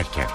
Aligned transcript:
dönerken. 0.00 0.26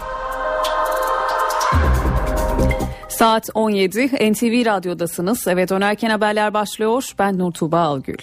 Saat 3.09 3.49
17 3.53 4.31
NTV 4.31 4.65
Radyo'dasınız. 4.65 5.47
Eve 5.47 5.67
dönerken 5.67 6.09
haberler 6.09 6.53
başlıyor. 6.53 7.11
Ben 7.19 7.37
Nur 7.37 7.51
Tuğba 7.51 7.79
Algül. 7.79 8.17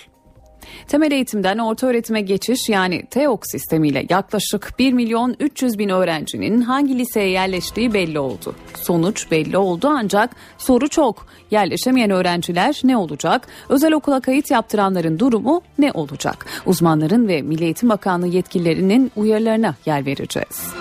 Temel 0.88 1.12
eğitimden 1.12 1.58
orta 1.58 1.86
öğretime 1.86 2.20
geçiş 2.20 2.68
yani 2.68 3.06
TEOK 3.10 3.46
sistemiyle 3.46 4.06
yaklaşık 4.10 4.74
1 4.78 4.92
milyon 4.92 5.36
300 5.40 5.78
bin 5.78 5.88
öğrencinin 5.88 6.60
hangi 6.60 6.98
liseye 6.98 7.28
yerleştiği 7.28 7.94
belli 7.94 8.18
oldu. 8.18 8.54
Sonuç 8.74 9.30
belli 9.30 9.56
oldu 9.56 9.88
ancak 9.90 10.30
soru 10.58 10.88
çok. 10.88 11.26
Yerleşemeyen 11.50 12.10
öğrenciler 12.10 12.80
ne 12.84 12.96
olacak? 12.96 13.46
Özel 13.68 13.92
okula 13.92 14.20
kayıt 14.20 14.50
yaptıranların 14.50 15.18
durumu 15.18 15.62
ne 15.78 15.92
olacak? 15.92 16.46
Uzmanların 16.66 17.28
ve 17.28 17.42
Milli 17.42 17.64
Eğitim 17.64 17.88
Bakanlığı 17.88 18.26
yetkililerinin 18.26 19.12
uyarılarına 19.16 19.74
yer 19.86 20.06
vereceğiz. 20.06 20.74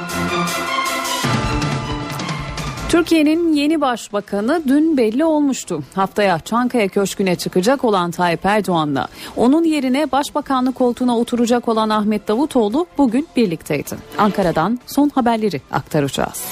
Türkiye'nin 2.91 3.54
yeni 3.54 3.81
başbakanı 3.81 4.62
dün 4.68 4.98
belli 4.98 5.26
olmuştu. 5.26 5.84
Haftaya 5.95 6.40
Çankaya 6.40 6.88
Köşkü'ne 6.88 7.36
çıkacak 7.36 7.84
olan 7.84 8.12
Tayyip 8.12 8.45
Erdoğan'la 8.45 9.08
onun 9.36 9.63
yerine 9.63 10.12
başbakanlık 10.12 10.76
koltuğuna 10.76 11.18
oturacak 11.18 11.68
olan 11.68 11.90
Ahmet 11.90 12.27
Davutoğlu 12.27 12.88
bugün 12.98 13.27
birlikteydi. 13.35 13.96
Ankara'dan 14.18 14.80
son 14.85 15.09
haberleri 15.09 15.62
aktaracağız. 15.72 16.46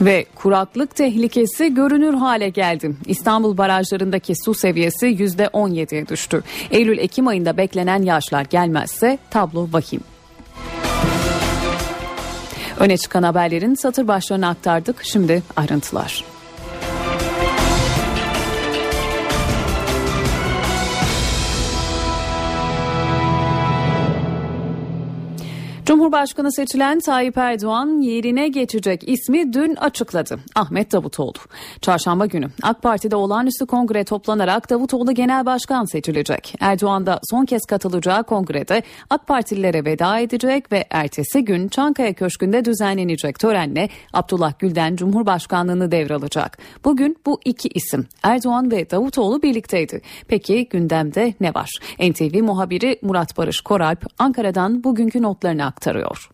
Ve 0.00 0.26
kuraklık 0.34 0.96
tehlikesi 0.96 1.74
görünür 1.74 2.14
hale 2.14 2.48
geldi. 2.48 2.96
İstanbul 3.06 3.56
barajlarındaki 3.56 4.34
su 4.44 4.54
seviyesi 4.54 5.06
%17'ye 5.06 6.08
düştü. 6.08 6.42
Eylül-Ekim 6.70 7.26
ayında 7.26 7.56
beklenen 7.56 8.02
yağışlar 8.02 8.44
gelmezse 8.44 9.18
tablo 9.30 9.68
vahim. 9.72 10.15
Öne 12.80 12.96
çıkan 12.96 13.22
haberlerin 13.22 13.74
satır 13.74 14.08
başlarını 14.08 14.48
aktardık. 14.48 15.04
Şimdi 15.04 15.42
ayrıntılar. 15.56 16.35
Cumhurbaşkanı 25.86 26.52
seçilen 26.52 27.00
Tayyip 27.00 27.38
Erdoğan 27.38 28.00
yerine 28.00 28.48
geçecek 28.48 29.08
ismi 29.08 29.52
dün 29.52 29.74
açıkladı. 29.74 30.38
Ahmet 30.54 30.92
Davutoğlu. 30.92 31.32
Çarşamba 31.80 32.26
günü 32.26 32.48
AK 32.62 32.82
Parti'de 32.82 33.16
olağanüstü 33.16 33.66
kongre 33.66 34.04
toplanarak 34.04 34.70
Davutoğlu 34.70 35.12
genel 35.12 35.46
başkan 35.46 35.84
seçilecek. 35.84 36.54
Erdoğan 36.60 37.06
da 37.06 37.20
son 37.30 37.44
kez 37.44 37.66
katılacağı 37.66 38.24
kongrede 38.24 38.82
AK 39.10 39.26
Partililere 39.26 39.84
veda 39.84 40.18
edecek 40.18 40.72
ve 40.72 40.84
ertesi 40.90 41.44
gün 41.44 41.68
Çankaya 41.68 42.12
Köşkü'nde 42.12 42.64
düzenlenecek 42.64 43.38
törenle 43.38 43.88
Abdullah 44.12 44.58
Gül'den 44.58 44.96
Cumhurbaşkanlığını 44.96 45.90
devralacak. 45.90 46.58
Bugün 46.84 47.16
bu 47.26 47.40
iki 47.44 47.68
isim 47.68 48.06
Erdoğan 48.22 48.70
ve 48.70 48.90
Davutoğlu 48.90 49.42
birlikteydi. 49.42 50.02
Peki 50.28 50.68
gündemde 50.68 51.34
ne 51.40 51.54
var? 51.54 51.70
NTV 52.00 52.42
muhabiri 52.42 52.98
Murat 53.02 53.38
Barış 53.38 53.60
Koralp 53.60 54.06
Ankara'dan 54.18 54.84
bugünkü 54.84 55.22
notlarını 55.22 55.75
aktarıyor. 55.76 56.28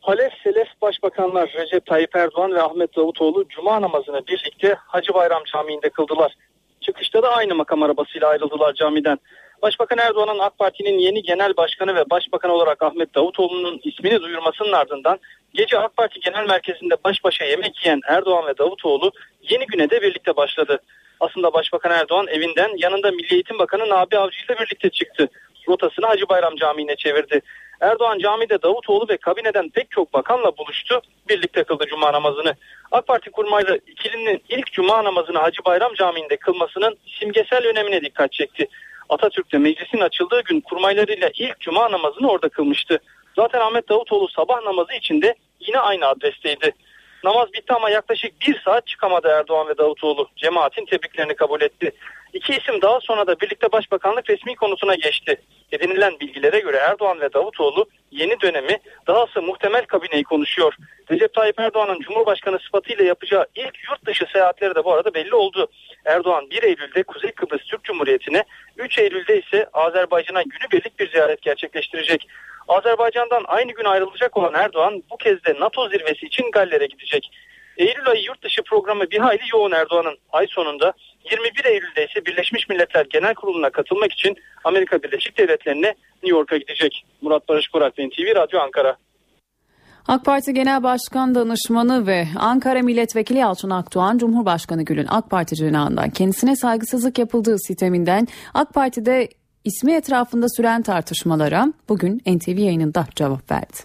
Halef 0.00 0.32
Selef 0.42 0.68
Başbakanlar 0.82 1.52
Recep 1.58 1.86
Tayyip 1.86 2.16
Erdoğan 2.16 2.54
ve 2.54 2.62
Ahmet 2.62 2.96
Davutoğlu 2.96 3.48
Cuma 3.48 3.82
namazını 3.82 4.26
birlikte 4.26 4.74
Hacı 4.86 5.14
Bayram 5.14 5.42
Camii'nde 5.52 5.90
kıldılar. 5.90 6.32
Çıkışta 6.80 7.22
da 7.22 7.28
aynı 7.36 7.54
makam 7.54 7.82
arabasıyla 7.82 8.28
ayrıldılar 8.28 8.74
camiden. 8.74 9.18
Başbakan 9.62 9.98
Erdoğan'ın 9.98 10.38
AK 10.38 10.58
Parti'nin 10.58 10.98
yeni 10.98 11.22
genel 11.22 11.56
başkanı 11.56 11.94
ve 11.94 12.10
başbakan 12.10 12.50
olarak 12.50 12.82
Ahmet 12.82 13.14
Davutoğlu'nun 13.14 13.80
ismini 13.84 14.20
duyurmasının 14.20 14.72
ardından 14.72 15.18
gece 15.54 15.78
AK 15.78 15.96
Parti 15.96 16.20
Genel 16.20 16.46
Merkezi'nde 16.46 16.94
baş 17.04 17.24
başa 17.24 17.44
yemek 17.44 17.86
yiyen 17.86 18.00
Erdoğan 18.08 18.46
ve 18.46 18.58
Davutoğlu 18.58 19.12
yeni 19.50 19.66
güne 19.66 19.90
de 19.90 20.02
birlikte 20.02 20.36
başladı. 20.36 20.78
Aslında 21.20 21.52
Başbakan 21.52 21.92
Erdoğan 21.92 22.26
evinden 22.26 22.70
yanında 22.76 23.10
Milli 23.10 23.34
Eğitim 23.34 23.58
Bakanı 23.58 23.88
Nabi 23.88 24.18
Avcı 24.18 24.38
ile 24.46 24.58
birlikte 24.58 24.90
çıktı. 24.90 25.28
Rotasını 25.68 26.06
Hacı 26.06 26.28
Bayram 26.28 26.56
Camii'ne 26.56 26.96
çevirdi. 26.96 27.42
Erdoğan 27.80 28.18
camide 28.18 28.62
Davutoğlu 28.62 29.08
ve 29.08 29.16
kabineden 29.16 29.68
pek 29.68 29.90
çok 29.90 30.14
bakanla 30.14 30.56
buluştu. 30.56 31.00
Birlikte 31.28 31.64
kıldı 31.64 31.84
cuma 31.90 32.12
namazını. 32.12 32.54
AK 32.92 33.06
Parti 33.06 33.30
kurmaylı 33.30 33.80
ikilinin 33.86 34.42
ilk 34.48 34.72
cuma 34.72 35.04
namazını 35.04 35.38
Hacı 35.38 35.64
Bayram 35.64 35.94
Camii'nde 35.94 36.36
kılmasının 36.36 36.96
simgesel 37.18 37.66
önemine 37.66 38.00
dikkat 38.00 38.32
çekti. 38.32 38.68
Atatürk'te 39.08 39.58
meclisin 39.58 40.00
açıldığı 40.00 40.40
gün 40.40 40.60
kurmaylarıyla 40.60 41.30
ilk 41.38 41.60
cuma 41.60 41.92
namazını 41.92 42.30
orada 42.30 42.48
kılmıştı. 42.48 42.98
Zaten 43.36 43.60
Ahmet 43.60 43.88
Davutoğlu 43.88 44.28
sabah 44.28 44.62
namazı 44.62 44.92
içinde 44.94 45.34
yine 45.60 45.78
aynı 45.78 46.06
adresteydi. 46.06 46.72
Namaz 47.24 47.52
bitti 47.52 47.72
ama 47.74 47.90
yaklaşık 47.90 48.40
bir 48.40 48.60
saat 48.64 48.86
çıkamadı 48.86 49.28
Erdoğan 49.28 49.68
ve 49.68 49.78
Davutoğlu. 49.78 50.28
Cemaatin 50.36 50.84
tebriklerini 50.84 51.34
kabul 51.34 51.60
etti. 51.60 51.92
İki 52.36 52.52
isim 52.52 52.82
daha 52.82 53.00
sonra 53.00 53.26
da 53.26 53.40
birlikte 53.40 53.72
başbakanlık 53.72 54.30
resmi 54.30 54.54
konusuna 54.54 54.94
geçti. 54.94 55.36
Edinilen 55.72 56.20
bilgilere 56.20 56.60
göre 56.60 56.76
Erdoğan 56.76 57.20
ve 57.20 57.32
Davutoğlu 57.32 57.86
yeni 58.10 58.40
dönemi 58.40 58.78
dahası 59.06 59.42
muhtemel 59.42 59.84
kabineyi 59.84 60.24
konuşuyor. 60.24 60.74
Recep 61.10 61.34
Tayyip 61.34 61.60
Erdoğan'ın 61.60 62.00
Cumhurbaşkanı 62.00 62.58
sıfatıyla 62.58 63.04
yapacağı 63.04 63.46
ilk 63.54 63.74
yurt 63.90 64.06
dışı 64.06 64.26
seyahatleri 64.32 64.74
de 64.74 64.84
bu 64.84 64.92
arada 64.92 65.14
belli 65.14 65.34
oldu. 65.34 65.68
Erdoğan 66.04 66.50
1 66.50 66.62
Eylül'de 66.62 67.02
Kuzey 67.02 67.32
Kıbrıs 67.32 67.62
Türk 67.62 67.84
Cumhuriyeti'ne, 67.84 68.44
3 68.76 68.98
Eylül'de 68.98 69.38
ise 69.38 69.68
Azerbaycan'a 69.72 70.42
günübirlik 70.42 70.98
bir 70.98 71.10
ziyaret 71.10 71.42
gerçekleştirecek. 71.42 72.28
Azerbaycan'dan 72.68 73.44
aynı 73.46 73.72
gün 73.72 73.84
ayrılacak 73.84 74.36
olan 74.36 74.54
Erdoğan 74.54 75.02
bu 75.10 75.16
kez 75.16 75.44
de 75.44 75.54
NATO 75.60 75.88
zirvesi 75.88 76.26
için 76.26 76.50
Galler'e 76.50 76.86
gidecek. 76.86 77.30
Eylül 77.78 78.08
ayı 78.08 78.22
yurt 78.22 78.44
dışı 78.44 78.62
programı 78.62 79.10
bir 79.10 79.18
hayli 79.18 79.42
yoğun 79.52 79.72
Erdoğan'ın. 79.72 80.16
Ay 80.32 80.46
sonunda 80.50 80.92
21 81.30 81.64
Eylül'de 81.64 82.06
ise 82.06 82.26
Birleşmiş 82.26 82.68
Milletler 82.68 83.06
Genel 83.10 83.34
Kurulu'na 83.34 83.70
katılmak 83.70 84.12
için 84.12 84.36
Amerika 84.64 85.02
Birleşik 85.02 85.38
Devletleri'ne 85.38 85.94
New 86.22 86.38
York'a 86.38 86.56
gidecek. 86.56 87.04
Murat 87.20 87.48
Barış 87.48 87.68
Kurak, 87.68 87.92
NTV 87.98 88.36
Radyo 88.36 88.60
Ankara. 88.60 88.96
AK 90.08 90.24
Parti 90.24 90.54
Genel 90.54 90.82
Başkan 90.82 91.34
Danışmanı 91.34 92.06
ve 92.06 92.28
Ankara 92.36 92.82
Milletvekili 92.82 93.38
Yalçın 93.38 93.70
Akdoğan, 93.70 94.18
Cumhurbaşkanı 94.18 94.82
Gül'ün 94.82 95.06
AK 95.08 95.30
Parti 95.30 95.56
cenahından 95.56 96.10
kendisine 96.10 96.56
saygısızlık 96.56 97.18
yapıldığı 97.18 97.58
sisteminden 97.58 98.28
AK 98.54 98.74
Parti'de 98.74 99.28
ismi 99.64 99.92
etrafında 99.92 100.46
süren 100.48 100.82
tartışmalara 100.82 101.72
bugün 101.88 102.22
NTV 102.26 102.58
yayınında 102.58 103.06
cevap 103.16 103.50
verdi. 103.50 103.76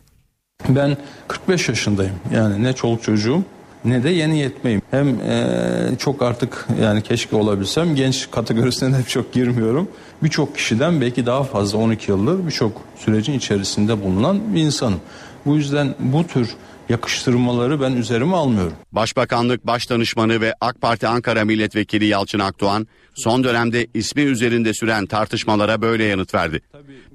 Ben 0.69 0.97
45 1.27 1.69
yaşındayım. 1.69 2.15
Yani 2.33 2.63
ne 2.63 2.73
çoluk 2.73 3.03
çocuğum 3.03 3.43
ne 3.85 4.03
de 4.03 4.09
yeni 4.09 4.39
yetmeyim. 4.39 4.81
Hem 4.91 5.07
e, 5.07 5.97
çok 5.99 6.21
artık 6.21 6.67
yani 6.81 7.01
keşke 7.01 7.35
olabilsem 7.35 7.95
genç 7.95 8.31
kategorisine 8.31 8.97
de 8.97 9.03
çok 9.03 9.33
girmiyorum. 9.33 9.87
Birçok 10.23 10.55
kişiden 10.55 11.01
belki 11.01 11.25
daha 11.25 11.43
fazla 11.43 11.77
12 11.77 12.11
yıldır 12.11 12.47
birçok 12.47 12.81
sürecin 12.95 13.33
içerisinde 13.33 14.03
bulunan 14.03 14.55
bir 14.55 14.61
insanım. 14.61 14.99
Bu 15.45 15.55
yüzden 15.55 15.95
bu 15.99 16.27
tür 16.27 16.49
yakıştırmaları 16.89 17.81
ben 17.81 17.91
üzerime 17.91 18.35
almıyorum. 18.35 18.73
Başbakanlık 18.91 19.67
Başdanışmanı 19.67 20.41
ve 20.41 20.53
AK 20.61 20.81
Parti 20.81 21.07
Ankara 21.07 21.45
Milletvekili 21.45 22.05
Yalçın 22.05 22.39
Akdoğan 22.39 22.87
son 23.15 23.43
dönemde 23.43 23.87
ismi 23.93 24.21
üzerinde 24.21 24.73
süren 24.73 25.05
tartışmalara 25.05 25.81
böyle 25.81 26.03
yanıt 26.03 26.33
verdi. 26.33 26.61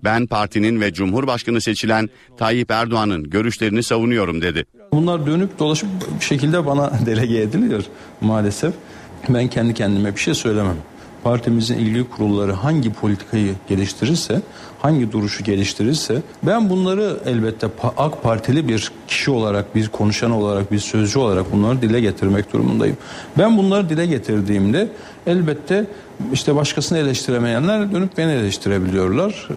Ben 0.05 0.27
partinin 0.27 0.81
ve 0.81 0.93
Cumhurbaşkanı 0.93 1.61
seçilen 1.61 2.11
Tayyip 2.39 2.71
Erdoğan'ın 2.71 3.31
görüşlerini 3.31 3.83
savunuyorum 3.83 4.43
dedi. 4.43 4.65
Bunlar 4.93 5.27
dönüp 5.27 5.59
dolaşıp 5.59 5.89
bir 6.21 6.25
şekilde 6.25 6.67
bana 6.67 6.93
delege 7.07 7.39
ediliyor 7.39 7.85
maalesef. 8.21 8.75
Ben 9.29 9.49
kendi 9.49 9.75
kendime 9.75 10.15
bir 10.15 10.21
şey 10.21 10.35
söylemem 10.35 10.77
partimizin 11.27 11.79
ilgili 11.79 12.09
kurulları 12.09 12.53
hangi 12.53 12.93
politikayı 12.93 13.55
geliştirirse, 13.69 14.43
hangi 14.79 15.13
duruşu 15.13 15.45
geliştirirse 15.45 16.23
ben 16.43 16.71
bunları 16.71 17.21
elbette 17.27 17.67
AK 17.97 18.23
Partili 18.23 18.69
bir 18.69 18.91
kişi 19.09 19.31
olarak, 19.31 19.75
bir 19.75 19.89
konuşan 19.89 20.31
olarak, 20.31 20.73
bir 20.73 20.79
sözcü 20.79 21.19
olarak 21.19 21.53
bunları 21.53 21.83
dile 21.83 22.01
getirmek 22.01 22.53
durumundayım. 22.53 22.97
Ben 23.39 23.59
bunları 23.59 23.89
dile 23.89 24.07
getirdiğimde 24.07 24.89
elbette 25.27 25.87
işte 26.33 26.57
başkasını 26.57 26.99
eleştiremeyenler 26.99 27.93
dönüp 27.93 28.19
beni 28.19 28.33
eleştirebiliyorlar. 28.33 29.49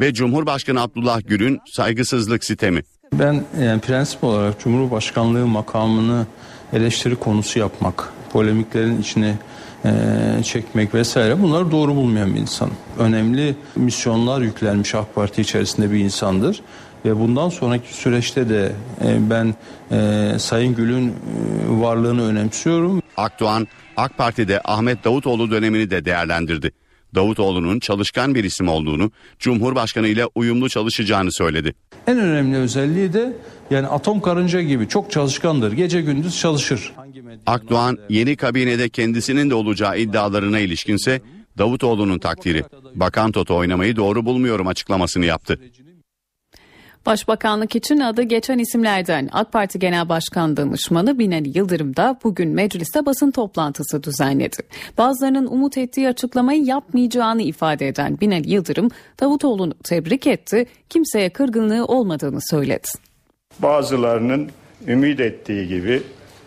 Ve 0.00 0.14
Cumhurbaşkanı 0.14 0.82
Abdullah 0.82 1.20
Gül'ün 1.26 1.58
saygısızlık 1.66 2.44
sistemi. 2.44 2.82
Ben 3.12 3.44
yani 3.60 3.80
prensip 3.80 4.24
olarak 4.24 4.60
Cumhurbaşkanlığı 4.60 5.46
makamını 5.46 6.26
eleştiri 6.72 7.16
konusu 7.16 7.58
yapmak, 7.58 8.12
polemiklerin 8.32 9.00
içine 9.00 9.38
e, 9.84 9.90
çekmek 10.44 10.94
vesaire 10.94 11.42
bunları 11.42 11.70
doğru 11.70 11.96
bulmayan 11.96 12.34
bir 12.34 12.40
insan. 12.40 12.70
Önemli 12.98 13.54
misyonlar 13.76 14.40
yüklenmiş 14.40 14.94
AK 14.94 15.14
Parti 15.14 15.42
içerisinde 15.42 15.90
bir 15.90 15.98
insandır. 15.98 16.62
Ve 17.04 17.20
bundan 17.20 17.48
sonraki 17.48 17.94
süreçte 17.94 18.48
de 18.48 18.72
e, 19.04 19.30
ben 19.30 19.54
e, 19.90 20.38
Sayın 20.38 20.74
Gül'ün 20.74 21.08
e, 21.08 21.12
varlığını 21.68 22.22
önemsiyorum. 22.22 23.02
Akdoğan 23.16 23.68
AK 23.96 24.18
Parti'de 24.18 24.60
Ahmet 24.64 25.04
Davutoğlu 25.04 25.50
dönemini 25.50 25.90
de 25.90 26.04
değerlendirdi. 26.04 26.72
Davutoğlu'nun 27.14 27.80
çalışkan 27.80 28.34
bir 28.34 28.44
isim 28.44 28.68
olduğunu, 28.68 29.10
Cumhurbaşkanı 29.38 30.08
ile 30.08 30.26
uyumlu 30.34 30.68
çalışacağını 30.68 31.32
söyledi. 31.32 31.74
En 32.06 32.18
önemli 32.18 32.56
özelliği 32.56 33.12
de 33.12 33.36
yani 33.70 33.86
atom 33.86 34.20
karınca 34.20 34.60
gibi 34.62 34.88
çok 34.88 35.10
çalışkandır. 35.10 35.72
Gece 35.72 36.00
gündüz 36.00 36.38
çalışır. 36.40 36.92
Akdoğan 37.46 37.98
yeni 38.08 38.36
kabinede 38.36 38.88
kendisinin 38.88 39.50
de 39.50 39.54
olacağı 39.54 39.98
iddialarına 39.98 40.58
ilişkinse 40.58 41.20
Davutoğlu'nun 41.58 42.18
takdiri. 42.18 42.64
Bakan 42.94 43.32
Toto 43.32 43.56
oynamayı 43.56 43.96
doğru 43.96 44.24
bulmuyorum 44.24 44.66
açıklamasını 44.66 45.26
yaptı. 45.26 45.60
Başbakanlık 47.08 47.76
için 47.76 48.00
adı 48.00 48.22
geçen 48.22 48.58
isimlerden 48.58 49.28
AK 49.32 49.52
Parti 49.52 49.78
Genel 49.78 50.08
Başkan 50.08 50.56
Danışmanı 50.56 51.18
Binali 51.18 51.58
Yıldırım 51.58 51.96
da 51.96 52.18
bugün 52.24 52.48
mecliste 52.48 53.06
basın 53.06 53.30
toplantısı 53.30 54.02
düzenledi. 54.02 54.56
Bazılarının 54.98 55.46
umut 55.46 55.78
ettiği 55.78 56.08
açıklamayı 56.08 56.64
yapmayacağını 56.64 57.42
ifade 57.42 57.88
eden 57.88 58.20
Binali 58.20 58.50
Yıldırım 58.50 58.88
Davutoğlu'nu 59.20 59.74
tebrik 59.84 60.26
etti, 60.26 60.66
kimseye 60.88 61.30
kırgınlığı 61.30 61.84
olmadığını 61.84 62.40
söyledi. 62.50 62.88
Bazılarının 63.58 64.50
ümit 64.86 65.20
ettiği 65.20 65.68
gibi, 65.68 66.02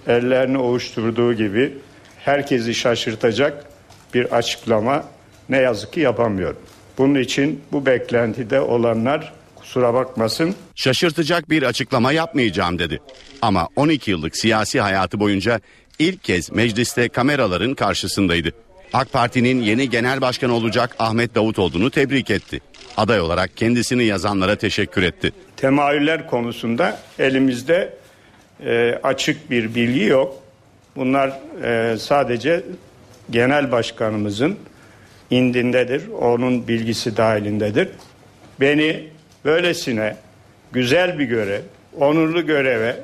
ellerini 0.07 0.57
ovuşturduğu 0.57 1.33
gibi 1.33 1.77
herkesi 2.17 2.73
şaşırtacak 2.73 3.65
bir 4.13 4.37
açıklama 4.37 5.03
ne 5.49 5.57
yazık 5.57 5.93
ki 5.93 5.99
yapamıyorum. 5.99 6.59
Bunun 6.97 7.19
için 7.19 7.61
bu 7.71 7.85
beklentide 7.85 8.61
olanlar 8.61 9.40
kusura 9.71 9.93
bakmasın. 9.93 10.55
Şaşırtacak 10.75 11.49
bir 11.49 11.63
açıklama 11.63 12.11
yapmayacağım 12.11 12.79
dedi. 12.79 13.01
Ama 13.41 13.67
12 13.75 14.11
yıllık 14.11 14.37
siyasi 14.37 14.81
hayatı 14.81 15.19
boyunca 15.19 15.59
ilk 15.99 16.23
kez 16.23 16.51
mecliste 16.51 17.09
kameraların 17.09 17.73
karşısındaydı. 17.73 18.51
AK 18.93 19.11
Parti'nin 19.11 19.61
yeni 19.61 19.89
genel 19.89 20.21
başkanı 20.21 20.53
olacak 20.53 20.95
Ahmet 20.99 21.35
Davutoğlu'nu 21.35 21.91
tebrik 21.91 22.31
etti. 22.31 22.61
Aday 22.97 23.21
olarak 23.21 23.57
kendisini 23.57 24.03
yazanlara 24.03 24.55
teşekkür 24.55 25.03
etti. 25.03 25.31
Temayüller 25.57 26.27
konusunda 26.27 26.99
elimizde 27.19 27.93
e, 28.65 28.99
açık 29.03 29.51
bir 29.51 29.75
bilgi 29.75 30.03
yok. 30.03 30.43
Bunlar 30.95 31.39
e, 31.63 31.97
sadece 31.97 32.63
genel 33.29 33.71
başkanımızın 33.71 34.57
indindedir. 35.29 36.07
Onun 36.07 36.67
bilgisi 36.67 37.17
dahilindedir. 37.17 37.89
Beni 38.59 39.10
böylesine 39.45 40.17
güzel 40.71 41.19
bir 41.19 41.25
görev, 41.25 41.61
onurlu 41.99 42.45
göreve 42.45 43.03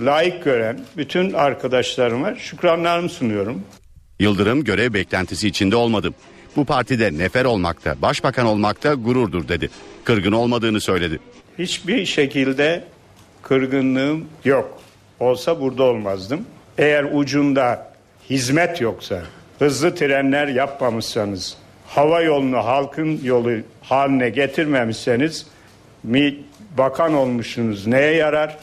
layık 0.00 0.44
gören 0.44 0.80
bütün 0.96 1.32
arkadaşlarıma 1.32 2.34
şükranlarımı 2.34 3.08
sunuyorum. 3.08 3.62
Yıldırım 4.20 4.64
görev 4.64 4.94
beklentisi 4.94 5.48
içinde 5.48 5.76
olmadım. 5.76 6.14
Bu 6.56 6.64
partide 6.64 7.18
nefer 7.18 7.44
olmakta, 7.44 8.02
başbakan 8.02 8.46
olmakta 8.46 8.94
gururdur 8.94 9.48
dedi. 9.48 9.70
Kırgın 10.04 10.32
olmadığını 10.32 10.80
söyledi. 10.80 11.18
Hiçbir 11.58 12.06
şekilde 12.06 12.84
kırgınlığım 13.42 14.24
yok. 14.44 14.80
Olsa 15.20 15.60
burada 15.60 15.82
olmazdım. 15.82 16.46
Eğer 16.78 17.06
ucunda 17.12 17.94
hizmet 18.30 18.80
yoksa, 18.80 19.22
hızlı 19.58 19.94
trenler 19.94 20.48
yapmamışsanız, 20.48 21.56
hava 21.86 22.20
yolunu 22.20 22.56
halkın 22.56 23.20
yolu 23.22 23.50
haline 23.82 24.28
getirmemişseniz 24.30 25.46
mi 26.02 26.36
bakan 26.78 27.14
olmuşsunuz 27.14 27.86
neye 27.86 28.14
yarar? 28.14 28.56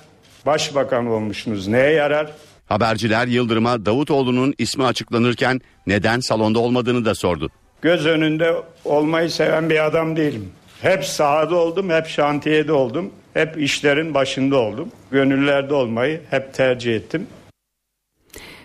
Başbakan 0.45 1.07
olmuşsunuz 1.07 1.67
neye 1.67 1.91
yarar? 1.91 2.31
Haberciler 2.65 3.27
Yıldırım'a 3.27 3.85
Davutoğlu'nun 3.85 4.53
ismi 4.57 4.85
açıklanırken 4.85 5.61
neden 5.87 6.19
salonda 6.19 6.59
olmadığını 6.59 7.05
da 7.05 7.15
sordu. 7.15 7.49
Göz 7.81 8.05
önünde 8.05 8.53
olmayı 8.85 9.29
seven 9.29 9.69
bir 9.69 9.85
adam 9.85 10.15
değilim. 10.15 10.49
Hep 10.81 11.05
sahada 11.05 11.55
oldum, 11.55 11.89
hep 11.89 12.07
şantiyede 12.07 12.71
oldum, 12.73 13.11
hep 13.33 13.61
işlerin 13.61 14.13
başında 14.13 14.57
oldum. 14.57 14.89
Gönüllerde 15.11 15.73
olmayı 15.73 16.21
hep 16.29 16.53
tercih 16.53 16.95
ettim. 16.95 17.27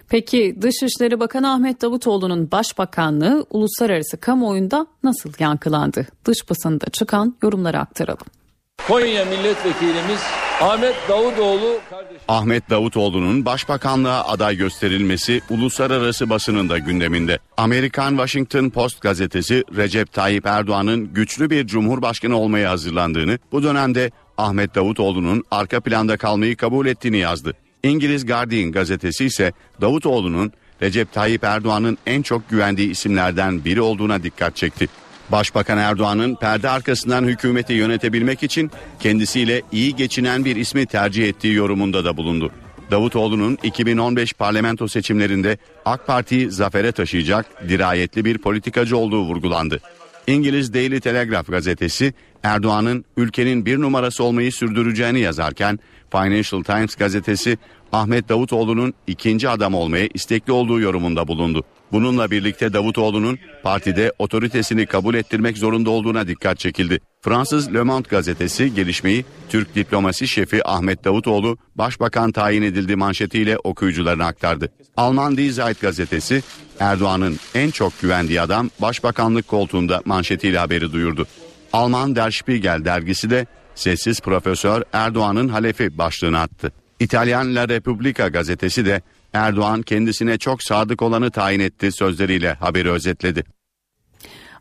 Peki 0.09 0.57
Dışişleri 0.63 1.21
Bakanı 1.21 1.53
Ahmet 1.53 1.83
Davutoğlu'nun 1.83 2.51
başbakanlığı 2.51 3.47
uluslararası 3.51 4.17
kamuoyunda 4.17 4.87
nasıl 5.03 5.33
yankılandı? 5.39 6.07
Dış 6.25 6.51
basında 6.51 6.87
çıkan 6.93 7.37
yorumları 7.43 7.79
aktaralım. 7.79 8.27
Konya 8.89 9.25
milletvekilimiz 9.25 10.21
Ahmet 10.61 10.95
Davutoğlu 11.09 11.79
kardeşim. 11.91 12.21
Ahmet 12.29 12.71
Davutoğlu'nun 12.71 13.45
başbakanlığa 13.45 14.25
aday 14.25 14.57
gösterilmesi 14.57 15.41
uluslararası 15.51 16.31
basının 16.31 16.69
da 16.69 16.79
gündeminde. 16.79 17.39
Amerikan 17.57 18.11
Washington 18.11 18.71
Post 18.71 19.01
gazetesi 19.01 19.65
Recep 19.77 20.13
Tayyip 20.13 20.47
Erdoğan'ın 20.47 21.15
güçlü 21.15 21.51
bir 21.51 21.67
cumhurbaşkanı 21.67 22.37
olmaya 22.39 22.71
hazırlandığını, 22.71 23.39
bu 23.53 23.63
dönemde 23.63 24.11
Ahmet 24.39 24.75
Davutoğlu'nun 24.75 25.45
arka 25.51 25.81
planda 25.81 26.17
kalmayı 26.17 26.57
kabul 26.57 26.87
ettiğini 26.87 27.19
yazdı. 27.19 27.55
İngiliz 27.87 28.27
Guardian 28.27 28.73
gazetesi 28.73 29.25
ise 29.25 29.53
Davutoğlu'nun 29.81 30.53
Recep 30.83 31.13
Tayyip 31.13 31.45
Erdoğan'ın 31.45 31.99
en 32.07 32.23
çok 32.23 32.51
güvendiği 32.51 32.91
isimlerden 32.91 33.65
biri 33.65 33.81
olduğuna 33.81 34.23
dikkat 34.23 34.57
çekti. 34.57 34.89
Başbakan 35.33 35.79
Erdoğan'ın 35.79 36.35
perde 36.35 36.69
arkasından 36.69 37.25
hükümeti 37.25 37.73
yönetebilmek 37.73 38.43
için 38.43 38.71
kendisiyle 39.01 39.63
iyi 39.73 39.97
geçinen 39.97 40.45
bir 40.45 40.57
ismi 40.57 40.87
tercih 40.87 41.29
ettiği 41.29 41.55
yorumunda 41.55 42.05
da 42.05 42.17
bulundu. 42.17 42.51
Davutoğlu'nun 42.91 43.59
2015 43.63 44.33
parlamento 44.33 44.89
seçimlerinde 44.89 45.59
AK 45.85 46.07
Parti'yi 46.07 46.51
zafere 46.51 46.93
taşıyacak 46.93 47.69
dirayetli 47.69 48.25
bir 48.25 48.39
politikacı 48.39 48.97
olduğu 48.97 49.23
vurgulandı. 49.23 49.81
İngiliz 50.27 50.75
Daily 50.75 51.01
Telegraph 51.01 51.51
gazetesi 51.51 52.15
Erdoğan'ın 52.43 53.05
ülkenin 53.17 53.67
bir 53.67 53.81
numarası 53.81 54.25
olmayı 54.25 54.53
sürdüreceğini 54.53 55.21
yazarken 55.21 55.79
Financial 56.11 56.63
Times 56.63 56.95
gazetesi 56.95 57.59
Ahmet 57.93 58.29
Davutoğlu'nun 58.29 58.95
ikinci 59.07 59.49
adam 59.49 59.75
olmaya 59.75 60.09
istekli 60.15 60.53
olduğu 60.53 60.81
yorumunda 60.81 61.29
bulundu. 61.29 61.65
Bununla 61.93 62.31
birlikte 62.31 62.73
Davutoğlu'nun 62.73 63.39
partide 63.63 64.13
otoritesini 64.19 64.87
kabul 64.87 65.15
ettirmek 65.15 65.59
zorunda 65.59 65.91
olduğuna 65.91 66.29
dikkat 66.29 66.59
çekildi. 66.59 67.01
Fransız 67.21 67.75
Le 67.75 67.83
Monde 67.83 68.09
gazetesi 68.09 68.75
gelişmeyi 68.75 69.25
Türk 69.49 69.75
diplomasi 69.75 70.29
şefi 70.29 70.69
Ahmet 70.69 71.05
Davutoğlu 71.05 71.59
başbakan 71.75 72.33
tayin 72.33 72.63
edildi 72.63 72.97
manşetiyle 72.97 73.59
okuyucularına 73.59 74.27
aktardı. 74.27 74.73
Alman 74.97 75.37
Die 75.37 75.53
Zeit 75.53 75.81
gazetesi 75.81 76.43
Erdoğan'ın 76.81 77.39
en 77.55 77.71
çok 77.71 78.01
güvendiği 78.01 78.41
adam 78.41 78.71
başbakanlık 78.79 79.49
koltuğunda 79.49 80.03
manşetiyle 80.05 80.59
haberi 80.59 80.93
duyurdu. 80.93 81.27
Alman 81.73 82.17
Der 82.17 82.31
Spiegel 82.31 82.85
dergisi 82.85 83.31
de 83.31 83.47
sessiz 83.77 84.21
profesör 84.21 84.83
Erdoğan'ın 84.93 85.49
halefi 85.49 85.99
başlığını 85.99 86.39
attı. 86.39 86.73
İtalyan 87.01 87.55
La 87.55 87.69
Repubblica 87.69 88.29
gazetesi 88.29 88.87
de 88.87 89.03
Erdoğan 89.33 89.83
kendisine 89.83 90.39
çok 90.39 90.63
sadık 90.63 91.03
olanı 91.03 91.31
tayin 91.31 91.61
etti 91.61 91.93
sözleriyle 91.93 92.53
haberi 92.53 92.91
özetledi. 92.91 93.45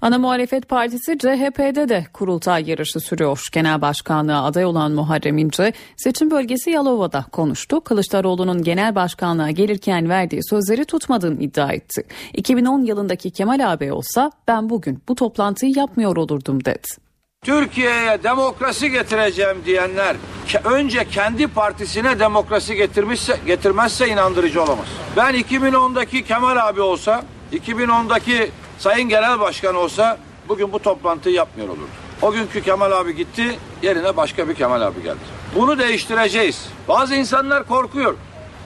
Ana 0.01 0.17
muhalefet 0.17 0.69
partisi 0.69 1.17
CHP'de 1.17 1.89
de 1.89 2.05
kurultay 2.13 2.69
yarışı 2.69 2.99
sürüyor. 2.99 3.47
Genel 3.51 3.81
başkanlığa 3.81 4.43
aday 4.43 4.65
olan 4.65 4.91
Muharrem 4.91 5.37
İnce 5.37 5.73
seçim 5.97 6.31
bölgesi 6.31 6.69
Yalova'da 6.69 7.25
konuştu. 7.31 7.81
Kılıçdaroğlu'nun 7.81 8.63
genel 8.63 8.95
başkanlığa 8.95 9.51
gelirken 9.51 10.09
verdiği 10.09 10.41
sözleri 10.49 10.85
tutmadığını 10.85 11.43
iddia 11.43 11.71
etti. 11.71 12.03
2010 12.33 12.83
yılındaki 12.83 13.31
Kemal 13.31 13.73
abi 13.73 13.91
olsa 13.91 14.31
ben 14.47 14.69
bugün 14.69 15.01
bu 15.09 15.15
toplantıyı 15.15 15.73
yapmıyor 15.75 16.17
olurdum 16.17 16.65
dedi. 16.65 17.04
Türkiye'ye 17.45 18.23
demokrasi 18.23 18.91
getireceğim 18.91 19.57
diyenler 19.65 20.15
önce 20.63 21.07
kendi 21.09 21.47
partisine 21.47 22.19
demokrasi 22.19 22.75
getirmişse 22.75 23.39
getirmezse 23.45 24.07
inandırıcı 24.07 24.63
olamaz. 24.63 24.85
Ben 25.17 25.35
2010'daki 25.35 26.23
Kemal 26.23 26.57
abi 26.67 26.81
olsa, 26.81 27.23
2010'daki 27.53 28.49
Sayın 28.79 29.09
Genel 29.09 29.39
Başkan 29.39 29.75
olsa 29.75 30.17
bugün 30.47 30.73
bu 30.73 30.79
toplantıyı 30.79 31.35
yapmıyor 31.35 31.69
olurdu. 31.69 31.89
O 32.21 32.31
günkü 32.31 32.61
Kemal 32.61 32.91
abi 32.91 33.15
gitti, 33.15 33.59
yerine 33.81 34.17
başka 34.17 34.49
bir 34.49 34.55
Kemal 34.55 34.81
abi 34.81 35.03
geldi. 35.03 35.17
Bunu 35.55 35.79
değiştireceğiz. 35.79 36.65
Bazı 36.87 37.15
insanlar 37.15 37.67
korkuyor. 37.67 38.15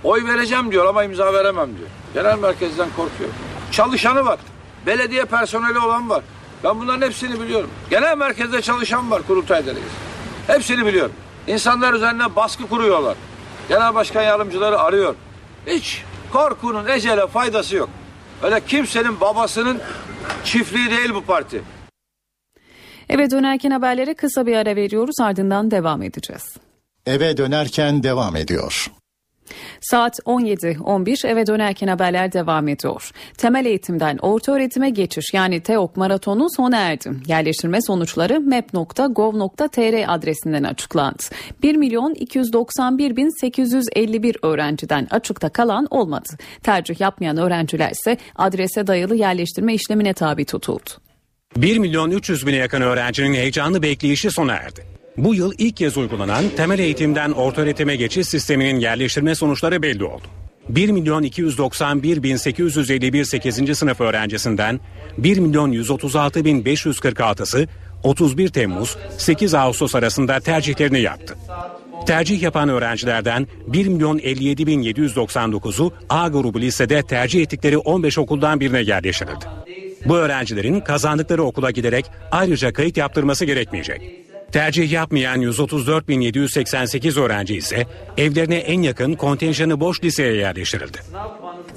Oy 0.04 0.26
vereceğim 0.26 0.72
diyor 0.72 0.86
ama 0.86 1.04
imza 1.04 1.34
veremem 1.34 1.78
diyor. 1.78 1.90
Genel 2.14 2.40
merkezden 2.40 2.88
korkuyor. 2.90 3.30
Çalışanı 3.72 4.26
var. 4.26 4.40
Belediye 4.86 5.26
personeli 5.26 5.80
olan 5.80 6.10
var. 6.10 6.24
Ben 6.64 6.80
bunların 6.80 7.06
hepsini 7.08 7.40
biliyorum. 7.42 7.70
Genel 7.90 8.18
merkezde 8.18 8.62
çalışan 8.62 9.12
var 9.12 9.22
kurultay 9.28 9.66
delegesi. 9.66 9.96
Hepsini 10.48 10.86
biliyorum. 10.86 11.12
İnsanlar 11.48 11.94
üzerine 11.94 12.36
baskı 12.36 12.68
kuruyorlar. 12.68 13.18
Genel 13.70 13.96
başkan 13.96 14.22
yardımcıları 14.22 14.80
arıyor. 14.80 15.16
Hiç 15.68 16.04
korkunun 16.34 16.88
ecele 16.88 17.28
faydası 17.28 17.76
yok. 17.76 17.90
Öyle 18.44 18.60
kimsenin 18.68 19.22
babasının 19.22 19.82
çiftliği 20.44 20.90
değil 20.90 21.14
bu 21.14 21.22
parti. 21.26 21.62
Eve 23.10 23.32
dönerken 23.32 23.72
haberlere 23.72 24.14
kısa 24.14 24.46
bir 24.46 24.56
ara 24.56 24.76
veriyoruz 24.76 25.16
ardından 25.22 25.72
devam 25.72 26.02
edeceğiz. 26.04 26.58
Eve 27.06 27.38
dönerken 27.38 28.04
devam 28.04 28.36
ediyor. 28.36 28.88
Saat 29.82 30.20
17.11 30.20 31.28
eve 31.28 31.48
dönerken 31.48 31.88
haberler 31.88 32.34
devam 32.34 32.68
ediyor. 32.68 33.12
Temel 33.38 33.66
eğitimden 33.66 34.18
orta 34.18 34.52
öğretime 34.52 34.90
geçiş 34.90 35.34
yani 35.34 35.60
TEOK 35.60 35.98
maratonu 35.98 36.48
sona 36.56 36.78
erdi. 36.78 37.12
Yerleştirme 37.28 37.82
sonuçları 37.82 38.42
map.gov.tr 38.42 40.14
adresinden 40.14 40.64
açıklandı. 40.64 41.24
1 41.64 41.76
milyon 41.76 42.14
291 42.14 43.16
bin 43.16 43.42
851 43.42 44.38
öğrenciden 44.44 45.08
açıkta 45.12 45.50
kalan 45.50 45.88
olmadı. 45.90 46.30
Tercih 46.64 47.02
yapmayan 47.02 47.38
öğrenciler 47.38 47.92
ise 47.92 48.18
adrese 48.36 48.88
dayalı 48.88 49.16
yerleştirme 49.16 49.74
işlemine 49.74 50.14
tabi 50.14 50.46
tutuldu. 50.46 50.90
1 51.56 51.78
milyon 51.78 52.12
300 52.12 52.48
bine 52.48 52.56
yakın 52.56 52.82
öğrencinin 52.82 53.34
heyecanlı 53.34 53.82
bekleyişi 53.82 54.32
sona 54.32 54.54
erdi. 54.54 54.99
Bu 55.24 55.36
yıl 55.36 55.54
ilk 55.58 55.78
kez 55.78 55.98
uygulanan 55.98 56.46
temel 56.58 56.80
eğitimden 56.80 57.32
orta 57.32 57.62
öğretime 57.62 57.96
geçiş 57.96 58.28
sisteminin 58.28 58.80
yerleştirme 58.80 59.36
sonuçları 59.36 59.82
belli 59.82 60.04
oldu. 60.04 60.24
1 60.70 60.90
milyon 60.90 61.24
291 61.24 62.24
bin 62.24 62.36
851 62.36 63.24
8. 63.24 63.78
sınıf 63.78 64.02
öğrencisinden 64.02 64.80
1 65.18 65.38
milyon 65.38 65.72
136 65.72 66.46
bin 66.46 66.64
546'sı 66.64 67.68
31 68.04 68.50
Temmuz 68.50 68.98
8 69.18 69.54
Ağustos 69.54 69.96
arasında 69.96 70.40
tercihlerini 70.40 71.02
yaptı. 71.02 71.36
Tercih 72.08 72.42
yapan 72.42 72.70
öğrencilerden 72.70 73.48
1 73.68 73.88
milyon 73.88 74.20
57 74.20 74.68
bin 74.68 74.84
799'u 74.84 75.94
A 76.10 76.28
grubu 76.28 76.62
lisede 76.62 77.02
tercih 77.02 77.42
ettikleri 77.42 77.78
15 77.78 78.18
okuldan 78.18 78.60
birine 78.60 78.82
yerleştirildi. 78.82 79.46
Bu 80.06 80.18
öğrencilerin 80.18 80.80
kazandıkları 80.80 81.44
okula 81.44 81.72
giderek 81.72 82.06
ayrıca 82.32 82.74
kayıt 82.74 82.98
yaptırması 82.98 83.46
gerekmeyecek. 83.46 84.29
Tercih 84.52 84.92
yapmayan 84.92 85.42
134.788 85.42 87.20
öğrenci 87.20 87.56
ise 87.56 87.86
evlerine 88.18 88.58
en 88.58 88.82
yakın 88.82 89.14
kontenjanı 89.14 89.80
boş 89.80 90.04
liseye 90.04 90.36
yerleştirildi. 90.36 90.98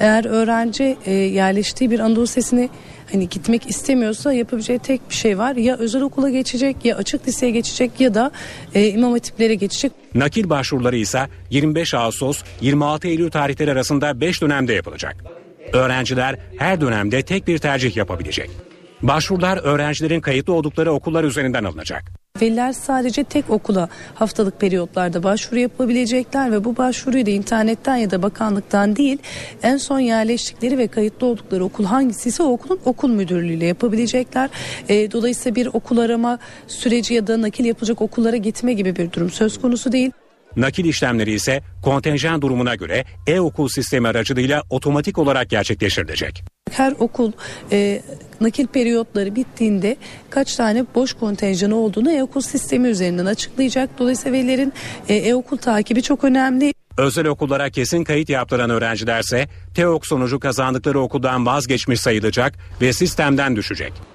Eğer 0.01 0.25
öğrenci 0.25 0.97
e, 1.07 1.13
yerleştiği 1.13 1.91
bir 1.91 2.01
Anadolu 2.01 2.23
Lisesi'ne 2.23 2.69
hani 3.13 3.29
gitmek 3.29 3.71
istemiyorsa 3.71 4.33
yapabileceği 4.33 4.79
tek 4.79 5.11
bir 5.11 5.15
şey 5.15 5.39
var. 5.39 5.57
Ya 5.57 5.77
özel 5.77 6.03
okula 6.03 6.31
geçecek 6.31 6.85
ya 6.85 6.97
açık 6.97 7.29
liseye 7.29 7.53
geçecek 7.53 8.01
ya 8.01 8.15
da 8.15 8.31
e, 8.75 8.89
imam 8.89 9.13
hatiplere 9.13 9.55
geçecek. 9.55 9.93
Nakil 10.15 10.51
başvuruları 10.51 10.97
ise 10.97 11.27
25 11.51 11.95
Ağustos 11.95 12.43
26 12.61 13.09
Eylül 13.09 13.31
tarihleri 13.31 13.73
arasında 13.73 14.21
5 14.21 14.43
dönemde 14.43 14.73
yapılacak. 14.73 15.17
Öğrenciler 15.73 16.39
her 16.59 16.81
dönemde 16.81 17.23
tek 17.23 17.47
bir 17.47 17.59
tercih 17.59 17.97
yapabilecek. 17.97 18.51
Başvurular 19.03 19.57
öğrencilerin 19.63 20.21
kayıtlı 20.21 20.53
oldukları 20.53 20.93
okullar 20.93 21.25
üzerinden 21.25 21.65
alınacak. 21.65 22.22
Veliler 22.43 22.73
sadece 22.73 23.25
tek 23.25 23.51
okula 23.51 23.89
haftalık 24.15 24.61
periyotlarda 24.61 25.23
başvuru 25.23 25.61
yapabilecekler 25.61 26.53
ve 26.53 26.65
bu 26.65 26.77
başvuruyu 26.77 27.27
da 27.27 27.31
internetten 27.31 27.97
ya 27.97 28.11
da 28.11 28.23
bakanlıktan 28.23 28.97
değil 28.97 29.19
en 29.63 29.77
son 29.77 29.99
yerleştikleri 29.99 30.79
ve 30.79 30.89
kayıtlı 30.89 31.27
oldukları 31.27 31.65
okul 31.65 31.85
hangisiyse 31.85 32.43
o 32.43 32.47
okulun 32.47 32.81
okul 32.85 33.09
müdürlüğüyle 33.09 33.67
yapabilecekler. 33.67 34.51
E, 34.89 35.13
dolayısıyla 35.13 35.57
bir 35.57 35.67
okul 35.67 35.99
arama 35.99 36.39
süreci 36.67 37.15
ya 37.15 37.27
da 37.27 37.43
nakil 37.43 37.65
yapılacak 37.65 38.03
okullara 38.03 38.37
gitme 38.37 38.73
gibi 38.73 38.97
bir 38.97 39.13
durum 39.13 39.31
söz 39.31 39.61
konusu 39.61 39.93
değil. 39.93 40.11
Nakil 40.57 40.85
işlemleri 40.85 41.33
ise 41.33 41.63
kontenjan 41.85 42.43
durumuna 42.43 42.75
göre 42.75 43.05
e-okul 43.27 43.69
sistemi 43.69 44.09
aracılığıyla 44.09 44.63
otomatik 44.71 45.19
olarak 45.19 45.51
gerçekleştirilecek. 45.51 46.45
Her 46.73 46.95
okul 46.99 47.33
e, 47.73 48.03
nakil 48.41 48.67
periyotları 48.67 49.37
bittiğinde 49.37 49.97
kaç 50.31 50.57
tane 50.57 50.85
boş 50.95 51.13
kontenjanı 51.13 51.77
olduğunu 51.77 52.13
e-okul 52.13 52.41
sistemi 52.41 52.89
üzerinden 52.89 53.27
açıklayacak. 53.27 53.91
Dolayısıyla 53.99 54.39
velilerin 54.39 54.73
e, 55.09 55.15
e-okul 55.15 55.57
takibi 55.57 56.03
çok 56.03 56.25
önemli. 56.25 56.75
Özel 56.99 57.27
okullara 57.27 57.71
kesin 57.71 58.05
kayıt 58.05 58.29
yaptıran 58.29 58.71
öğrencilerse 58.71 59.49
TEOK 59.75 60.07
sonucu 60.07 60.41
kazandıkları 60.41 61.01
okuldan 61.01 61.47
vazgeçmiş 61.47 62.01
sayılacak 62.01 62.55
ve 62.81 62.93
sistemden 62.93 63.57
düşecek. 63.57 64.12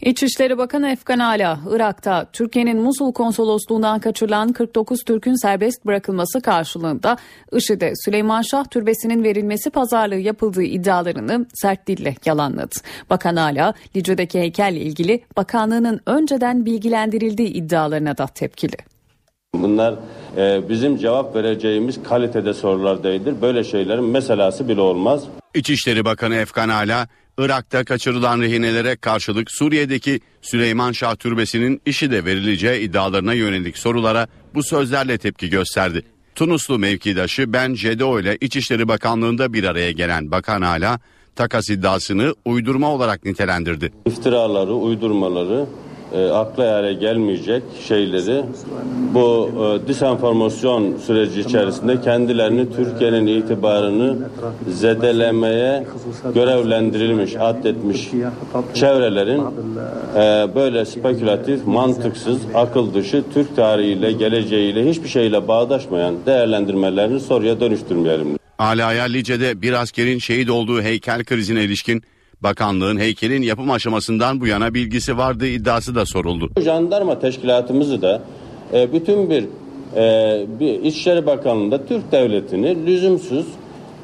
İçişleri 0.00 0.58
Bakanı 0.58 0.90
Efkan 0.90 1.18
Ala, 1.18 1.60
Irak'ta 1.70 2.26
Türkiye'nin 2.32 2.78
Musul 2.78 3.12
konsolosluğundan 3.12 4.00
kaçırılan 4.00 4.52
49 4.52 5.04
Türk'ün 5.06 5.34
serbest 5.34 5.86
bırakılması 5.86 6.40
karşılığında 6.40 7.16
IŞİD'e 7.52 7.92
Süleyman 8.04 8.42
Şah 8.42 8.64
Türbesi'nin 8.64 9.24
verilmesi 9.24 9.70
pazarlığı 9.70 10.16
yapıldığı 10.16 10.62
iddialarını 10.62 11.46
sert 11.54 11.86
dille 11.86 12.14
yalanladı. 12.24 12.74
Bakan 13.10 13.36
Ala, 13.36 13.74
Lice'deki 13.96 14.40
heykelle 14.40 14.80
ilgili 14.80 15.22
bakanlığının 15.36 16.00
önceden 16.06 16.66
bilgilendirildiği 16.66 17.48
iddialarına 17.48 18.18
da 18.18 18.26
tepkili. 18.26 18.76
Bunlar 19.54 19.94
e, 20.36 20.68
bizim 20.68 20.96
cevap 20.96 21.36
vereceğimiz 21.36 22.02
kalitede 22.02 22.54
sorular 22.54 23.02
değildir. 23.02 23.34
Böyle 23.42 23.64
şeylerin 23.64 24.04
meselası 24.04 24.68
bile 24.68 24.80
olmaz. 24.80 25.24
İçişleri 25.54 26.04
Bakanı 26.04 26.34
Efkan 26.34 26.68
Ala, 26.68 27.08
Irak'ta 27.38 27.84
kaçırılan 27.84 28.40
rehinelere 28.40 28.96
karşılık 28.96 29.50
Suriye'deki 29.50 30.20
Süleyman 30.42 30.92
Şah 30.92 31.16
Türbesi'nin 31.16 31.80
işi 31.86 32.10
de 32.10 32.24
verileceği 32.24 32.80
iddialarına 32.80 33.32
yönelik 33.32 33.78
sorulara 33.78 34.26
bu 34.54 34.62
sözlerle 34.62 35.18
tepki 35.18 35.48
gösterdi. 35.50 36.02
Tunuslu 36.34 36.78
mevkidaşı 36.78 37.52
Ben 37.52 37.74
Cedo 37.74 38.20
ile 38.20 38.38
İçişleri 38.40 38.88
Bakanlığı'nda 38.88 39.52
bir 39.52 39.64
araya 39.64 39.90
gelen 39.90 40.30
Bakan 40.30 40.62
Ala, 40.62 41.00
takas 41.34 41.70
iddiasını 41.70 42.34
uydurma 42.44 42.90
olarak 42.90 43.24
nitelendirdi. 43.24 43.92
İftiraları, 44.06 44.74
uydurmaları 44.74 45.66
e, 46.12 46.28
akla 46.28 46.64
yere 46.64 46.92
gelmeyecek 46.92 47.62
şeyleri 47.88 48.44
bu 49.14 49.50
e, 49.84 49.88
disenformasyon 49.88 50.96
süreci 50.96 51.40
içerisinde 51.40 52.00
kendilerini 52.00 52.72
Türkiye'nin 52.76 53.26
itibarını 53.26 54.16
zedelemeye 54.68 55.86
görevlendirilmiş, 56.34 57.36
addetmiş 57.36 58.10
çevrelerin 58.74 59.42
e, 60.16 60.54
böyle 60.54 60.84
spekülatif, 60.84 61.66
mantıksız, 61.66 62.38
akıl 62.54 62.94
dışı 62.94 63.24
Türk 63.34 63.56
tarihiyle, 63.56 64.12
geleceğiyle 64.12 64.90
hiçbir 64.90 65.08
şeyle 65.08 65.48
bağdaşmayan 65.48 66.14
değerlendirmelerini 66.26 67.20
soruya 67.20 67.60
dönüştürmeyelim. 67.60 68.26
Ala'ya 68.58 69.04
Lice'de 69.04 69.62
bir 69.62 69.72
askerin 69.72 70.18
şehit 70.18 70.50
olduğu 70.50 70.82
heykel 70.82 71.24
krizine 71.24 71.64
ilişkin 71.64 72.02
Bakanlığın 72.42 72.98
heykelin 72.98 73.42
yapım 73.42 73.70
aşamasından 73.70 74.40
bu 74.40 74.46
yana 74.46 74.74
bilgisi 74.74 75.18
vardığı 75.18 75.46
iddiası 75.46 75.94
da 75.94 76.06
soruldu. 76.06 76.50
Jandarma 76.64 77.18
teşkilatımızı 77.18 78.02
da 78.02 78.22
e, 78.72 78.92
bütün 78.92 79.30
bir, 79.30 79.44
e, 79.96 80.46
bir 80.60 80.82
İçişleri 80.82 81.26
Bakanlığı'nda 81.26 81.86
Türk 81.86 82.12
Devleti'ni 82.12 82.86
lüzumsuz 82.86 83.46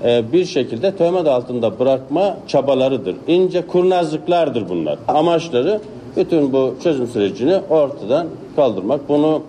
e, 0.05 0.33
bir 0.33 0.45
şekilde 0.45 0.97
töhmet 0.97 1.27
altında 1.27 1.79
bırakma 1.79 2.37
çabalarıdır. 2.49 3.17
İnce 3.27 3.67
kurnazlıklardır 3.67 4.69
bunlar. 4.69 4.99
Amaçları 5.09 5.81
bütün 6.17 6.53
bu 6.53 6.75
çözüm 6.83 7.07
sürecini 7.07 7.57
ortadan 7.71 8.27
kaldırmak. 8.57 9.09
Bunu 9.09 9.43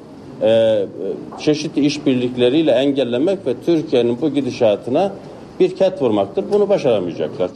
çeşitli 1.40 1.86
işbirlikleriyle 1.86 2.72
engellemek 2.72 3.48
ve 3.48 3.54
Türkiye'nin 3.66 4.22
bu 4.22 4.30
gidişatına 4.30 5.12
bir 5.60 5.76
ket 5.76 6.02
vurmaktır. 6.02 6.46
Bunu 6.52 6.70
başaramayacaklar. 6.70 7.50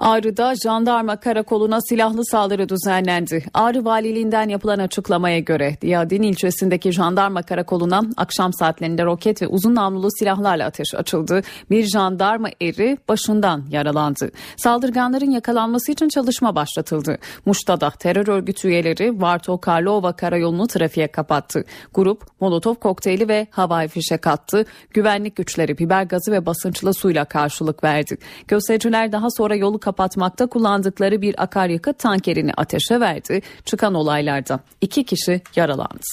Ağrı'da 0.00 0.54
jandarma 0.54 1.16
karakoluna 1.16 1.80
silahlı 1.80 2.26
saldırı 2.26 2.68
düzenlendi. 2.68 3.44
Ağrı 3.54 3.84
Valiliğinden 3.84 4.48
yapılan 4.48 4.78
açıklamaya 4.78 5.38
göre 5.38 5.76
Diyadin 5.80 6.22
ilçesindeki 6.22 6.92
jandarma 6.92 7.42
karakoluna 7.42 8.02
akşam 8.16 8.52
saatlerinde 8.52 9.04
roket 9.04 9.42
ve 9.42 9.46
uzun 9.46 9.74
namlulu 9.74 10.08
silahlarla 10.18 10.66
ateş 10.66 10.94
açıldı. 10.94 11.42
Bir 11.70 11.84
jandarma 11.84 12.48
eri 12.62 12.98
başından 13.08 13.64
yaralandı. 13.70 14.30
Saldırganların 14.56 15.30
yakalanması 15.30 15.92
için 15.92 16.08
çalışma 16.08 16.54
başlatıldı. 16.54 17.18
Muş'ta 17.46 17.90
terör 17.90 18.28
örgütü 18.28 18.68
üyeleri 18.68 19.20
Varto 19.20 19.60
Karlova 19.60 20.12
karayolunu 20.12 20.66
trafiğe 20.66 21.08
kapattı. 21.08 21.64
Grup 21.94 22.22
Molotov 22.40 22.74
kokteyli 22.74 23.28
ve 23.28 23.46
havai 23.50 23.88
fişek 23.88 24.26
attı. 24.26 24.64
Güvenlik 24.90 25.36
güçleri 25.36 25.78
biber 25.78 26.02
gazı 26.02 26.32
ve 26.32 26.46
basınçlı 26.46 26.94
suyla 26.94 27.24
karşılık 27.24 27.84
verdi. 27.84 28.18
Göstericiler 28.48 29.12
daha 29.12 29.30
sonra 29.30 29.54
yolu 29.54 29.78
kapatmakta 29.90 30.46
kullandıkları 30.46 31.22
bir 31.22 31.42
akaryakıt 31.42 31.98
tankerini 31.98 32.52
ateşe 32.56 33.00
verdi. 33.00 33.42
Çıkan 33.64 33.94
olaylarda 33.94 34.60
iki 34.80 35.04
kişi 35.04 35.42
yaralandı. 35.56 36.06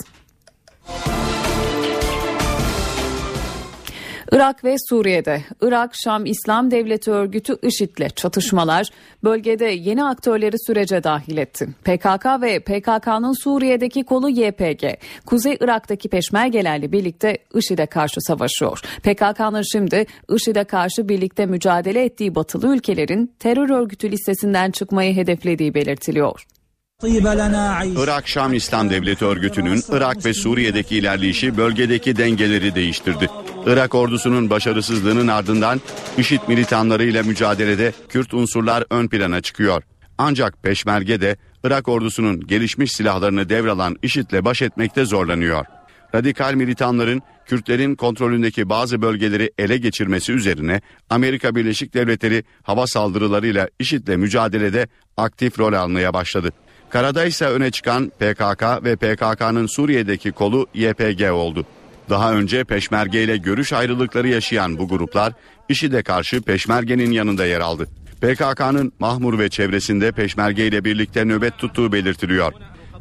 Irak 4.32 4.64
ve 4.64 4.76
Suriye'de 4.90 5.42
Irak 5.62 5.92
Şam 5.96 6.26
İslam 6.26 6.72
Devleti 6.72 7.12
örgütü 7.12 7.58
IŞİD'le 7.62 8.16
çatışmalar 8.16 8.90
bölgede 9.24 9.66
yeni 9.66 10.04
aktörleri 10.04 10.56
sürece 10.68 11.04
dahil 11.04 11.38
etti. 11.38 11.68
PKK 11.84 12.26
ve 12.42 12.60
PKK'nın 12.60 13.44
Suriye'deki 13.44 14.04
kolu 14.04 14.30
YPG, 14.30 14.84
Kuzey 15.26 15.58
Irak'taki 15.62 16.10
peşmergelerle 16.10 16.92
birlikte 16.92 17.38
IŞİD'e 17.54 17.86
karşı 17.86 18.22
savaşıyor. 18.22 18.82
PKK'nın 19.04 19.62
şimdi 19.72 20.06
IŞİD'e 20.30 20.64
karşı 20.64 21.10
birlikte 21.10 21.46
mücadele 21.46 22.06
ettiği 22.06 22.36
batılı 22.36 22.76
ülkelerin 22.76 23.32
terör 23.40 23.70
örgütü 23.70 24.12
listesinden 24.12 24.72
çıkmayı 24.72 25.16
hedeflediği 25.16 25.74
belirtiliyor. 25.74 26.57
Irak 27.98 28.28
Şam 28.28 28.54
İslam 28.54 28.90
Devleti 28.90 29.26
örgütünün 29.26 29.84
Irak 29.92 30.26
ve 30.26 30.34
Suriye'deki 30.34 30.98
ilerleyişi 30.98 31.58
bölgedeki 31.58 32.16
dengeleri 32.16 32.76
değiştirdi. 32.76 33.30
Irak 33.66 33.96
ordusunun 33.96 34.50
başarısızlığının 34.50 35.28
ardından 35.28 35.82
IŞİD 36.18 36.40
militanlarıyla 36.48 37.24
mücadelede 37.24 37.94
Kürt 38.10 38.34
unsurlar 38.34 38.84
ön 38.90 39.08
plana 39.08 39.42
çıkıyor. 39.42 39.84
Ancak 40.18 40.64
Peşmerge 40.64 41.22
de 41.22 41.38
Irak 41.64 41.88
ordusunun 41.88 42.48
gelişmiş 42.48 42.92
silahlarını 42.92 43.50
devralan 43.50 43.96
IŞİD'le 44.04 44.46
baş 44.46 44.62
etmekte 44.62 45.06
zorlanıyor. 45.06 45.66
Radikal 46.16 46.54
militanların 46.54 47.22
Kürtlerin 47.46 47.96
kontrolündeki 47.96 48.70
bazı 48.70 49.02
bölgeleri 49.02 49.52
ele 49.58 49.78
geçirmesi 49.78 50.32
üzerine 50.32 50.82
Amerika 51.10 51.56
Birleşik 51.56 51.94
Devletleri 51.94 52.44
hava 52.64 52.88
saldırılarıyla 52.88 53.70
IŞİD'le 53.80 54.18
mücadelede 54.18 54.88
aktif 55.18 55.60
rol 55.60 55.74
almaya 55.74 56.14
başladı. 56.14 56.52
Karada 56.90 57.26
ise 57.26 57.46
öne 57.46 57.72
çıkan 57.72 58.10
PKK 58.10 58.84
ve 58.84 58.96
PKK'nın 58.96 59.68
Suriye'deki 59.68 60.32
kolu 60.32 60.68
YPG 60.74 61.32
oldu. 61.32 61.66
Daha 62.10 62.34
önce 62.34 62.64
Peşmerge 62.64 63.24
ile 63.24 63.38
görüş 63.38 63.74
ayrılıkları 63.74 64.28
yaşayan 64.28 64.78
bu 64.78 64.88
gruplar 64.88 65.34
IŞİD'e 65.70 66.04
karşı 66.04 66.42
Peşmerge'nin 66.42 67.12
yanında 67.12 67.46
yer 67.46 67.60
aldı. 67.60 67.88
PKK'nın 68.22 68.94
Mahmur 69.00 69.40
ve 69.40 69.50
çevresinde 69.50 70.12
Peşmerge 70.12 70.68
ile 70.68 70.84
birlikte 70.86 71.26
nöbet 71.26 71.58
tuttuğu 71.58 71.92
belirtiliyor. 71.92 72.54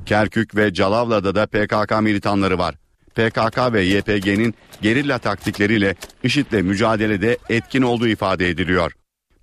Kerkük 0.07 0.57
ve 0.57 0.75
Calavla'da 0.75 1.35
da 1.35 1.47
PKK 1.47 2.03
militanları 2.03 2.59
var. 2.59 2.75
PKK 3.15 3.73
ve 3.73 3.83
YPG'nin 3.83 4.55
gerilla 4.83 5.19
taktikleriyle 5.19 5.95
IŞİD'le 6.23 6.63
mücadelede 6.63 7.39
etkin 7.49 7.83
olduğu 7.83 8.09
ifade 8.09 8.49
ediliyor. 8.49 8.93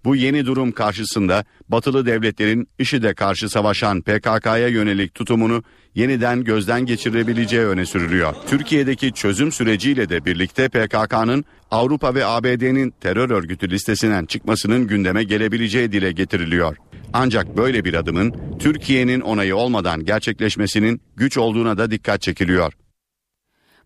Bu 0.05 0.15
yeni 0.15 0.45
durum 0.45 0.71
karşısında 0.71 1.45
batılı 1.73 2.05
devletlerin 2.05 2.67
IŞİD'e 2.79 3.13
karşı 3.13 3.49
savaşan 3.49 4.01
PKK'ya 4.01 4.67
yönelik 4.67 5.15
tutumunu 5.15 5.63
yeniden 5.95 6.43
gözden 6.43 6.85
geçirebileceği 6.85 7.65
öne 7.65 7.85
sürülüyor. 7.85 8.35
Türkiye'deki 8.47 9.13
çözüm 9.13 9.51
süreciyle 9.51 10.09
de 10.09 10.25
birlikte 10.25 10.69
PKK'nın 10.69 11.45
Avrupa 11.71 12.15
ve 12.15 12.25
ABD'nin 12.25 12.93
terör 13.01 13.29
örgütü 13.29 13.69
listesinden 13.69 14.25
çıkmasının 14.25 14.87
gündeme 14.87 15.23
gelebileceği 15.23 15.91
dile 15.91 16.11
getiriliyor. 16.11 16.77
Ancak 17.13 17.57
böyle 17.57 17.85
bir 17.85 17.93
adımın 17.93 18.33
Türkiye'nin 18.59 19.21
onayı 19.21 19.55
olmadan 19.55 20.05
gerçekleşmesinin 20.05 21.01
güç 21.15 21.37
olduğuna 21.37 21.77
da 21.77 21.91
dikkat 21.91 22.21
çekiliyor. 22.21 22.73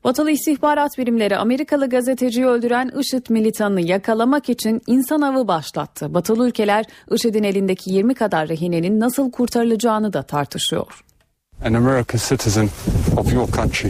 Batılı 0.08 0.32
istihbarat 0.32 0.98
birimleri 0.98 1.38
Amerikalı 1.38 1.90
gazeteciyi 1.90 2.46
öldüren 2.46 2.92
IŞİD 3.00 3.26
militanını 3.30 3.82
yakalamak 3.82 4.50
için 4.50 4.82
insan 4.88 5.22
avı 5.22 5.48
başlattı. 5.48 6.14
Batılı 6.14 6.48
ülkeler 6.48 6.86
IŞİD'in 7.12 7.44
elindeki 7.44 7.94
20 7.94 8.14
kadar 8.16 8.50
rehinenin 8.50 9.00
nasıl 9.00 9.32
kurtarılacağını 9.32 10.14
da 10.14 10.24
tartışıyor. 10.24 11.04
An 11.66 11.74
American 11.74 12.20
citizen 12.30 12.70
of 13.18 13.34
your 13.34 13.48
country. 13.48 13.90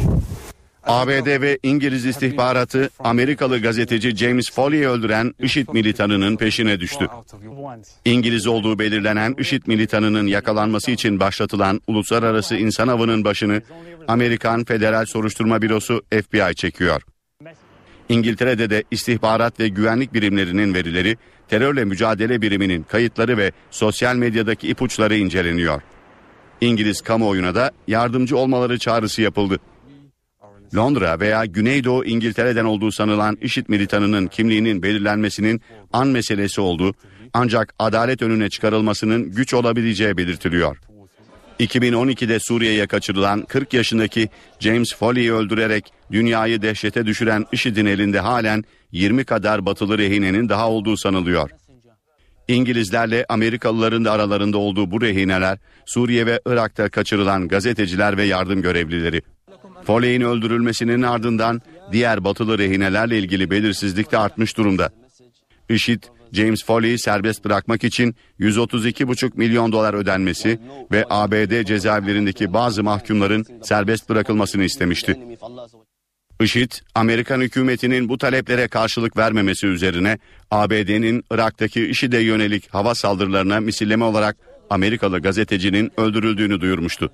ABD 0.87 1.41
ve 1.41 1.59
İngiliz 1.63 2.05
istihbaratı 2.05 2.89
Amerikalı 2.99 3.61
gazeteci 3.61 4.15
James 4.15 4.51
Foley'i 4.51 4.87
öldüren 4.87 5.33
IŞİD 5.39 5.67
militanının 5.73 6.37
peşine 6.37 6.79
düştü. 6.79 7.07
İngiliz 8.05 8.47
olduğu 8.47 8.79
belirlenen 8.79 9.35
IŞİD 9.37 9.63
militanının 9.67 10.27
yakalanması 10.27 10.91
için 10.91 11.19
başlatılan 11.19 11.81
uluslararası 11.87 12.55
insan 12.55 12.87
avının 12.87 13.23
başını 13.23 13.61
Amerikan 14.07 14.63
Federal 14.63 15.05
Soruşturma 15.05 15.61
Bürosu 15.61 16.03
FBI 16.11 16.55
çekiyor. 16.55 17.01
İngiltere'de 18.09 18.69
de 18.69 18.83
istihbarat 18.91 19.59
ve 19.59 19.67
güvenlik 19.67 20.13
birimlerinin 20.13 20.73
verileri, 20.73 21.17
terörle 21.47 21.85
mücadele 21.85 22.41
biriminin 22.41 22.83
kayıtları 22.83 23.37
ve 23.37 23.51
sosyal 23.71 24.15
medyadaki 24.15 24.67
ipuçları 24.67 25.15
inceleniyor. 25.15 25.81
İngiliz 26.61 27.01
kamuoyuna 27.01 27.55
da 27.55 27.71
yardımcı 27.87 28.37
olmaları 28.37 28.79
çağrısı 28.79 29.21
yapıldı. 29.21 29.59
Londra 30.75 31.19
veya 31.19 31.45
Güneydoğu 31.45 32.05
İngiltere'den 32.05 32.65
olduğu 32.65 32.91
sanılan 32.91 33.37
IŞİD 33.41 33.65
militanının 33.67 34.27
kimliğinin 34.27 34.83
belirlenmesinin 34.83 35.61
an 35.93 36.07
meselesi 36.07 36.61
olduğu 36.61 36.93
ancak 37.33 37.73
adalet 37.79 38.21
önüne 38.21 38.49
çıkarılmasının 38.49 39.31
güç 39.31 39.53
olabileceği 39.53 40.17
belirtiliyor. 40.17 40.77
2012'de 41.59 42.39
Suriye'ye 42.39 42.87
kaçırılan 42.87 43.41
40 43.41 43.73
yaşındaki 43.73 44.29
James 44.59 44.95
Foley'i 44.95 45.33
öldürerek 45.33 45.93
dünyayı 46.11 46.61
dehşete 46.61 47.05
düşüren 47.05 47.45
IŞİD'in 47.51 47.85
elinde 47.85 48.19
halen 48.19 48.63
20 48.91 49.23
kadar 49.25 49.65
batılı 49.65 49.97
rehinenin 49.97 50.49
daha 50.49 50.69
olduğu 50.69 50.97
sanılıyor. 50.97 51.49
İngilizlerle 52.47 53.25
Amerikalıların 53.29 54.05
da 54.05 54.11
aralarında 54.11 54.57
olduğu 54.57 54.91
bu 54.91 55.01
rehineler 55.01 55.57
Suriye 55.85 56.25
ve 56.25 56.41
Irak'ta 56.45 56.89
kaçırılan 56.89 57.47
gazeteciler 57.47 58.17
ve 58.17 58.23
yardım 58.23 58.61
görevlileri. 58.61 59.21
Foley'in 59.87 60.21
öldürülmesinin 60.21 61.01
ardından 61.01 61.61
diğer 61.91 62.23
batılı 62.23 62.57
rehinelerle 62.57 63.19
ilgili 63.19 63.51
belirsizlik 63.51 64.11
de 64.11 64.17
artmış 64.17 64.57
durumda. 64.57 64.89
IŞİD, 65.69 66.03
James 66.33 66.65
Foley'i 66.65 66.99
serbest 66.99 67.45
bırakmak 67.45 67.83
için 67.83 68.15
132,5 68.39 69.31
milyon 69.35 69.71
dolar 69.71 69.93
ödenmesi 69.93 70.59
ve 70.91 71.05
ABD 71.09 71.63
cezaevlerindeki 71.63 72.53
bazı 72.53 72.83
mahkumların 72.83 73.45
serbest 73.63 74.09
bırakılmasını 74.09 74.63
istemişti. 74.63 75.17
IŞİD, 76.41 76.71
Amerikan 76.95 77.41
hükümetinin 77.41 78.09
bu 78.09 78.17
taleplere 78.17 78.67
karşılık 78.67 79.17
vermemesi 79.17 79.67
üzerine 79.67 80.17
ABD'nin 80.51 81.23
Irak'taki 81.31 81.87
IŞİD'e 81.87 82.19
yönelik 82.19 82.73
hava 82.73 82.95
saldırılarına 82.95 83.59
misilleme 83.59 84.05
olarak 84.05 84.37
Amerikalı 84.69 85.19
gazetecinin 85.19 85.91
öldürüldüğünü 85.97 86.61
duyurmuştu. 86.61 87.11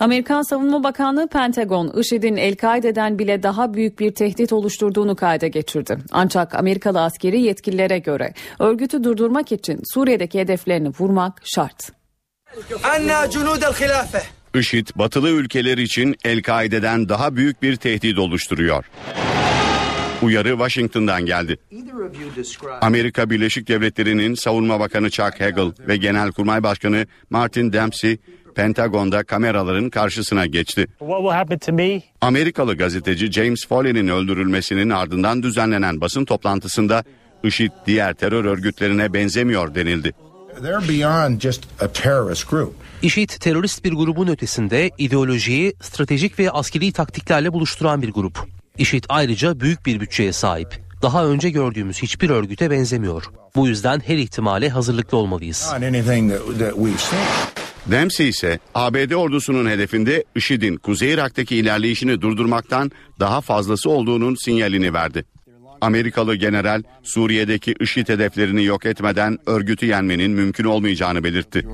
Amerikan 0.00 0.42
Savunma 0.42 0.84
Bakanlığı 0.84 1.28
Pentagon, 1.28 1.92
IŞİD'in 2.00 2.36
El-Kaide'den 2.36 3.18
bile 3.18 3.42
daha 3.42 3.74
büyük 3.74 4.00
bir 4.00 4.14
tehdit 4.14 4.52
oluşturduğunu 4.52 5.16
kayda 5.16 5.46
geçirdi. 5.46 5.98
Ancak 6.12 6.54
Amerikalı 6.54 7.02
askeri 7.02 7.40
yetkililere 7.40 7.98
göre 7.98 8.34
örgütü 8.58 9.04
durdurmak 9.04 9.52
için 9.52 9.80
Suriye'deki 9.94 10.40
hedeflerini 10.40 10.88
vurmak 10.88 11.42
şart. 11.44 11.92
IŞİD 14.54 14.88
batılı 14.96 15.28
ülkeler 15.28 15.78
için 15.78 16.16
El-Kaide'den 16.24 17.08
daha 17.08 17.36
büyük 17.36 17.62
bir 17.62 17.76
tehdit 17.76 18.18
oluşturuyor. 18.18 18.84
Uyarı 20.22 20.48
Washington'dan 20.48 21.26
geldi. 21.26 21.56
Amerika 22.80 23.30
Birleşik 23.30 23.68
Devletleri'nin 23.68 24.34
Savunma 24.34 24.80
Bakanı 24.80 25.10
Chuck 25.10 25.40
Hagel 25.40 25.72
ve 25.88 25.96
Genelkurmay 25.96 26.62
Başkanı 26.62 27.06
Martin 27.30 27.72
Dempsey 27.72 28.18
Pentagon'da 28.54 29.24
kameraların 29.24 29.90
karşısına 29.90 30.46
geçti. 30.46 30.86
Amerikalı 32.20 32.76
gazeteci 32.76 33.32
James 33.32 33.66
Foley'nin 33.68 34.08
öldürülmesinin 34.08 34.90
ardından 34.90 35.42
düzenlenen 35.42 36.00
basın 36.00 36.24
toplantısında 36.24 37.04
IŞİD 37.44 37.70
diğer 37.86 38.14
terör 38.14 38.44
örgütlerine 38.44 39.12
benzemiyor 39.12 39.74
denildi. 39.74 40.12
IŞİD 43.02 43.30
terörist 43.30 43.84
bir 43.84 43.92
grubun 43.92 44.28
ötesinde 44.28 44.90
ideolojiyi 44.98 45.74
stratejik 45.82 46.38
ve 46.38 46.50
askeri 46.50 46.92
taktiklerle 46.92 47.52
buluşturan 47.52 48.02
bir 48.02 48.12
grup. 48.12 48.38
IŞİD 48.78 49.04
ayrıca 49.08 49.60
büyük 49.60 49.86
bir 49.86 50.00
bütçeye 50.00 50.32
sahip. 50.32 50.82
Daha 51.02 51.26
önce 51.26 51.50
gördüğümüz 51.50 52.02
hiçbir 52.02 52.30
örgüte 52.30 52.70
benzemiyor. 52.70 53.24
Bu 53.56 53.68
yüzden 53.68 54.02
her 54.06 54.16
ihtimale 54.16 54.68
hazırlıklı 54.68 55.16
olmalıyız. 55.18 55.68
Dempsey 57.90 58.28
ise 58.28 58.58
ABD 58.74 59.10
ordusunun 59.10 59.70
hedefinde 59.70 60.24
IŞİD'in 60.34 60.76
Kuzey 60.76 61.12
Irak'taki 61.12 61.56
ilerleyişini 61.56 62.20
durdurmaktan 62.20 62.90
daha 63.20 63.40
fazlası 63.40 63.90
olduğunun 63.90 64.36
sinyalini 64.44 64.94
verdi. 64.94 65.24
Amerikalı 65.80 66.34
general 66.34 66.82
Suriye'deki 67.02 67.74
IŞİD 67.80 68.08
hedeflerini 68.08 68.64
yok 68.64 68.86
etmeden 68.86 69.38
örgütü 69.46 69.86
yenmenin 69.86 70.30
mümkün 70.30 70.64
olmayacağını 70.64 71.24
belirtti. 71.24 71.66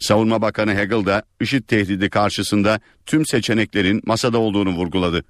Savunma 0.00 0.42
Bakanı 0.42 0.74
Hagel 0.74 1.06
da 1.06 1.22
IŞİD 1.40 1.62
tehdidi 1.62 2.10
karşısında 2.10 2.80
tüm 3.06 3.26
seçeneklerin 3.26 4.02
masada 4.06 4.38
olduğunu 4.38 4.70
vurguladı. 4.70 5.24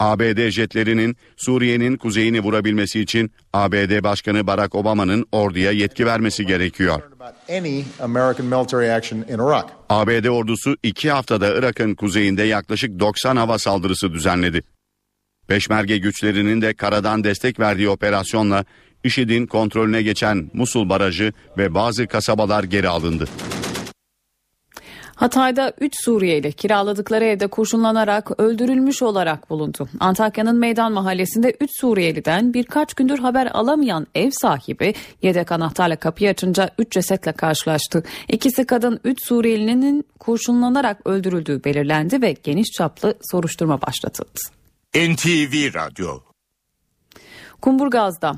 ABD 0.00 0.50
jetlerinin 0.50 1.16
Suriye'nin 1.36 1.96
kuzeyini 1.96 2.40
vurabilmesi 2.40 3.00
için 3.00 3.32
ABD 3.52 4.02
Başkanı 4.02 4.46
Barack 4.46 4.74
Obama'nın 4.74 5.26
orduya 5.32 5.72
yetki 5.72 6.06
vermesi 6.06 6.46
gerekiyor. 6.46 7.02
ABD 9.88 10.24
ordusu 10.24 10.76
iki 10.82 11.10
haftada 11.10 11.54
Irak'ın 11.54 11.94
kuzeyinde 11.94 12.42
yaklaşık 12.42 13.00
90 13.00 13.36
hava 13.36 13.58
saldırısı 13.58 14.12
düzenledi. 14.12 14.62
Peşmerge 15.48 15.98
güçlerinin 15.98 16.62
de 16.62 16.74
karadan 16.74 17.24
destek 17.24 17.60
verdiği 17.60 17.88
operasyonla 17.88 18.64
IŞİD'in 19.04 19.46
kontrolüne 19.46 20.02
geçen 20.02 20.50
Musul 20.52 20.88
Barajı 20.88 21.32
ve 21.58 21.74
bazı 21.74 22.06
kasabalar 22.06 22.64
geri 22.64 22.88
alındı. 22.88 23.28
Hatay'da 25.20 25.72
3 25.80 26.04
Suriyeli 26.04 26.52
kiraladıkları 26.52 27.24
evde 27.24 27.46
kurşunlanarak 27.46 28.40
öldürülmüş 28.40 29.02
olarak 29.02 29.50
bulundu. 29.50 29.88
Antakya'nın 30.00 30.56
Meydan 30.56 30.92
Mahallesi'nde 30.92 31.56
3 31.60 31.70
Suriyeliden 31.80 32.54
birkaç 32.54 32.94
gündür 32.94 33.18
haber 33.18 33.46
alamayan 33.46 34.06
ev 34.14 34.30
sahibi 34.30 34.94
yedek 35.22 35.52
anahtarla 35.52 35.96
kapıyı 35.96 36.30
açınca 36.30 36.70
3 36.78 36.92
cesetle 36.92 37.32
karşılaştı. 37.32 38.02
İkisi 38.28 38.66
kadın 38.66 39.00
3 39.04 39.26
Suriyelinin 39.26 40.04
kurşunlanarak 40.18 41.06
öldürüldüğü 41.06 41.64
belirlendi 41.64 42.22
ve 42.22 42.36
geniş 42.42 42.70
çaplı 42.70 43.14
soruşturma 43.30 43.82
başlatıldı. 43.82 44.40
NTV 44.94 45.74
Radyo 45.74 46.20
Kumburgaz'da 47.60 48.36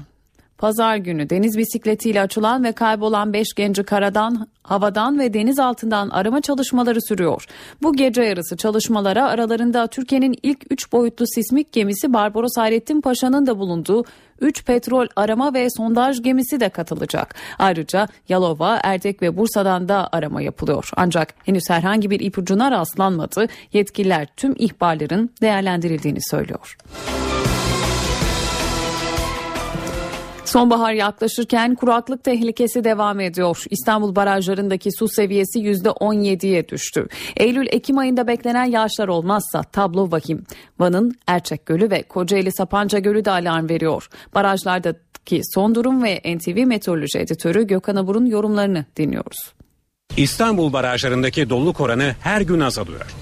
Pazar 0.63 0.97
günü 0.97 1.31
deniz 1.31 1.59
bisikletiyle 1.59 2.21
açılan 2.21 2.65
ve 2.65 2.73
kaybolan 2.73 3.33
5 3.33 3.47
genci 3.57 3.83
karadan, 3.83 4.49
havadan 4.63 5.19
ve 5.19 5.35
deniz 5.35 5.59
altından 5.59 6.11
arama 6.11 6.41
çalışmaları 6.41 7.03
sürüyor. 7.03 7.47
Bu 7.83 7.97
gece 7.97 8.23
yarısı 8.23 8.57
çalışmalara 8.57 9.29
aralarında 9.29 9.87
Türkiye'nin 9.87 10.35
ilk 10.43 10.73
3 10.73 10.93
boyutlu 10.93 11.25
sismik 11.27 11.73
gemisi 11.73 12.13
Barbaros 12.13 12.57
Hayrettin 12.57 13.01
Paşa'nın 13.01 13.47
da 13.47 13.59
bulunduğu 13.59 14.05
3 14.41 14.65
petrol 14.65 15.07
arama 15.17 15.55
ve 15.55 15.69
sondaj 15.71 16.23
gemisi 16.23 16.61
de 16.61 16.69
katılacak. 16.69 17.35
Ayrıca 17.59 18.09
Yalova, 18.29 18.81
Erdek 18.83 19.23
ve 19.23 19.37
Bursa'dan 19.37 19.89
da 19.89 20.09
arama 20.13 20.43
yapılıyor. 20.43 20.91
Ancak 20.97 21.35
henüz 21.45 21.65
herhangi 21.69 22.11
bir 22.11 22.21
ipucuna 22.21 22.71
rastlanmadı. 22.71 23.47
Yetkililer 23.73 24.29
tüm 24.37 24.55
ihbarların 24.59 25.31
değerlendirildiğini 25.41 26.21
söylüyor. 26.31 26.77
Sonbahar 30.53 30.93
yaklaşırken 30.93 31.75
kuraklık 31.75 32.25
tehlikesi 32.25 32.85
devam 32.85 33.21
ediyor. 33.21 33.65
İstanbul 33.71 34.17
barajlarındaki 34.17 34.93
su 34.93 35.09
seviyesi 35.09 35.59
%17'ye 35.59 36.69
düştü. 36.69 37.07
Eylül-Ekim 37.37 37.99
ayında 37.99 38.27
beklenen 38.27 38.65
yağışlar 38.65 39.09
olmazsa 39.09 39.63
tablo 39.63 40.11
vahim. 40.11 40.45
Van'ın 40.79 41.15
Erçek 41.27 41.67
Gölü 41.67 41.91
ve 41.91 42.03
Kocaeli 42.03 42.53
Sapanca 42.53 42.99
Gölü 42.99 43.25
de 43.25 43.31
alarm 43.31 43.69
veriyor. 43.69 44.09
Barajlardaki 44.35 45.41
son 45.55 45.75
durum 45.75 46.03
ve 46.03 46.21
NTV 46.37 46.67
Meteoroloji 46.67 47.19
Editörü 47.19 47.67
Gökhan 47.67 47.97
Abur'un 47.97 48.27
yorumlarını 48.27 48.85
dinliyoruz. 48.97 49.53
İstanbul 50.17 50.73
barajlarındaki 50.73 51.51
doluluk 51.51 51.81
oranı 51.81 52.15
her 52.21 52.41
gün 52.41 52.61
azalıyor. 52.61 53.15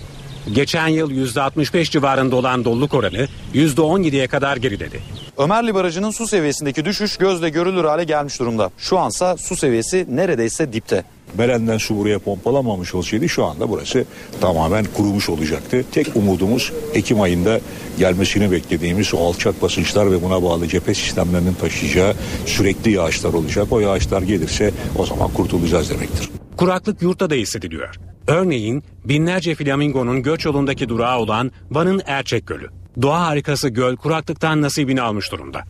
Geçen 0.52 0.88
yıl 0.88 1.10
%65 1.10 1.90
civarında 1.90 2.36
olan 2.36 2.64
doluluk 2.64 2.94
oranı 2.94 3.28
%17'ye 3.54 4.26
kadar 4.26 4.56
geriledi. 4.56 5.00
Ömerli 5.38 5.74
Barajı'nın 5.74 6.10
su 6.10 6.26
seviyesindeki 6.26 6.84
düşüş 6.84 7.16
gözle 7.16 7.48
görülür 7.48 7.84
hale 7.84 8.04
gelmiş 8.04 8.40
durumda. 8.40 8.70
Şu 8.78 8.98
ansa 8.98 9.36
su 9.36 9.56
seviyesi 9.56 10.06
neredeyse 10.10 10.72
dipte. 10.72 11.04
Beren'den 11.38 11.78
su 11.78 11.96
buraya 11.96 12.18
pompalanmamış 12.18 12.94
olsaydı 12.94 13.28
şu 13.28 13.44
anda 13.44 13.70
burası 13.70 14.04
tamamen 14.40 14.86
kurumuş 14.96 15.28
olacaktı. 15.28 15.84
Tek 15.92 16.16
umudumuz 16.16 16.72
Ekim 16.94 17.20
ayında 17.20 17.60
gelmesini 17.98 18.50
beklediğimiz 18.50 19.14
o 19.14 19.18
alçak 19.18 19.62
basınçlar 19.62 20.10
ve 20.10 20.22
buna 20.22 20.42
bağlı 20.42 20.68
cephe 20.68 20.94
sistemlerinin 20.94 21.54
taşıyacağı 21.54 22.14
sürekli 22.46 22.90
yağışlar 22.90 23.32
olacak. 23.32 23.66
O 23.70 23.80
yağışlar 23.80 24.22
gelirse 24.22 24.70
o 24.98 25.06
zaman 25.06 25.30
kurtulacağız 25.30 25.90
demektir. 25.90 26.39
Kuraklık 26.56 27.02
yurtta 27.02 27.30
da 27.30 27.34
hissediliyor. 27.34 27.94
Örneğin 28.26 28.82
binlerce 29.04 29.54
flamingonun 29.54 30.22
göç 30.22 30.44
yolundaki 30.44 30.88
durağı 30.88 31.18
olan 31.18 31.52
Van'ın 31.70 32.02
Erçek 32.06 32.46
Gölü. 32.46 32.68
Doğa 33.02 33.26
harikası 33.26 33.68
göl 33.68 33.96
kuraklıktan 33.96 34.62
nasibini 34.62 35.02
almış 35.02 35.32
durumda. 35.32 35.62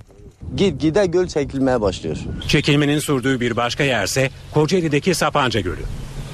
Gitgide 0.56 1.06
göl 1.06 1.26
çekilmeye 1.26 1.80
başlıyor. 1.80 2.16
Çekilmenin 2.48 2.98
sürdüğü 2.98 3.40
bir 3.40 3.56
başka 3.56 3.84
yerse 3.84 4.30
Kocaeli'deki 4.54 5.14
Sapanca 5.14 5.60
Gölü. 5.60 5.82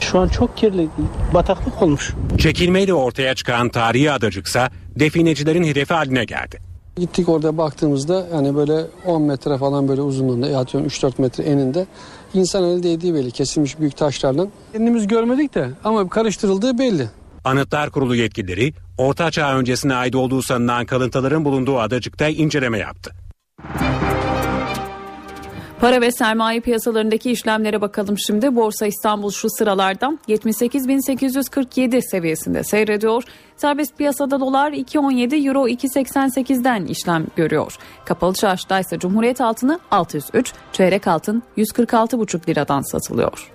Şu 0.01 0.19
an 0.19 0.29
çok 0.29 0.57
kirli, 0.57 0.89
bataklık 1.35 1.83
olmuş. 1.83 2.15
Çekilmeyle 2.39 2.95
ortaya 2.95 3.35
çıkan 3.35 3.69
tarihi 3.69 4.13
adacıksa 4.13 4.71
definecilerin 4.97 5.65
hedefi 5.65 5.95
haline 5.95 6.25
geldi. 6.25 6.61
Gittik 6.97 7.29
orada 7.29 7.59
baktığımızda 7.59 8.27
yani 8.35 8.57
böyle 8.57 8.85
10 9.07 9.23
metre 9.23 9.59
falan 9.59 9.89
böyle 9.89 10.01
uzunluğunda 10.01 10.49
ya 10.49 10.63
3-4 10.63 11.13
metre 11.19 11.45
eninde 11.45 11.87
insan 12.37 12.65
eli 12.65 12.83
değdiği 12.83 13.15
belli 13.15 13.31
kesilmiş 13.31 13.81
büyük 13.81 13.97
taşlarla. 13.97 14.47
Kendimiz 14.73 15.07
görmedik 15.07 15.55
de 15.55 15.71
ama 15.85 16.09
karıştırıldığı 16.09 16.79
belli. 16.79 17.09
Anıtlar 17.45 17.91
Kurulu 17.91 18.17
yetkilileri 18.17 18.73
Orta 18.99 19.31
Çağ 19.31 19.59
öncesine 19.59 19.95
ait 19.95 20.15
olduğu 20.15 20.43
sanılan 20.43 20.87
kalıntıların 20.87 21.45
bulunduğu 21.45 21.79
adacıkta 21.79 22.29
inceleme 22.29 22.79
yaptı. 22.79 23.13
Para 25.81 26.01
ve 26.01 26.11
sermaye 26.11 26.61
piyasalarındaki 26.61 27.31
işlemlere 27.31 27.81
bakalım 27.81 28.19
şimdi. 28.19 28.57
Borsa 28.57 28.87
İstanbul 28.87 29.31
şu 29.31 29.49
sıralardan 29.51 30.19
78.847 30.29 32.03
seviyesinde 32.11 32.65
seyrediyor. 32.65 33.23
Serbest 33.57 33.99
piyasada 33.99 34.41
dolar 34.41 34.73
2.17, 34.73 35.49
euro 35.49 35.69
2.88'den 35.69 36.85
işlem 36.85 37.27
görüyor. 37.37 37.79
Kapalı 38.05 38.35
çarşıda 38.35 38.81
ise 38.81 38.99
Cumhuriyet 38.99 39.41
altını 39.41 39.81
603, 39.91 40.53
çeyrek 40.73 41.07
altın 41.07 41.43
146,5 41.57 42.49
liradan 42.49 42.83
satılıyor. 42.93 43.53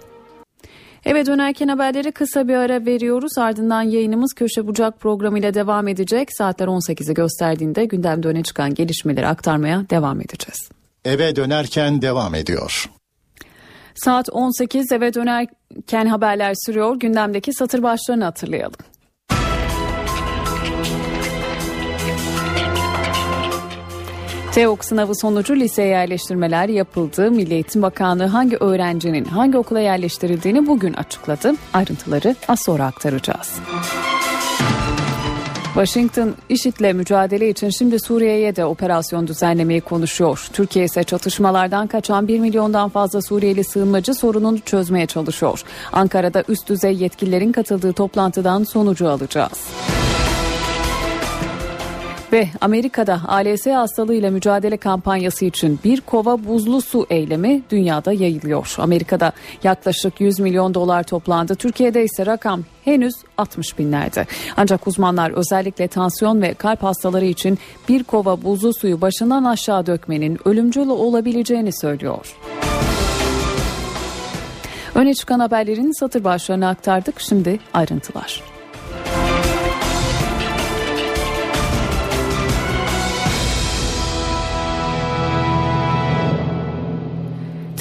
Eve 1.06 1.26
dönerken 1.26 1.68
haberleri 1.68 2.12
kısa 2.12 2.48
bir 2.48 2.56
ara 2.56 2.86
veriyoruz. 2.86 3.38
Ardından 3.38 3.82
yayınımız 3.82 4.34
Köşe 4.34 4.68
Bucak 4.68 5.00
programıyla 5.00 5.54
devam 5.54 5.88
edecek. 5.88 6.30
Saatler 6.38 6.68
18'i 6.68 7.14
gösterdiğinde 7.14 7.86
gündemde 7.86 8.28
öne 8.28 8.44
çıkan 8.44 8.74
gelişmeleri 8.74 9.28
aktarmaya 9.28 9.90
devam 9.90 10.22
edeceğiz. 10.22 10.81
Eve 11.06 11.36
dönerken 11.36 12.02
devam 12.02 12.36
ediyor. 12.36 12.90
Saat 13.96 14.30
18 14.30 14.92
eve 14.92 15.14
dönerken 15.14 16.06
haberler 16.06 16.54
sürüyor. 16.66 16.96
Gündemdeki 16.96 17.54
satır 17.54 17.84
başlarını 17.84 18.24
hatırlayalım. 18.24 18.80
TEOK 24.52 24.86
sınavı 24.86 25.16
sonucu 25.16 25.56
liseye 25.56 25.88
yerleştirmeler 25.88 26.70
yapıldı. 26.70 27.32
Milli 27.32 27.54
Eğitim 27.54 27.82
Bakanlığı 27.82 28.26
hangi 28.26 28.58
öğrencinin 28.58 29.26
hangi 29.26 29.58
okula 29.58 29.80
yerleştirildiğini 29.80 30.68
bugün 30.68 30.94
açıkladı. 30.94 31.54
Ayrıntıları 31.74 32.36
az 32.48 32.60
sonra 32.66 32.86
aktaracağız. 32.86 33.60
Washington 35.74 36.36
IŞİD'le 36.50 36.96
mücadele 36.96 37.50
için 37.50 37.70
şimdi 37.70 38.00
Suriye'ye 38.00 38.56
de 38.56 38.66
operasyon 38.66 39.28
düzenlemeyi 39.28 39.82
konuşuyor. 39.82 40.48
Türkiye 40.54 40.86
ise 40.86 41.04
çatışmalardan 41.04 41.88
kaçan 41.88 42.28
1 42.28 42.40
milyondan 42.40 42.90
fazla 42.90 43.22
Suriyeli 43.22 43.64
sığınmacı 43.64 44.14
sorununu 44.14 44.60
çözmeye 44.60 45.06
çalışıyor. 45.06 45.64
Ankara'da 45.92 46.44
üst 46.48 46.70
düzey 46.70 46.96
yetkililerin 46.96 47.52
katıldığı 47.52 47.94
toplantıdan 47.94 48.64
sonucu 48.64 49.10
alacağız. 49.10 49.60
Ve 52.32 52.48
Amerika'da 52.62 53.22
ALS 53.28 53.66
hastalığıyla 53.66 54.32
mücadele 54.32 54.78
kampanyası 54.78 55.46
için 55.46 55.80
bir 55.84 56.02
kova 56.02 56.46
buzlu 56.46 56.82
su 56.82 57.06
eylemi 57.10 57.62
dünyada 57.70 58.12
yayılıyor. 58.12 58.76
Amerika'da 58.78 59.32
yaklaşık 59.64 60.22
100 60.22 60.40
milyon 60.40 60.74
dolar 60.74 61.04
toplandı. 61.04 61.56
Türkiye'de 61.56 62.04
ise 62.04 62.26
rakam 62.26 62.64
henüz 62.86 63.14
60 63.38 63.80
binlerde. 63.80 64.26
Ancak 64.58 64.88
uzmanlar 64.88 65.32
özellikle 65.32 65.88
tansiyon 65.88 66.42
ve 66.42 66.54
kalp 66.54 66.84
hastaları 66.84 67.26
için 67.26 67.60
bir 67.90 68.04
kova 68.04 68.44
buzlu 68.44 68.74
suyu 68.74 69.02
başından 69.02 69.44
aşağı 69.44 69.86
dökmenin 69.86 70.40
ölümcül 70.46 70.88
olabileceğini 70.88 71.80
söylüyor. 71.82 72.36
Öne 74.96 75.14
çıkan 75.14 75.40
haberlerin 75.40 76.00
satır 76.00 76.24
başlarını 76.24 76.68
aktardık. 76.68 77.20
Şimdi 77.20 77.60
ayrıntılar. 77.74 78.51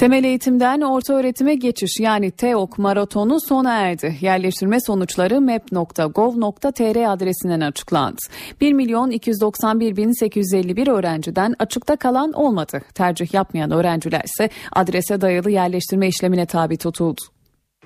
Temel 0.01 0.23
eğitimden 0.23 0.81
orta 0.81 1.13
öğretime 1.13 1.55
geçiş 1.55 1.99
yani 1.99 2.31
TEOK 2.31 2.77
maratonu 2.77 3.37
sona 3.41 3.77
erdi. 3.77 4.17
Yerleştirme 4.21 4.77
sonuçları 4.81 5.41
map.gov.tr 5.41 7.11
adresinden 7.13 7.61
açıklandı. 7.61 8.21
1 8.61 8.73
milyon 8.73 9.11
291 9.11 9.97
bin 9.97 10.19
851 10.19 10.87
öğrenciden 10.87 11.55
açıkta 11.59 11.95
kalan 11.95 12.31
olmadı. 12.31 12.81
Tercih 12.93 13.33
yapmayan 13.33 13.71
öğrenciler 13.71 14.21
ise 14.23 14.49
adrese 14.71 15.21
dayalı 15.21 15.51
yerleştirme 15.51 16.07
işlemine 16.07 16.45
tabi 16.45 16.77
tutuldu. 16.77 17.21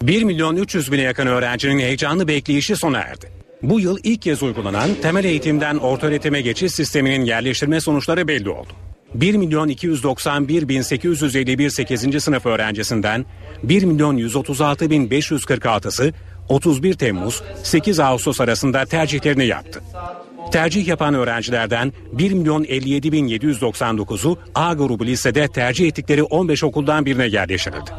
1 0.01 0.23
milyon 0.23 0.55
300 0.55 0.91
bine 0.91 1.01
yakın 1.01 1.27
öğrencinin 1.27 1.79
heyecanlı 1.79 2.27
bekleyişi 2.27 2.75
sona 2.75 2.97
erdi. 2.97 3.29
Bu 3.63 3.79
yıl 3.79 3.97
ilk 4.03 4.21
kez 4.21 4.43
uygulanan 4.43 4.89
temel 5.01 5.23
eğitimden 5.23 5.77
orta 5.77 6.07
öğretime 6.07 6.41
geçiş 6.41 6.71
sisteminin 6.71 7.25
yerleştirme 7.25 7.81
sonuçları 7.81 8.27
belli 8.27 8.49
oldu. 8.49 8.73
1 9.21 9.35
milyon 9.35 9.67
291 9.67 10.67
bin 10.67 10.81
851 10.81 11.69
8. 11.69 12.23
sınıf 12.23 12.45
öğrencisinden 12.45 13.25
1 13.63 13.83
milyon 13.83 14.17
136 14.17 14.89
bin 14.89 15.09
546'sı 15.09 16.13
31 16.49 16.93
Temmuz 16.93 17.43
8 17.63 17.99
Ağustos 17.99 18.41
arasında 18.41 18.85
tercihlerini 18.85 19.45
yaptı. 19.45 19.81
Tercih 20.51 20.87
yapan 20.87 21.13
öğrencilerden 21.13 21.93
1 22.11 22.31
milyon 22.31 22.63
57 22.63 23.11
bin 23.11 23.27
799'u 23.27 24.37
A 24.55 24.73
grubu 24.73 25.05
lisede 25.05 25.47
tercih 25.47 25.87
ettikleri 25.87 26.23
15 26.23 26.63
okuldan 26.63 27.05
birine 27.05 27.27
yerleştirildi. 27.27 27.91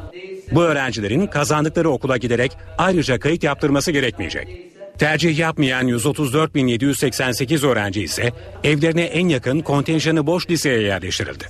Bu 0.53 0.63
öğrencilerin 0.63 1.27
kazandıkları 1.27 1.91
okula 1.91 2.17
giderek 2.17 2.53
ayrıca 2.79 3.19
kayıt 3.19 3.43
yaptırması 3.43 3.93
gerekmeyecek. 3.93 4.76
Tercih 4.99 5.39
yapmayan 5.39 5.89
134.788 5.89 7.67
öğrenci 7.67 8.03
ise 8.03 8.33
evlerine 8.65 9.03
en 9.03 9.29
yakın 9.29 9.61
kontenjanı 9.61 10.27
boş 10.27 10.51
liseye 10.51 10.83
yerleştirildi. 10.83 11.45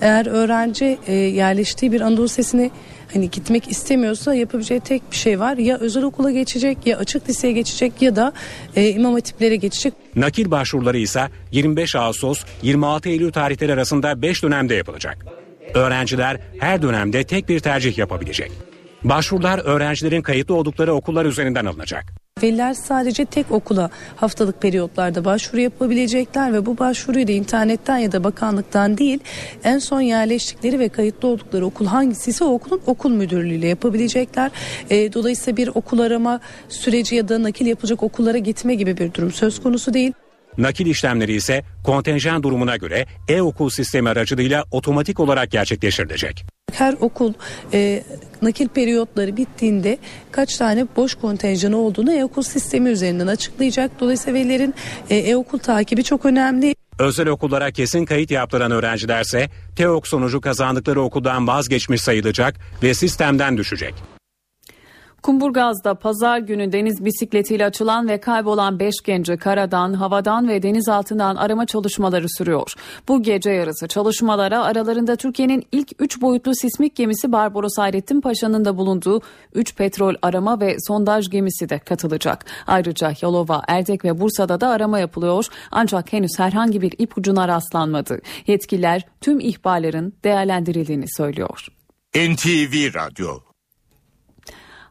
Eğer 0.00 0.26
öğrenci 0.26 0.98
e, 1.06 1.12
yerleştiği 1.12 1.92
bir 1.92 2.00
Anadolu 2.00 2.24
Lisesi'ne 2.24 2.70
hani 3.12 3.30
gitmek 3.30 3.70
istemiyorsa 3.70 4.34
yapabileceği 4.34 4.80
tek 4.80 5.10
bir 5.10 5.16
şey 5.16 5.40
var. 5.40 5.56
Ya 5.56 5.78
özel 5.78 6.02
okula 6.02 6.30
geçecek 6.30 6.78
ya 6.86 6.98
açık 6.98 7.28
liseye 7.28 7.52
geçecek 7.52 8.02
ya 8.02 8.16
da 8.16 8.32
e, 8.76 8.88
imam 8.88 9.14
hatiplere 9.14 9.56
geçecek. 9.56 9.94
Nakil 10.16 10.50
başvuruları 10.50 10.98
ise 10.98 11.28
25 11.52 11.96
Ağustos 11.96 12.44
26 12.62 13.08
Eylül 13.08 13.32
tarihleri 13.32 13.72
arasında 13.72 14.22
5 14.22 14.42
dönemde 14.42 14.74
yapılacak. 14.74 15.26
Öğrenciler 15.74 16.40
her 16.60 16.82
dönemde 16.82 17.24
tek 17.24 17.48
bir 17.48 17.60
tercih 17.60 17.98
yapabilecek. 17.98 18.52
Başvurular 19.04 19.58
öğrencilerin 19.58 20.22
kayıtlı 20.22 20.54
oldukları 20.54 20.94
okullar 20.94 21.24
üzerinden 21.24 21.64
alınacak. 21.64 22.23
Veliler 22.42 22.74
sadece 22.74 23.24
tek 23.24 23.50
okula 23.50 23.90
haftalık 24.16 24.62
periyotlarda 24.62 25.24
başvuru 25.24 25.60
yapabilecekler 25.60 26.52
ve 26.52 26.66
bu 26.66 26.78
başvuruyu 26.78 27.28
da 27.28 27.32
internetten 27.32 27.96
ya 27.96 28.12
da 28.12 28.24
bakanlıktan 28.24 28.98
değil 28.98 29.18
en 29.64 29.78
son 29.78 30.00
yerleştikleri 30.00 30.78
ve 30.78 30.88
kayıtlı 30.88 31.28
oldukları 31.28 31.66
okul 31.66 31.86
hangisi 31.86 32.44
o 32.44 32.48
okulun 32.48 32.80
okul 32.86 33.10
müdürlüğüyle 33.10 33.66
yapabilecekler. 33.66 34.50
E, 34.90 35.12
dolayısıyla 35.12 35.56
bir 35.56 35.68
okul 35.68 35.98
arama 35.98 36.40
süreci 36.68 37.14
ya 37.14 37.28
da 37.28 37.42
nakil 37.42 37.66
yapılacak 37.66 38.02
okullara 38.02 38.38
gitme 38.38 38.74
gibi 38.74 38.96
bir 38.96 39.14
durum 39.14 39.32
söz 39.32 39.62
konusu 39.62 39.94
değil. 39.94 40.12
Nakil 40.58 40.86
işlemleri 40.86 41.34
ise 41.34 41.62
kontenjan 41.84 42.42
durumuna 42.42 42.76
göre 42.76 43.06
e-okul 43.28 43.70
sistemi 43.70 44.08
aracılığıyla 44.08 44.64
otomatik 44.70 45.20
olarak 45.20 45.50
gerçekleştirilecek. 45.50 46.44
Her 46.72 46.94
okul 47.00 47.32
e, 47.72 48.02
nakil 48.42 48.68
periyotları 48.68 49.36
bittiğinde 49.36 49.98
kaç 50.30 50.56
tane 50.56 50.86
boş 50.96 51.14
kontenjanı 51.14 51.76
olduğunu 51.76 52.12
e-okul 52.12 52.42
sistemi 52.42 52.90
üzerinden 52.90 53.26
açıklayacak. 53.26 54.00
Dolayısıyla 54.00 54.40
velilerin 54.40 54.74
e, 55.10 55.16
e-okul 55.16 55.58
takibi 55.58 56.04
çok 56.04 56.26
önemli. 56.26 56.74
Özel 56.98 57.28
okullara 57.28 57.70
kesin 57.70 58.04
kayıt 58.04 58.30
yaptıran 58.30 58.70
öğrencilerse 58.70 59.50
TEOK 59.76 60.08
sonucu 60.08 60.40
kazandıkları 60.40 61.02
okuldan 61.02 61.46
vazgeçmiş 61.46 62.00
sayılacak 62.00 62.54
ve 62.82 62.94
sistemden 62.94 63.56
düşecek. 63.56 63.94
Kumburgaz'da 65.24 65.94
pazar 65.94 66.38
günü 66.38 66.72
deniz 66.72 67.04
bisikletiyle 67.04 67.66
açılan 67.66 68.08
ve 68.08 68.20
kaybolan 68.20 68.78
5 68.78 68.94
genci 69.04 69.36
karadan, 69.36 69.92
havadan 69.92 70.48
ve 70.48 70.62
deniz 70.62 70.88
altından 70.88 71.36
arama 71.36 71.66
çalışmaları 71.66 72.26
sürüyor. 72.38 72.74
Bu 73.08 73.22
gece 73.22 73.50
yarısı 73.50 73.88
çalışmalara 73.88 74.64
aralarında 74.64 75.16
Türkiye'nin 75.16 75.66
ilk 75.72 75.88
3 75.98 76.20
boyutlu 76.20 76.54
sismik 76.54 76.96
gemisi 76.96 77.32
Barbaros 77.32 77.78
Hayrettin 77.78 78.20
Paşa'nın 78.20 78.64
da 78.64 78.76
bulunduğu 78.76 79.20
3 79.54 79.76
petrol 79.76 80.14
arama 80.22 80.60
ve 80.60 80.76
sondaj 80.88 81.30
gemisi 81.30 81.68
de 81.68 81.78
katılacak. 81.78 82.44
Ayrıca 82.66 83.12
Yalova, 83.22 83.62
Erdek 83.68 84.04
ve 84.04 84.20
Bursa'da 84.20 84.60
da 84.60 84.68
arama 84.68 84.98
yapılıyor 84.98 85.46
ancak 85.70 86.12
henüz 86.12 86.38
herhangi 86.38 86.82
bir 86.82 86.94
ipucuna 86.98 87.48
rastlanmadı. 87.48 88.20
Yetkililer 88.46 89.02
tüm 89.20 89.40
ihbarların 89.40 90.12
değerlendirildiğini 90.24 91.06
söylüyor. 91.16 91.66
NTV 92.16 92.94
Radyo 92.94 93.43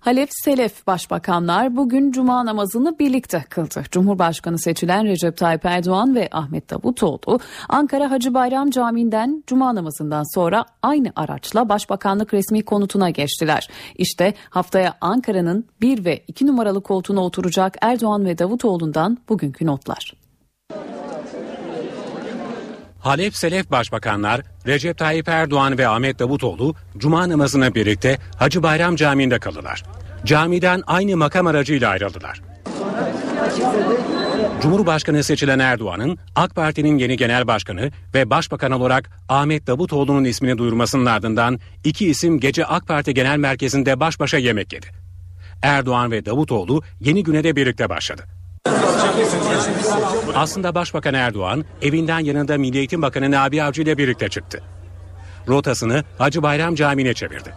Halef 0.04 0.30
Selef 0.32 0.88
başbakanlar 0.88 1.76
bugün 1.76 2.12
cuma 2.12 2.46
namazını 2.46 3.00
birlikte 3.00 3.44
kıldı. 3.50 3.84
Cumhurbaşkanı 3.92 4.60
seçilen 4.60 5.06
Recep 5.06 5.38
Tayyip 5.38 5.66
Erdoğan 5.66 6.16
ve 6.16 6.30
Ahmet 6.32 6.70
Davutoğlu 6.70 7.40
Ankara 7.70 8.12
Hacı 8.12 8.34
Bayram 8.34 8.70
Camii'nden 8.70 9.44
cuma 9.48 9.76
namazından 9.76 10.36
sonra 10.36 10.66
aynı 10.82 11.12
araçla 11.16 11.70
başbakanlık 11.70 12.34
resmi 12.34 12.66
konutuna 12.66 13.10
geçtiler. 13.10 13.70
İşte 13.98 14.34
haftaya 14.50 14.94
Ankara'nın 15.02 15.66
1 15.82 16.06
ve 16.06 16.24
2 16.28 16.48
numaralı 16.48 16.84
koltuğuna 16.84 17.22
oturacak 17.22 17.78
Erdoğan 17.82 18.26
ve 18.26 18.38
Davutoğlu'ndan 18.38 19.18
bugünkü 19.30 19.66
notlar. 19.66 20.14
Halef 23.04 23.36
Selef 23.36 23.72
Başbakanlar 23.72 24.42
Recep 24.68 24.98
Tayyip 24.98 25.30
Erdoğan 25.30 25.78
ve 25.78 25.88
Ahmet 25.88 26.20
Davutoğlu 26.20 26.76
Cuma 26.98 27.30
namazına 27.30 27.76
birlikte 27.76 28.18
Hacı 28.38 28.64
Bayram 28.64 28.96
Camii'nde 28.96 29.40
kaldılar. 29.40 29.84
Camiden 30.26 30.84
aynı 30.88 31.18
makam 31.18 31.48
aracıyla 31.48 31.90
ayrıldılar. 31.90 32.42
Cumhurbaşkanı 34.62 35.24
seçilen 35.24 35.60
Erdoğan'ın 35.60 36.18
AK 36.36 36.56
Parti'nin 36.56 36.98
yeni 36.98 37.18
genel 37.18 37.48
başkanı 37.48 37.92
ve 38.14 38.30
başbakan 38.30 38.72
olarak 38.72 39.10
Ahmet 39.30 39.68
Davutoğlu'nun 39.68 40.24
ismini 40.24 40.58
duyurmasının 40.58 41.06
ardından 41.06 41.60
iki 41.84 42.10
isim 42.10 42.40
gece 42.40 42.66
AK 42.66 42.88
Parti 42.88 43.14
Genel 43.14 43.38
Merkezi'nde 43.38 44.00
baş 44.00 44.20
başa 44.20 44.38
yemek 44.38 44.74
yedi. 44.74 44.88
Erdoğan 45.62 46.12
ve 46.12 46.26
Davutoğlu 46.26 46.82
yeni 47.00 47.24
güne 47.24 47.44
de 47.44 47.56
birlikte 47.56 47.90
başladı. 47.90 48.24
Aslında 50.36 50.76
Başbakan 50.76 51.14
Erdoğan 51.14 51.66
evinden 51.82 52.20
yanında 52.20 52.58
Milli 52.58 52.78
Eğitim 52.78 53.02
Bakanı 53.02 53.32
Nabi 53.32 53.64
Avcı 53.64 53.82
ile 53.82 53.98
birlikte 53.98 54.30
çıktı. 54.30 54.62
Rotasını 55.48 56.04
Hacı 56.18 56.44
Bayram 56.44 56.76
Camii'ne 56.76 57.14
çevirdi. 57.14 57.54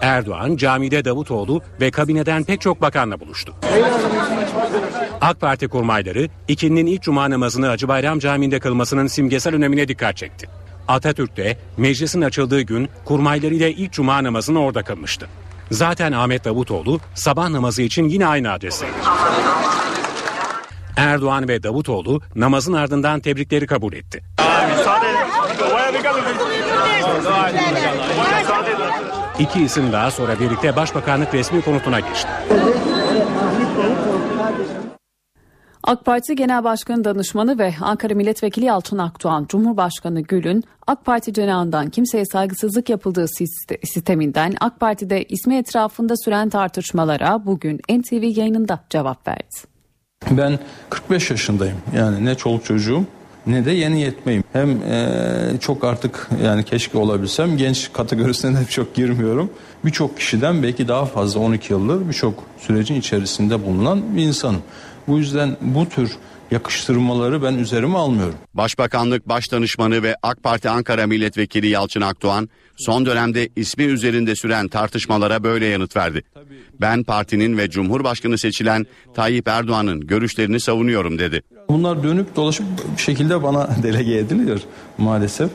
Erdoğan 0.00 0.56
camide 0.56 1.04
Davutoğlu 1.04 1.62
ve 1.80 1.90
kabineden 1.90 2.44
pek 2.44 2.60
çok 2.60 2.80
bakanla 2.80 3.20
buluştu. 3.20 3.54
AK 5.20 5.40
Parti 5.40 5.68
kurmayları 5.68 6.28
ikinin 6.48 6.86
ilk 6.86 7.02
cuma 7.02 7.30
namazını 7.30 7.66
Hacı 7.66 7.88
Bayram 7.88 8.18
Camii'nde 8.18 8.58
kılmasının 8.58 9.06
simgesel 9.06 9.54
önemine 9.54 9.88
dikkat 9.88 10.16
çekti. 10.16 10.48
Atatürk 10.88 11.36
de 11.36 11.58
meclisin 11.76 12.22
açıldığı 12.22 12.60
gün 12.60 12.88
kurmaylarıyla 13.04 13.68
ilk 13.68 13.92
cuma 13.92 14.24
namazını 14.24 14.60
orada 14.60 14.82
kılmıştı. 14.82 15.28
Zaten 15.70 16.12
Ahmet 16.12 16.44
Davutoğlu 16.44 17.00
sabah 17.14 17.48
namazı 17.48 17.82
için 17.82 18.08
yine 18.08 18.26
aynı 18.26 18.52
adresteydi. 18.52 18.92
Erdoğan 21.00 21.48
ve 21.48 21.62
Davutoğlu 21.62 22.20
namazın 22.34 22.72
ardından 22.72 23.20
tebrikleri 23.20 23.66
kabul 23.66 23.92
etti. 23.92 24.22
İki 29.38 29.62
isim 29.62 29.92
daha 29.92 30.10
sonra 30.10 30.40
birlikte 30.40 30.76
Başbakanlık 30.76 31.34
resmi 31.34 31.62
konutuna 31.62 32.00
geçti. 32.00 32.28
AK 35.84 36.04
Parti 36.04 36.36
Genel 36.36 36.64
Başkanı 36.64 37.04
Danışmanı 37.04 37.58
ve 37.58 37.74
Ankara 37.80 38.14
Milletvekili 38.14 38.64
Yalçın 38.64 38.98
Akdoğan, 38.98 39.46
Cumhurbaşkanı 39.48 40.20
Gül'ün 40.20 40.64
AK 40.86 41.04
Parti 41.04 41.32
cenahından 41.32 41.90
kimseye 41.90 42.24
saygısızlık 42.24 42.88
yapıldığı 42.88 43.26
sisteminden 43.84 44.54
AK 44.60 44.80
Parti'de 44.80 45.24
ismi 45.24 45.56
etrafında 45.56 46.14
süren 46.24 46.48
tartışmalara 46.48 47.46
bugün 47.46 47.80
NTV 47.90 48.38
yayınında 48.38 48.80
cevap 48.90 49.28
verdi. 49.28 49.70
Ben 50.30 50.58
45 50.90 51.30
yaşındayım. 51.30 51.76
Yani 51.96 52.24
ne 52.24 52.34
çoluk 52.34 52.64
çocuğum 52.64 53.04
ne 53.46 53.64
de 53.64 53.70
yeni 53.70 54.00
yetmeyim. 54.00 54.44
Hem 54.52 54.70
e, 54.82 55.06
çok 55.60 55.84
artık 55.84 56.28
yani 56.44 56.64
keşke 56.64 56.98
olabilsem 56.98 57.56
genç 57.56 57.92
kategorisine 57.92 58.60
de 58.60 58.64
çok 58.64 58.94
girmiyorum. 58.94 59.50
Birçok 59.84 60.16
kişiden 60.16 60.62
belki 60.62 60.88
daha 60.88 61.04
fazla 61.06 61.40
12 61.40 61.72
yıldır 61.72 62.08
birçok 62.08 62.44
sürecin 62.58 62.94
içerisinde 62.94 63.66
bulunan 63.66 64.16
bir 64.16 64.22
insanım. 64.22 64.62
Bu 65.08 65.18
yüzden 65.18 65.56
bu 65.60 65.88
tür 65.88 66.16
yakıştırmaları 66.50 67.42
ben 67.42 67.54
üzerime 67.54 67.98
almıyorum. 67.98 68.34
Başbakanlık 68.54 69.28
Başdanışmanı 69.28 70.02
ve 70.02 70.16
AK 70.22 70.42
Parti 70.42 70.70
Ankara 70.70 71.06
Milletvekili 71.06 71.66
Yalçın 71.66 72.00
Akdoğan 72.00 72.48
son 72.76 73.06
dönemde 73.06 73.48
ismi 73.56 73.84
üzerinde 73.84 74.36
süren 74.36 74.68
tartışmalara 74.68 75.44
böyle 75.44 75.66
yanıt 75.66 75.96
verdi. 75.96 76.22
Ben 76.80 77.04
partinin 77.04 77.58
ve 77.58 77.70
Cumhurbaşkanı 77.70 78.38
seçilen 78.38 78.86
Tayyip 79.14 79.48
Erdoğan'ın 79.48 80.00
görüşlerini 80.00 80.60
savunuyorum 80.60 81.18
dedi. 81.18 81.42
Bunlar 81.68 82.02
dönüp 82.02 82.36
dolaşıp 82.36 82.66
bir 82.96 83.02
şekilde 83.02 83.42
bana 83.42 83.68
delege 83.82 84.16
ediliyor 84.16 84.60
maalesef. 84.98 85.50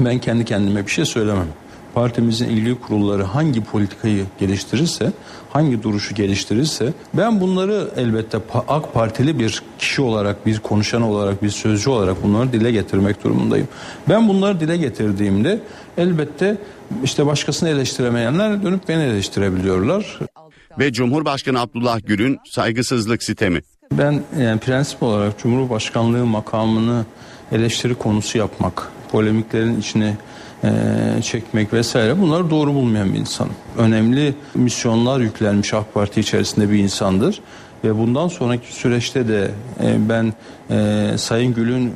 Ben 0.00 0.18
kendi 0.18 0.44
kendime 0.44 0.86
bir 0.86 0.90
şey 0.90 1.04
söylemem 1.04 1.48
partimizin 1.94 2.48
ilgili 2.48 2.80
kurulları 2.80 3.22
hangi 3.22 3.64
politikayı 3.64 4.26
geliştirirse, 4.38 5.12
hangi 5.54 5.82
duruşu 5.82 6.14
geliştirirse 6.14 6.92
ben 7.14 7.40
bunları 7.40 7.90
elbette 7.96 8.38
AK 8.68 8.94
Partili 8.94 9.38
bir 9.38 9.62
kişi 9.78 10.02
olarak, 10.02 10.46
bir 10.46 10.58
konuşan 10.58 11.02
olarak, 11.02 11.42
bir 11.42 11.50
sözcü 11.50 11.90
olarak 11.90 12.22
bunları 12.22 12.52
dile 12.52 12.70
getirmek 12.70 13.24
durumundayım. 13.24 13.68
Ben 14.08 14.28
bunları 14.28 14.60
dile 14.60 14.76
getirdiğimde 14.76 15.60
elbette 15.98 16.56
işte 17.04 17.26
başkasını 17.26 17.68
eleştiremeyenler 17.68 18.62
dönüp 18.62 18.88
beni 18.88 19.02
eleştirebiliyorlar. 19.02 20.18
Ve 20.78 20.92
Cumhurbaşkanı 20.92 21.60
Abdullah 21.60 22.00
Gül'ün 22.06 22.38
saygısızlık 22.50 23.22
sistemi. 23.22 23.60
Ben 23.92 24.22
yani 24.40 24.60
prensip 24.60 25.02
olarak 25.02 25.38
Cumhurbaşkanlığı 25.38 26.26
makamını 26.26 27.04
eleştiri 27.52 27.94
konusu 27.94 28.38
yapmak, 28.38 28.88
polemiklerin 29.12 29.80
içine 29.80 30.16
çekmek 31.22 31.72
vesaire 31.72 32.20
bunları 32.20 32.50
doğru 32.50 32.74
bulmayan 32.74 33.14
bir 33.14 33.18
insan. 33.18 33.48
Önemli 33.78 34.34
misyonlar 34.54 35.20
yüklenmiş 35.20 35.74
AK 35.74 35.94
Parti 35.94 36.20
içerisinde 36.20 36.70
bir 36.70 36.78
insandır. 36.78 37.40
Ve 37.84 37.98
bundan 37.98 38.28
sonraki 38.28 38.74
süreçte 38.74 39.28
de 39.28 39.50
e, 39.82 40.08
ben 40.08 40.32
e, 40.70 41.18
Sayın 41.18 41.54
Gül'ün 41.54 41.92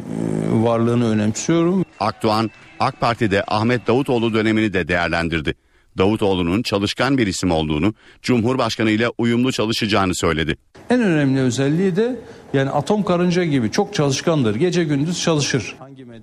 varlığını 0.53 1.11
önemsiyorum. 1.11 1.85
Akdoğan 2.01 2.51
AK 2.81 3.01
Parti'de 3.01 3.45
Ahmet 3.49 3.87
Davutoğlu 3.87 4.35
dönemini 4.35 4.73
de 4.73 4.89
değerlendirdi. 4.89 5.55
Davutoğlu'nun 5.99 6.63
çalışkan 6.63 7.19
bir 7.19 7.27
isim 7.27 7.51
olduğunu, 7.51 7.95
Cumhurbaşkanı 8.23 8.91
ile 8.91 9.09
uyumlu 9.19 9.53
çalışacağını 9.53 10.15
söyledi. 10.15 10.57
En 10.91 11.01
önemli 11.01 11.41
özelliği 11.41 11.97
de 11.97 12.17
yani 12.53 12.71
atom 12.71 13.03
karınca 13.03 13.45
gibi 13.45 13.71
çok 13.71 13.95
çalışkandır. 13.95 14.55
Gece 14.55 14.85
gündüz 14.85 15.23
çalışır. 15.23 15.77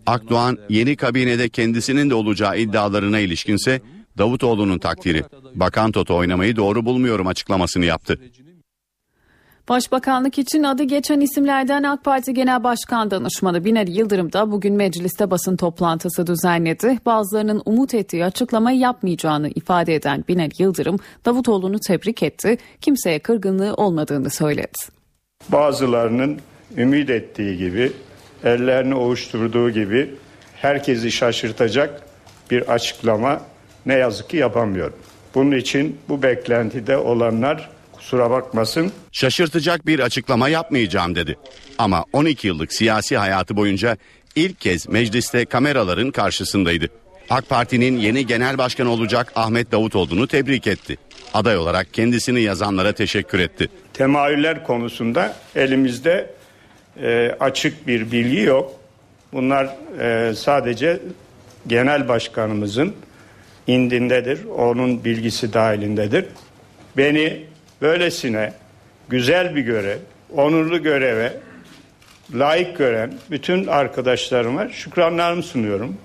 Akdoğan 0.06 0.58
yeni 0.70 0.96
kabinede 0.96 1.50
kendisinin 1.50 2.10
de 2.10 2.16
olacağı 2.16 2.60
iddialarına 2.60 3.20
ilişkinse 3.20 3.82
Davutoğlu'nun 4.18 4.80
takdiri. 4.80 5.24
Bakan 5.56 5.92
Toto 5.92 6.16
oynamayı 6.16 6.56
doğru 6.56 6.86
bulmuyorum 6.86 7.28
açıklamasını 7.28 7.86
yaptı. 7.86 8.20
Başbakanlık 9.70 10.40
için 10.40 10.64
adı 10.64 10.84
geçen 10.84 11.20
isimlerden 11.20 11.84
AK 11.84 12.04
Parti 12.04 12.34
Genel 12.34 12.64
Başkan 12.64 13.12
Danışmanı 13.12 13.66
Binali 13.66 13.92
Yıldırım 13.92 14.34
da 14.34 14.52
bugün 14.52 14.76
mecliste 14.76 15.32
basın 15.32 15.56
toplantısı 15.56 16.28
düzenledi. 16.28 17.00
Bazılarının 17.06 17.62
umut 17.66 17.94
ettiği 17.94 18.26
açıklama 18.26 18.72
yapmayacağını 18.72 19.50
ifade 19.50 19.96
eden 19.96 20.24
Binali 20.28 20.52
Yıldırım 20.60 20.98
Davutoğlu'nu 21.26 21.80
tebrik 21.80 22.24
etti. 22.24 22.58
Kimseye 22.82 23.20
kırgınlığı 23.20 23.74
olmadığını 23.74 24.30
söyledi. 24.30 24.78
Bazılarının 25.50 26.40
ümit 26.78 27.10
ettiği 27.10 27.58
gibi, 27.58 27.92
ellerini 28.46 28.96
ovuşturduğu 28.96 29.70
gibi 29.70 30.10
herkesi 30.56 31.12
şaşırtacak 31.12 32.02
bir 32.52 32.74
açıklama 32.74 33.42
ne 33.86 33.94
yazık 33.94 34.30
ki 34.30 34.38
yapamıyorum. 34.38 34.98
Bunun 35.36 35.58
için 35.58 36.00
bu 36.10 36.24
beklentide 36.24 36.98
olanlar 36.98 37.70
kusura 37.92 38.30
bakmasın. 38.30 38.92
Şaşırtacak 39.12 39.88
bir 39.88 40.00
açıklama 40.00 40.50
yapmayacağım 40.50 41.16
dedi. 41.16 41.38
Ama 41.78 42.06
12 42.14 42.48
yıllık 42.48 42.74
siyasi 42.74 43.18
hayatı 43.18 43.56
boyunca 43.56 43.98
ilk 44.36 44.62
kez 44.62 44.90
mecliste 44.90 45.46
kameraların 45.46 46.12
karşısındaydı. 46.12 46.88
AK 47.30 47.50
Parti'nin 47.50 47.98
yeni 47.98 48.26
genel 48.26 48.58
başkanı 48.58 48.90
olacak 48.90 49.32
Ahmet 49.36 49.72
Davutoğlu'nu 49.72 50.28
tebrik 50.28 50.68
etti. 50.68 50.98
Aday 51.34 51.58
olarak 51.58 51.94
kendisini 51.94 52.42
yazanlara 52.42 52.92
teşekkür 52.94 53.40
etti. 53.40 53.70
Temayüller 53.94 54.64
konusunda 54.64 55.36
elimizde 55.56 56.30
e, 57.02 57.36
açık 57.40 57.88
bir 57.88 58.12
bilgi 58.12 58.40
yok. 58.40 58.72
Bunlar 59.34 59.76
e, 60.00 60.36
sadece 60.36 61.00
genel 61.68 62.08
başkanımızın 62.08 62.96
indindedir. 63.68 64.46
Onun 64.46 65.06
bilgisi 65.06 65.54
dahilindedir. 65.54 66.26
Beni 66.98 67.44
böylesine 67.82 68.54
güzel 69.10 69.56
bir 69.56 69.62
görev, 69.62 69.98
onurlu 70.34 70.84
göreve 70.84 71.34
layık 72.34 72.78
gören 72.78 73.14
bütün 73.32 73.68
arkadaşlarıma 73.68 74.70
şükranlarımı 74.70 75.44
sunuyorum. 75.44 75.98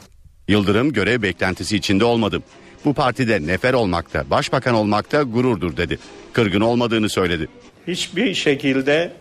Yıldırım 0.49 0.93
görev 0.93 1.23
beklentisi 1.23 1.77
içinde 1.77 2.05
olmadım. 2.05 2.43
Bu 2.85 2.95
partide 2.95 3.47
nefer 3.47 3.75
olmakta, 3.75 4.31
başbakan 4.31 4.75
olmakta 4.75 5.23
gururdur 5.23 5.77
dedi. 5.77 5.99
Kırgın 6.33 6.61
olmadığını 6.61 7.09
söyledi. 7.09 7.49
Hiçbir 7.87 8.35
şekilde 8.35 9.13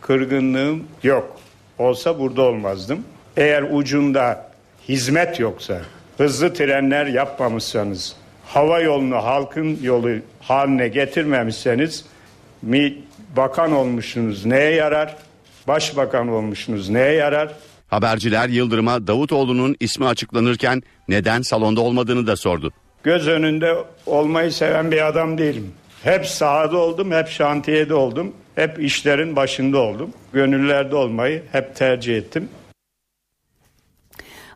kırgınlığım 0.00 0.84
yok. 1.02 1.36
Olsa 1.78 2.18
burada 2.18 2.42
olmazdım. 2.42 3.04
Eğer 3.36 3.64
ucunda 3.70 4.50
hizmet 4.88 5.40
yoksa, 5.40 5.80
hızlı 6.18 6.54
trenler 6.54 7.06
yapmamışsanız, 7.06 8.16
hava 8.46 8.80
yolunu 8.80 9.16
halkın 9.16 9.78
yolu 9.82 10.10
haline 10.40 10.88
getirmemişseniz 10.88 12.04
mi 12.62 12.94
bakan 13.36 13.72
olmuşsunuz 13.72 14.44
neye 14.44 14.74
yarar? 14.74 15.16
Başbakan 15.68 16.28
olmuşsunuz 16.28 16.88
neye 16.88 17.12
yarar? 17.12 17.54
Haberciler 17.88 18.48
Yıldırım'a 18.48 19.06
Davutoğlu'nun 19.06 19.76
ismi 19.80 20.06
açıklanırken 20.06 20.82
neden 21.08 21.42
salonda 21.42 21.80
olmadığını 21.80 22.26
da 22.26 22.36
sordu. 22.36 22.72
Göz 23.02 23.28
önünde 23.28 23.74
olmayı 24.06 24.52
seven 24.52 24.90
bir 24.90 25.06
adam 25.06 25.38
değilim. 25.38 25.72
Hep 26.04 26.26
sahada 26.26 26.76
oldum, 26.76 27.12
hep 27.12 27.28
şantiyede 27.28 27.94
oldum, 27.94 28.32
hep 28.60 28.82
işlerin 28.82 29.36
başında 29.36 29.78
oldum. 29.78 30.10
Gönüllerde 30.32 30.96
olmayı 30.96 31.42
hep 31.52 31.76
tercih 31.76 32.16
ettim. 32.16 32.48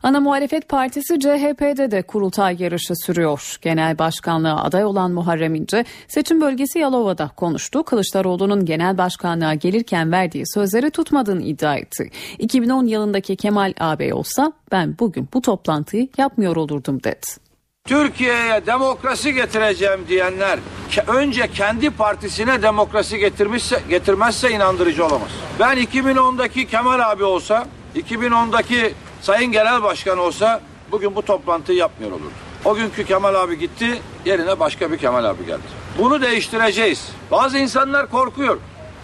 Ana 0.03 0.21
Muhalefet 0.21 0.69
Partisi 0.69 1.21
CHP'de 1.21 1.91
de 1.91 2.03
kurultay 2.03 2.57
yarışı 2.59 2.95
sürüyor. 3.07 3.57
Genel 3.63 3.99
başkanlığa 3.99 4.63
aday 4.63 4.85
olan 4.85 5.13
Muharrem 5.13 5.55
İnce 5.55 5.85
seçim 6.09 6.41
bölgesi 6.41 6.79
Yalova'da 6.79 7.31
konuştu. 7.37 7.85
Kılıçdaroğlu'nun 7.85 8.65
genel 8.65 8.99
başkanlığa 8.99 9.55
gelirken 9.55 10.13
verdiği 10.13 10.45
sözleri 10.55 10.91
tutmadığını 10.91 11.43
iddia 11.43 11.77
etti. 11.77 12.11
2010 12.39 12.87
yılındaki 12.87 13.37
Kemal 13.37 13.73
ağabey 13.81 14.13
olsa 14.13 14.53
ben 14.73 14.97
bugün 14.99 15.29
bu 15.35 15.43
toplantıyı 15.43 16.09
yapmıyor 16.19 16.57
olurdum 16.57 17.05
dedi. 17.05 17.44
Türkiye'ye 17.89 18.67
demokrasi 18.67 19.35
getireceğim 19.35 20.05
diyenler 20.09 20.59
önce 21.07 21.51
kendi 21.51 21.91
partisine 21.91 22.63
demokrasi 22.63 23.19
getirmişse 23.19 23.83
getirmezse 23.89 24.51
inandırıcı 24.51 25.07
olamaz. 25.07 25.29
Ben 25.61 25.79
2010'daki 25.79 26.67
Kemal 26.67 27.11
abi 27.11 27.25
olsa, 27.25 27.67
2010'daki 27.97 28.93
Sayın 29.23 29.53
Genel 29.53 29.83
Başkan 29.83 30.19
olsa 30.19 30.61
bugün 30.91 31.17
bu 31.17 31.23
toplantıyı 31.23 31.79
yapmıyor 31.79 32.13
olurdu. 32.13 32.31
O 32.65 32.75
günkü 32.75 33.05
Kemal 33.05 33.35
abi 33.35 33.59
gitti, 33.59 34.03
yerine 34.25 34.61
başka 34.61 34.93
bir 34.93 34.99
Kemal 34.99 35.25
abi 35.25 35.47
geldi. 35.47 35.63
Bunu 35.99 36.23
değiştireceğiz. 36.23 37.09
Bazı 37.31 37.59
insanlar 37.59 38.11
korkuyor. 38.11 38.59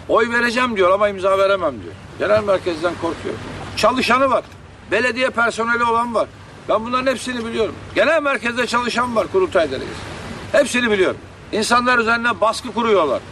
Oy 0.09 0.31
vereceğim 0.31 0.77
diyor 0.77 0.91
ama 0.91 1.09
imza 1.09 1.39
veremem 1.39 1.75
diyor. 1.83 1.95
Genel 2.19 2.45
merkezden 2.45 2.95
korkuyor. 2.95 3.35
Çalışanı 3.77 4.31
var. 4.31 4.45
Belediye 4.91 5.31
personeli 5.31 5.85
olan 5.85 6.15
var. 6.15 6.29
Ben 6.71 6.85
bunların 6.85 7.11
hepsini 7.11 7.47
biliyorum. 7.47 7.75
Genel 7.95 8.23
merkezde 8.23 8.67
çalışan 8.67 9.17
var 9.17 9.27
kurultay 9.33 9.71
delegesi. 9.71 10.01
Hepsini 10.53 10.91
biliyorum. 10.91 11.17
İnsanlar 11.53 11.99
üzerine 11.99 12.41
baskı 12.41 12.73
kuruyorlar. 12.73 13.23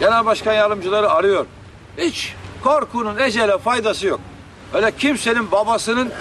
Genel 0.00 0.26
başkan 0.26 0.52
yardımcıları 0.52 1.10
arıyor. 1.10 1.46
Hiç 1.98 2.34
korkunun 2.64 3.18
ecele 3.18 3.58
faydası 3.58 4.06
yok. 4.06 4.20
Öyle 4.74 4.92
kimsenin 4.98 5.50
babasının 5.52 6.12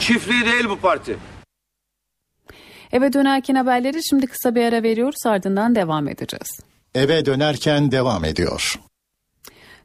çiftliği 0.00 0.44
değil 0.44 0.68
bu 0.68 0.76
parti. 0.76 1.18
Eve 2.92 3.12
dönerken 3.12 3.54
haberleri 3.54 4.00
şimdi 4.10 4.26
kısa 4.26 4.54
bir 4.54 4.64
ara 4.64 4.82
veriyoruz 4.82 5.26
ardından 5.26 5.74
devam 5.74 6.08
edeceğiz. 6.08 6.60
Eve 6.94 7.26
dönerken 7.26 7.92
devam 7.92 8.24
ediyor. 8.24 8.74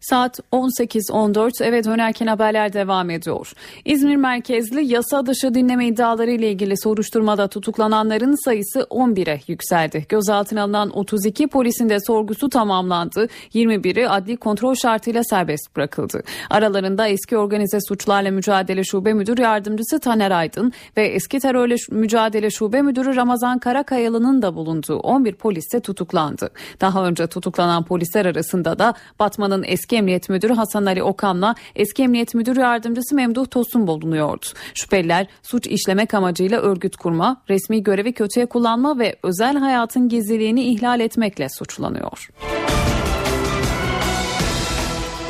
Saat 0.02 0.40
18.14 0.52 1.64
eve 1.64 1.84
dönerken 1.84 2.28
haberler 2.28 2.74
devam 2.74 3.10
ediyor. 3.10 3.54
İzmir 3.86 4.16
merkezli 4.16 4.94
yasa 4.94 5.26
dışı 5.26 5.54
dinleme 5.54 5.88
iddiaları 5.88 6.32
ile 6.32 6.52
ilgili 6.52 6.78
soruşturmada 6.78 7.48
tutuklananların 7.48 8.46
sayısı 8.46 8.80
11'e 8.80 9.42
yükseldi. 9.48 10.06
Gözaltına 10.10 10.64
alınan 10.64 10.98
32 10.98 11.48
polisin 11.48 11.90
de 11.90 12.00
sorgusu 12.00 12.50
tamamlandı. 12.50 13.28
21'i 13.54 14.08
adli 14.08 14.38
kontrol 14.38 14.76
şartıyla 14.76 15.24
serbest 15.24 15.76
bırakıldı. 15.76 16.24
Aralarında 16.50 17.08
eski 17.08 17.38
organize 17.38 17.78
suçlarla 17.88 18.32
mücadele 18.32 18.84
şube 18.84 19.14
müdür 19.14 19.38
yardımcısı 19.38 20.00
Taner 20.00 20.32
Aydın 20.32 20.74
ve 20.98 21.08
eski 21.08 21.40
terörle 21.40 21.76
mücadele 21.92 22.50
şube 22.52 22.82
müdürü 22.82 23.16
Ramazan 23.16 23.60
Karakayalı'nın 23.60 24.42
da 24.42 24.56
bulunduğu 24.56 24.98
11 24.98 25.36
polis 25.36 25.74
de 25.74 25.80
tutuklandı. 25.80 26.50
Daha 26.82 27.06
önce 27.06 27.28
tutuklanan 27.28 27.86
polisler 27.86 28.26
arasında 28.26 28.80
da 28.80 28.94
Batman'ın 29.20 29.64
eski 29.68 29.85
Emniyet 29.94 30.30
Müdürü 30.30 30.54
Hasan 30.54 30.86
Ali 30.86 31.04
Okan'la 31.04 31.56
eski 31.76 32.04
Emniyet 32.04 32.36
Müdürü 32.36 32.60
Yardımcısı 32.60 33.16
Memduh 33.16 33.46
Tosun 33.50 33.88
bulunuyordu. 33.88 34.46
Şüpheliler 34.74 35.28
suç 35.44 35.68
işlemek 35.68 36.14
amacıyla 36.14 36.62
örgüt 36.62 36.96
kurma, 36.96 37.42
resmi 37.50 37.84
görevi 37.84 38.14
kötüye 38.14 38.46
kullanma 38.46 39.00
ve 39.00 39.16
özel 39.24 39.58
hayatın 39.58 40.10
gizliliğini 40.10 40.64
ihlal 40.64 41.00
etmekle 41.00 41.50
suçlanıyor. 41.50 42.30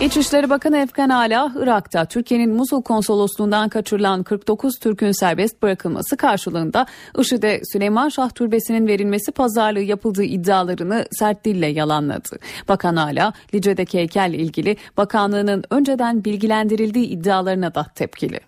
İçişleri 0.02 0.50
Bakanı 0.50 0.78
Efkan 0.78 1.10
Ala, 1.10 1.52
Irak'ta 1.60 2.06
Türkiye'nin 2.06 2.54
Musul 2.54 2.82
konsolosluğundan 2.82 3.70
kaçırılan 3.70 4.24
49 4.24 4.80
Türk'ün 4.80 5.12
serbest 5.12 5.62
bırakılması 5.62 6.18
karşılığında 6.18 6.86
IŞİD'e 7.20 7.62
Süleyman 7.74 8.10
Şah 8.10 8.30
Türbesi'nin 8.30 8.88
verilmesi 8.88 9.32
pazarlığı 9.32 9.82
yapıldığı 9.82 10.24
iddialarını 10.24 11.06
sert 11.12 11.46
dille 11.46 11.68
yalanladı. 11.68 12.40
Bakan 12.68 12.96
Ala, 12.96 13.34
Lice'deki 13.54 13.98
heykelle 13.98 14.38
ilgili 14.38 14.78
bakanlığının 14.98 15.64
önceden 15.70 16.26
bilgilendirildiği 16.26 17.06
iddialarına 17.06 17.76
da 17.76 17.86
tepkili. 17.96 18.40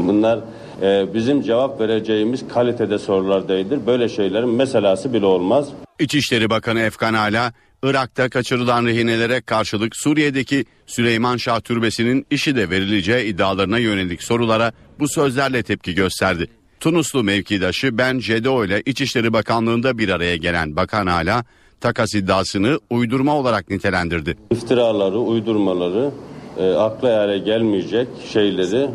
Bunlar 0.00 0.40
e, 0.82 1.14
bizim 1.14 1.42
cevap 1.42 1.80
vereceğimiz 1.80 2.48
kalitede 2.48 2.98
sorular 2.98 3.48
değildir. 3.48 3.80
Böyle 3.86 4.08
şeylerin 4.08 4.48
meselası 4.48 5.12
bile 5.12 5.26
olmaz. 5.26 5.68
İçişleri 5.98 6.50
Bakanı 6.50 6.80
Efkan 6.80 7.14
Ala, 7.14 7.52
Irak'ta 7.82 8.28
kaçırılan 8.28 8.84
rehinelere 8.84 9.40
karşılık 9.40 9.96
Suriye'deki 9.96 10.64
Süleyman 10.86 11.36
Şah 11.36 11.60
Türbesi'nin 11.60 12.26
işi 12.30 12.56
de 12.56 12.70
verileceği 12.70 13.24
iddialarına 13.24 13.78
yönelik 13.78 14.22
sorulara 14.22 14.72
bu 14.98 15.08
sözlerle 15.08 15.62
tepki 15.62 15.94
gösterdi. 15.94 16.46
Tunuslu 16.80 17.24
mevkidaşı 17.24 17.98
Ben 17.98 18.18
Cedo 18.18 18.64
ile 18.64 18.82
İçişleri 18.86 19.32
Bakanlığı'nda 19.32 19.98
bir 19.98 20.08
araya 20.08 20.36
gelen 20.36 20.76
Bakan 20.76 21.06
Ala, 21.06 21.44
takas 21.80 22.14
iddiasını 22.14 22.80
uydurma 22.90 23.36
olarak 23.36 23.70
nitelendirdi. 23.70 24.36
İftiraları, 24.50 25.18
uydurmaları 25.18 26.10
e, 26.58 26.72
akla 26.72 27.08
yere 27.08 27.38
gelmeyecek 27.38 28.08
şeyleri 28.32 28.88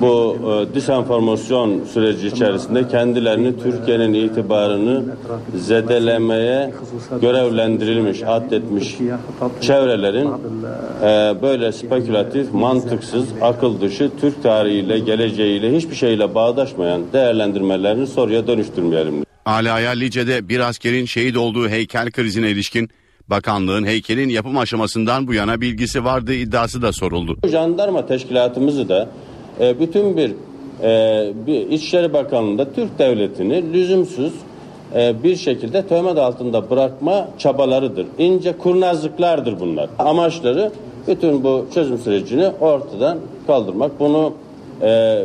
bu 0.00 0.36
e, 0.36 0.74
disenformasyon 0.74 1.84
süreci 1.84 2.26
içerisinde 2.26 2.88
kendilerini 2.88 3.62
Türkiye'nin 3.62 4.14
itibarını 4.14 5.04
zedelemeye 5.54 6.72
görevlendirilmiş, 7.20 8.22
addetmiş 8.22 8.96
çevrelerin 9.60 10.28
e, 11.02 11.42
böyle 11.42 11.72
spekülatif, 11.72 12.52
mantıksız, 12.52 13.24
akıl 13.40 13.80
dışı 13.80 14.10
Türk 14.20 14.42
tarihiyle, 14.42 14.98
geleceğiyle 14.98 15.76
hiçbir 15.76 15.96
şeyle 15.96 16.34
bağdaşmayan 16.34 17.02
değerlendirmelerini 17.12 18.06
soruya 18.06 18.46
dönüştürmeyelim. 18.46 19.24
Alaya 19.44 19.90
Lice'de 19.90 20.48
bir 20.48 20.60
askerin 20.60 21.04
şehit 21.04 21.36
olduğu 21.36 21.68
heykel 21.68 22.10
krizine 22.10 22.50
ilişkin 22.50 22.90
bakanlığın 23.30 23.84
heykelin 23.84 24.28
yapım 24.28 24.58
aşamasından 24.58 25.26
bu 25.26 25.34
yana 25.34 25.60
bilgisi 25.60 26.04
vardı 26.04 26.34
iddiası 26.34 26.82
da 26.82 26.92
soruldu. 26.92 27.36
Jandarma 27.48 28.06
teşkilatımızı 28.06 28.88
da 28.88 29.08
e, 29.60 29.80
bütün 29.80 30.16
bir, 30.16 30.32
e, 30.82 31.32
bir 31.46 31.70
İçişleri 31.70 32.12
Bakanlığı'nda 32.12 32.72
Türk 32.72 32.98
devletini 32.98 33.72
lüzumsuz 33.72 34.32
e, 34.94 35.22
bir 35.22 35.36
şekilde 35.36 35.86
töhmet 35.86 36.18
altında 36.18 36.70
bırakma 36.70 37.28
çabalarıdır. 37.38 38.06
İnce 38.18 38.58
kurnazlıklardır 38.58 39.60
bunlar. 39.60 39.90
Amaçları 39.98 40.72
bütün 41.08 41.44
bu 41.44 41.66
çözüm 41.74 41.98
sürecini 41.98 42.48
ortadan 42.60 43.18
kaldırmak. 43.46 44.00
Bunu 44.00 44.34
e, 44.82 45.22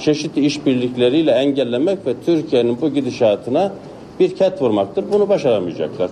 çeşitli 0.00 0.44
işbirlikleriyle 0.46 1.30
engellemek 1.30 2.06
ve 2.06 2.14
Türkiye'nin 2.26 2.80
bu 2.80 2.94
gidişatına 2.94 3.72
bir 4.20 4.36
ket 4.36 4.62
vurmaktır. 4.62 5.04
Bunu 5.12 5.28
başaramayacaklar. 5.28 6.10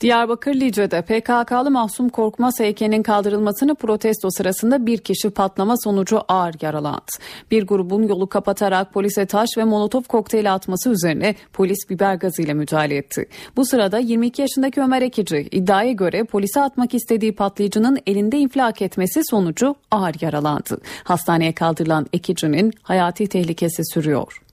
Diyarbakır 0.00 0.54
Lice'de 0.54 1.02
PKK'lı 1.02 1.70
Mahsum 1.70 2.08
Korkmaz 2.08 2.60
heykelinin 2.60 3.02
kaldırılmasını 3.02 3.74
protesto 3.74 4.30
sırasında 4.30 4.86
bir 4.86 4.98
kişi 4.98 5.30
patlama 5.30 5.74
sonucu 5.84 6.20
ağır 6.28 6.54
yaralandı. 6.60 7.00
Bir 7.50 7.66
grubun 7.66 8.02
yolu 8.02 8.26
kapatarak 8.26 8.92
polise 8.92 9.26
taş 9.26 9.48
ve 9.58 9.64
molotof 9.64 10.08
kokteyli 10.08 10.50
atması 10.50 10.90
üzerine 10.90 11.34
polis 11.52 11.78
biber 11.90 12.14
gazıyla 12.14 12.54
müdahale 12.54 12.96
etti. 12.96 13.28
Bu 13.56 13.66
sırada 13.66 13.98
22 13.98 14.42
yaşındaki 14.42 14.80
Ömer 14.80 15.02
Ekici 15.02 15.48
iddiaya 15.50 15.92
göre 15.92 16.24
polise 16.24 16.60
atmak 16.60 16.94
istediği 16.94 17.34
patlayıcının 17.34 17.98
elinde 18.06 18.38
infilak 18.38 18.82
etmesi 18.82 19.20
sonucu 19.30 19.74
ağır 19.90 20.14
yaralandı. 20.20 20.80
Hastaneye 21.04 21.52
kaldırılan 21.52 22.06
Ekici'nin 22.12 22.72
hayati 22.82 23.26
tehlikesi 23.26 23.82
sürüyor. 23.94 24.45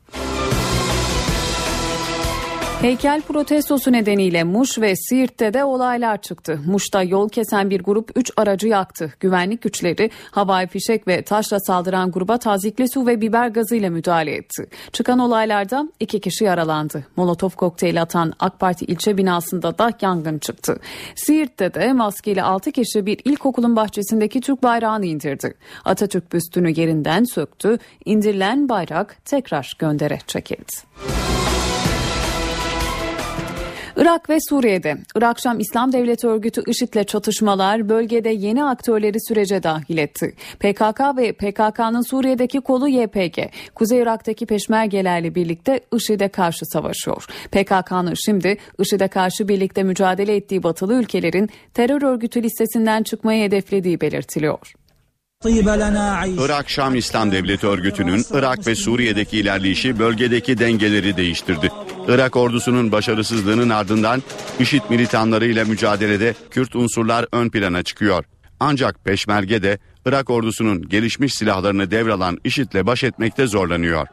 Heykel 2.83 3.21
protestosu 3.21 3.91
nedeniyle 3.91 4.43
Muş 4.43 4.79
ve 4.79 4.95
Siirt'te 4.95 5.53
de 5.53 5.63
olaylar 5.63 6.21
çıktı. 6.21 6.59
Muş'ta 6.65 7.03
yol 7.03 7.29
kesen 7.29 7.69
bir 7.69 7.83
grup 7.83 8.11
3 8.15 8.31
aracı 8.37 8.67
yaktı. 8.67 9.13
Güvenlik 9.19 9.61
güçleri 9.61 10.09
havai 10.31 10.67
fişek 10.67 11.07
ve 11.07 11.21
taşla 11.21 11.59
saldıran 11.59 12.11
gruba 12.11 12.37
tazikli 12.37 12.89
su 12.89 13.07
ve 13.07 13.21
biber 13.21 13.47
gazıyla 13.47 13.89
müdahale 13.89 14.35
etti. 14.35 14.69
Çıkan 14.91 15.19
olaylarda 15.19 15.89
iki 15.99 16.19
kişi 16.19 16.43
yaralandı. 16.43 17.05
Molotof 17.15 17.55
kokteyli 17.55 18.01
atan 18.01 18.33
AK 18.39 18.59
Parti 18.59 18.85
ilçe 18.85 19.17
binasında 19.17 19.77
da 19.77 19.91
yangın 20.01 20.39
çıktı. 20.39 20.79
Siirt'te 21.15 21.73
de 21.73 21.93
maskeli 21.93 22.43
6 22.43 22.71
kişi 22.71 23.05
bir 23.05 23.19
ilkokulun 23.25 23.75
bahçesindeki 23.75 24.41
Türk 24.41 24.63
bayrağını 24.63 25.05
indirdi. 25.05 25.53
Atatürk 25.85 26.33
büstünü 26.33 26.79
yerinden 26.79 27.23
söktü. 27.23 27.77
İndirilen 28.05 28.69
bayrak 28.69 29.17
tekrar 29.25 29.73
göndere 29.79 30.19
çekildi. 30.27 30.73
Irak 33.97 34.29
ve 34.29 34.37
Suriye'de 34.49 34.97
Irak 35.15 35.39
Şam 35.39 35.59
İslam 35.59 35.91
Devleti 35.91 36.27
Örgütü 36.27 36.61
IŞİD'le 36.67 37.03
çatışmalar 37.03 37.89
bölgede 37.89 38.29
yeni 38.29 38.63
aktörleri 38.63 39.17
sürece 39.27 39.63
dahil 39.63 39.97
etti. 39.97 40.35
PKK 40.59 41.17
ve 41.17 41.31
PKK'nın 41.31 42.09
Suriye'deki 42.09 42.61
kolu 42.61 42.87
YPG, 42.87 43.39
Kuzey 43.75 43.99
Irak'taki 43.99 44.45
peşmergelerle 44.45 45.35
birlikte 45.35 45.79
IŞİD'e 45.95 46.27
karşı 46.27 46.65
savaşıyor. 46.65 47.25
PKK'nın 47.51 48.13
şimdi 48.25 48.57
IŞİD'e 48.79 49.07
karşı 49.07 49.47
birlikte 49.47 49.83
mücadele 49.83 50.35
ettiği 50.35 50.63
batılı 50.63 50.93
ülkelerin 50.93 51.49
terör 51.73 52.01
örgütü 52.01 52.43
listesinden 52.43 53.03
çıkmayı 53.03 53.43
hedeflediği 53.43 54.01
belirtiliyor. 54.01 54.73
Irak 56.45 56.69
Şam 56.69 56.95
İslam 56.95 57.31
Devleti 57.31 57.67
Örgütü'nün 57.67 58.25
Irak 58.31 58.67
ve 58.67 58.75
Suriye'deki 58.75 59.37
ilerleyişi 59.37 59.99
bölgedeki 59.99 60.57
dengeleri 60.57 61.17
değiştirdi. 61.17 61.71
Irak 62.07 62.35
ordusunun 62.35 62.91
başarısızlığının 62.91 63.69
ardından 63.69 64.23
IŞİD 64.59 64.81
militanlarıyla 64.89 65.65
mücadelede 65.65 66.33
Kürt 66.51 66.75
unsurlar 66.75 67.25
ön 67.31 67.49
plana 67.49 67.83
çıkıyor. 67.83 68.25
Ancak 68.59 69.05
Peşmerge 69.05 69.63
de 69.63 69.79
Irak 70.05 70.29
ordusunun 70.29 70.89
gelişmiş 70.89 71.33
silahlarını 71.33 71.91
devralan 71.91 72.37
IŞİD'le 72.43 72.85
baş 72.85 73.03
etmekte 73.03 73.47
zorlanıyor. 73.47 74.07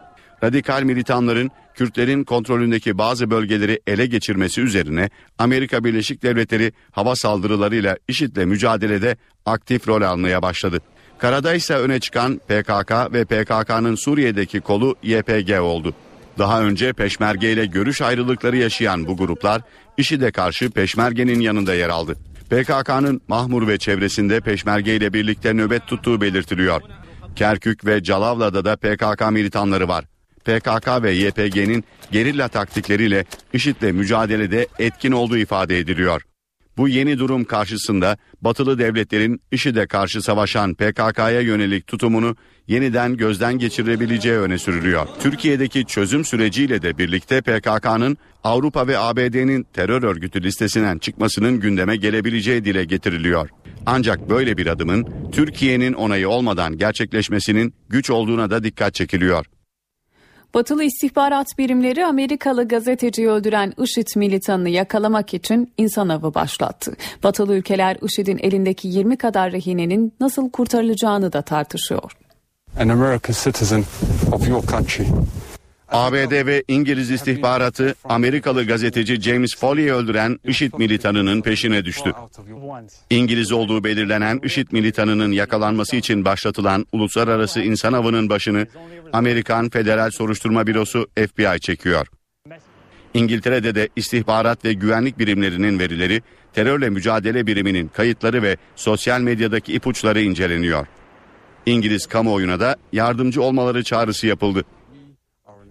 Radikal 0.45 0.83
militanların 0.83 1.51
Kürtlerin 1.75 2.25
kontrolündeki 2.25 2.99
bazı 2.99 3.31
bölgeleri 3.31 3.81
ele 3.87 4.07
geçirmesi 4.07 4.61
üzerine 4.61 5.11
Amerika 5.39 5.85
Birleşik 5.85 6.23
Devletleri 6.23 6.73
hava 6.91 7.17
saldırılarıyla 7.17 7.97
IŞİD'le 8.09 8.45
mücadelede 8.47 9.17
aktif 9.47 9.89
rol 9.89 10.03
almaya 10.03 10.43
başladı. 10.43 10.81
Karada 11.21 11.55
ise 11.55 11.75
öne 11.75 12.01
çıkan 12.01 12.41
PKK 12.49 13.13
ve 13.13 13.25
PKK'nın 13.25 13.95
Suriye'deki 13.95 14.61
kolu 14.61 14.97
YPG 15.03 15.61
oldu. 15.61 15.95
Daha 16.39 16.63
önce 16.63 16.93
Peşmerge 16.93 17.53
ile 17.53 17.67
görüş 17.67 18.03
ayrılıkları 18.03 18.57
yaşayan 18.57 19.07
bu 19.07 19.17
gruplar 19.17 19.63
IŞİD'e 19.97 20.31
karşı 20.31 20.71
Peşmerge'nin 20.71 21.41
yanında 21.41 21.75
yer 21.75 21.89
aldı. 21.89 22.17
PKK'nın 22.51 23.21
Mahmur 23.29 23.69
ve 23.69 23.79
çevresinde 23.79 24.41
Peşmerge 24.41 24.97
ile 24.97 25.13
birlikte 25.13 25.55
nöbet 25.55 25.87
tuttuğu 25.87 26.21
belirtiliyor. 26.21 26.83
Kerkük 27.37 27.87
ve 27.87 28.03
Calavla'da 28.03 28.65
da 28.65 28.77
PKK 28.77 29.31
militanları 29.31 29.89
var. 29.89 30.05
PKK 30.45 31.03
ve 31.03 31.13
YPG'nin 31.13 31.85
gerilla 32.13 32.49
taktikleriyle 32.49 33.25
IŞİD'le 33.53 33.93
mücadelede 33.93 34.67
etkin 34.79 35.13
olduğu 35.13 35.37
ifade 35.37 35.79
ediliyor. 35.79 36.23
Bu 36.77 36.89
yeni 36.89 37.19
durum 37.19 37.45
karşısında 37.45 38.17
batılı 38.43 38.79
devletlerin 38.79 39.41
IŞİD'e 39.53 39.87
karşı 39.87 40.23
savaşan 40.23 40.75
PKK'ya 40.75 41.41
yönelik 41.41 41.87
tutumunu 41.87 42.37
yeniden 42.69 43.17
gözden 43.17 43.59
geçirebileceği 43.59 44.39
öne 44.39 44.59
sürülüyor. 44.59 45.07
Türkiye'deki 45.21 45.85
çözüm 45.85 46.25
süreciyle 46.25 46.83
de 46.83 46.99
birlikte 46.99 47.41
PKK'nın 47.41 48.17
Avrupa 48.45 48.87
ve 48.87 48.99
ABD'nin 48.99 49.67
terör 49.73 50.03
örgütü 50.03 50.43
listesinden 50.43 50.99
çıkmasının 50.99 51.61
gündeme 51.61 51.97
gelebileceği 51.97 52.65
dile 52.65 52.85
getiriliyor. 52.85 53.49
Ancak 53.87 54.31
böyle 54.31 54.57
bir 54.57 54.67
adımın 54.67 55.07
Türkiye'nin 55.33 55.93
onayı 55.93 56.29
olmadan 56.29 56.77
gerçekleşmesinin 56.77 57.75
güç 57.89 58.11
olduğuna 58.11 58.51
da 58.51 58.65
dikkat 58.65 58.95
çekiliyor. 58.95 59.47
Batılı 60.55 60.85
istihbarat 60.85 61.47
birimleri 61.59 62.07
Amerikalı 62.07 62.69
gazeteciyi 62.69 63.29
öldüren 63.29 63.73
IŞİD 63.83 64.07
militanını 64.17 64.69
yakalamak 64.69 65.35
için 65.35 65.73
insan 65.79 66.09
avı 66.09 66.35
başlattı. 66.35 66.97
Batılı 67.23 67.55
ülkeler 67.55 67.97
IŞİD'in 68.03 68.39
elindeki 68.39 68.89
20 68.89 69.17
kadar 69.17 69.53
rehinenin 69.53 70.13
nasıl 70.21 70.51
kurtarılacağını 70.51 71.33
da 71.33 71.43
tartışıyor. 71.43 72.13
An 72.81 72.89
American 72.89 73.35
citizen 73.45 73.85
of 74.33 74.49
your 74.49 74.63
country 74.63 75.05
ABD 75.91 76.47
ve 76.47 76.65
İngiliz 76.69 77.11
istihbaratı 77.11 77.95
Amerikalı 78.05 78.67
gazeteci 78.67 79.21
James 79.21 79.57
Foley'i 79.57 79.93
öldüren 79.93 80.39
IŞİD 80.45 80.73
militanının 80.79 81.43
peşine 81.43 81.85
düştü. 81.85 82.13
İngiliz 83.11 83.53
olduğu 83.53 83.85
belirlenen 83.85 84.41
IŞİD 84.43 84.67
militanının 84.73 85.33
yakalanması 85.33 85.97
için 85.97 86.25
başlatılan 86.25 86.87
uluslararası 86.93 87.61
insan 87.61 87.93
avının 87.93 88.31
başını 88.31 88.67
Amerikan 89.13 89.71
Federal 89.71 90.11
Soruşturma 90.11 90.67
Bürosu 90.67 91.09
FBI 91.17 91.61
çekiyor. 91.61 92.07
İngiltere'de 93.15 93.75
de 93.75 93.89
istihbarat 93.97 94.65
ve 94.65 94.73
güvenlik 94.73 95.19
birimlerinin 95.19 95.79
verileri, 95.79 96.23
terörle 96.53 96.91
mücadele 96.91 97.47
biriminin 97.47 97.89
kayıtları 97.89 98.43
ve 98.43 98.57
sosyal 98.77 99.21
medyadaki 99.21 99.73
ipuçları 99.73 100.21
inceleniyor. 100.21 100.87
İngiliz 101.67 102.07
kamuoyuna 102.07 102.61
da 102.61 102.77
yardımcı 102.93 103.43
olmaları 103.43 103.85
çağrısı 103.85 104.27
yapıldı. 104.27 104.65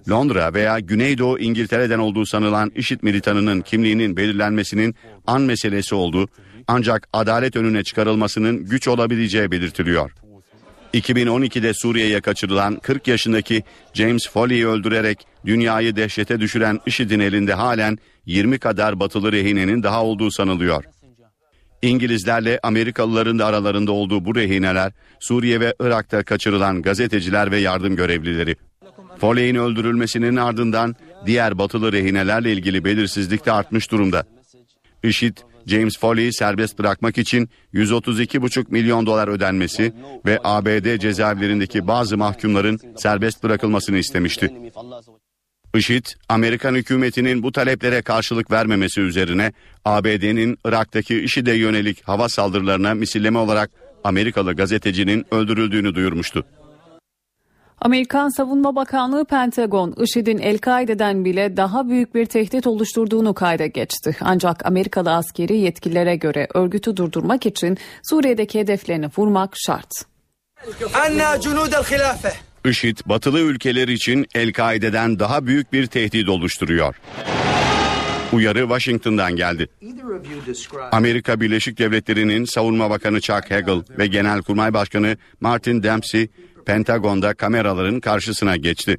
Londra 0.10 0.54
veya 0.54 0.80
Güneydoğu 0.80 1.39
İngiltere'den 1.39 2.00
olduğu 2.00 2.26
sanılan 2.26 2.72
IŞİD 2.76 3.00
militanının 3.02 3.62
kimliğinin 3.62 4.18
belirlenmesinin 4.18 4.95
an 5.28 5.41
meselesi 5.41 5.95
olduğu 5.95 6.28
ancak 6.68 7.08
adalet 7.14 7.56
önüne 7.56 7.84
çıkarılmasının 7.84 8.66
güç 8.66 8.88
olabileceği 8.88 9.52
belirtiliyor. 9.52 10.12
2012'de 10.93 11.74
Suriye'ye 11.74 12.22
kaçırılan 12.22 12.76
40 12.76 13.08
yaşındaki 13.08 13.64
James 13.93 14.30
Foley'i 14.30 14.68
öldürerek 14.68 15.28
dünyayı 15.45 15.95
dehşete 15.95 16.39
düşüren 16.39 16.80
IŞİD'in 16.86 17.20
elinde 17.20 17.54
halen 17.54 17.97
20 18.26 18.60
kadar 18.60 19.00
batılı 19.00 19.32
rehinenin 19.32 19.84
daha 19.84 20.04
olduğu 20.04 20.32
sanılıyor. 20.32 20.84
İngilizlerle 21.82 22.60
Amerikalıların 22.64 23.39
da 23.39 23.45
aralarında 23.45 23.91
olduğu 23.91 24.26
bu 24.26 24.36
rehineler 24.36 24.91
Suriye 25.20 25.60
ve 25.60 25.76
Irak'ta 25.80 26.24
kaçırılan 26.24 26.82
gazeteciler 26.82 27.52
ve 27.52 27.58
yardım 27.58 27.95
görevlileri. 27.95 28.56
Foley'in 29.20 29.55
öldürülmesinin 29.55 30.36
ardından 30.36 30.95
diğer 31.26 31.57
batılı 31.57 31.91
rehinelerle 31.91 32.53
ilgili 32.53 32.86
belirsizlik 32.86 33.45
de 33.45 33.51
artmış 33.51 33.91
durumda. 33.91 34.24
IŞİD, 35.03 35.38
James 35.67 35.99
Foley'i 35.99 36.34
serbest 36.34 36.80
bırakmak 36.80 37.17
için 37.17 37.49
132,5 37.74 38.65
milyon 38.70 39.05
dolar 39.05 39.28
ödenmesi 39.28 39.93
ve 40.26 40.39
ABD 40.43 40.97
cezaevlerindeki 40.99 41.88
bazı 41.88 42.17
mahkumların 42.17 42.80
serbest 42.97 43.43
bırakılmasını 43.43 43.97
istemişti. 43.97 44.51
IŞİD, 45.76 46.05
Amerikan 46.30 46.76
hükümetinin 46.76 47.43
bu 47.43 47.51
taleplere 47.51 48.01
karşılık 48.01 48.51
vermemesi 48.51 49.01
üzerine 49.01 49.53
ABD'nin 49.86 50.57
Irak'taki 50.65 51.20
IŞİD'e 51.22 51.53
yönelik 51.53 52.07
hava 52.07 52.30
saldırılarına 52.30 52.93
misilleme 52.93 53.39
olarak 53.39 53.72
Amerikalı 54.03 54.53
gazetecinin 54.53 55.26
öldürüldüğünü 55.32 55.95
duyurmuştu. 55.95 56.45
Amerikan 57.82 58.30
Savunma 58.30 58.75
Bakanlığı 58.75 59.25
Pentagon, 59.25 59.95
IŞİD'in 60.03 60.38
El-Kaide'den 60.38 61.25
bile 61.25 61.57
daha 61.57 61.89
büyük 61.89 62.15
bir 62.15 62.25
tehdit 62.25 62.67
oluşturduğunu 62.67 63.34
kayda 63.34 63.65
geçti. 63.65 64.15
Ancak 64.21 64.65
Amerikalı 64.65 65.15
askeri 65.15 65.57
yetkililere 65.57 66.15
göre 66.15 66.47
örgütü 66.53 66.97
durdurmak 66.97 67.45
için 67.45 67.77
Suriye'deki 68.03 68.59
hedeflerini 68.59 69.09
vurmak 69.17 69.53
şart. 69.55 69.91
IŞİD, 72.65 72.97
batılı 73.05 73.39
ülkeler 73.39 73.88
için 73.88 74.25
El-Kaide'den 74.36 75.19
daha 75.19 75.45
büyük 75.45 75.73
bir 75.73 75.88
tehdit 75.88 76.30
oluşturuyor. 76.30 76.95
Uyarı 78.34 78.59
Washington'dan 78.59 79.36
geldi. 79.36 79.67
Amerika 80.91 81.41
Birleşik 81.41 81.77
Devletleri'nin 81.77 82.45
Savunma 82.45 82.89
Bakanı 82.89 83.21
Chuck 83.21 83.51
Hagel 83.51 83.84
ve 83.97 84.07
Genelkurmay 84.07 84.73
Başkanı 84.73 85.17
Martin 85.41 85.84
Dempsey 85.84 86.30
Pentagon'da 86.70 87.34
kameraların 87.34 87.99
karşısına 87.99 88.55
geçti. 88.55 88.97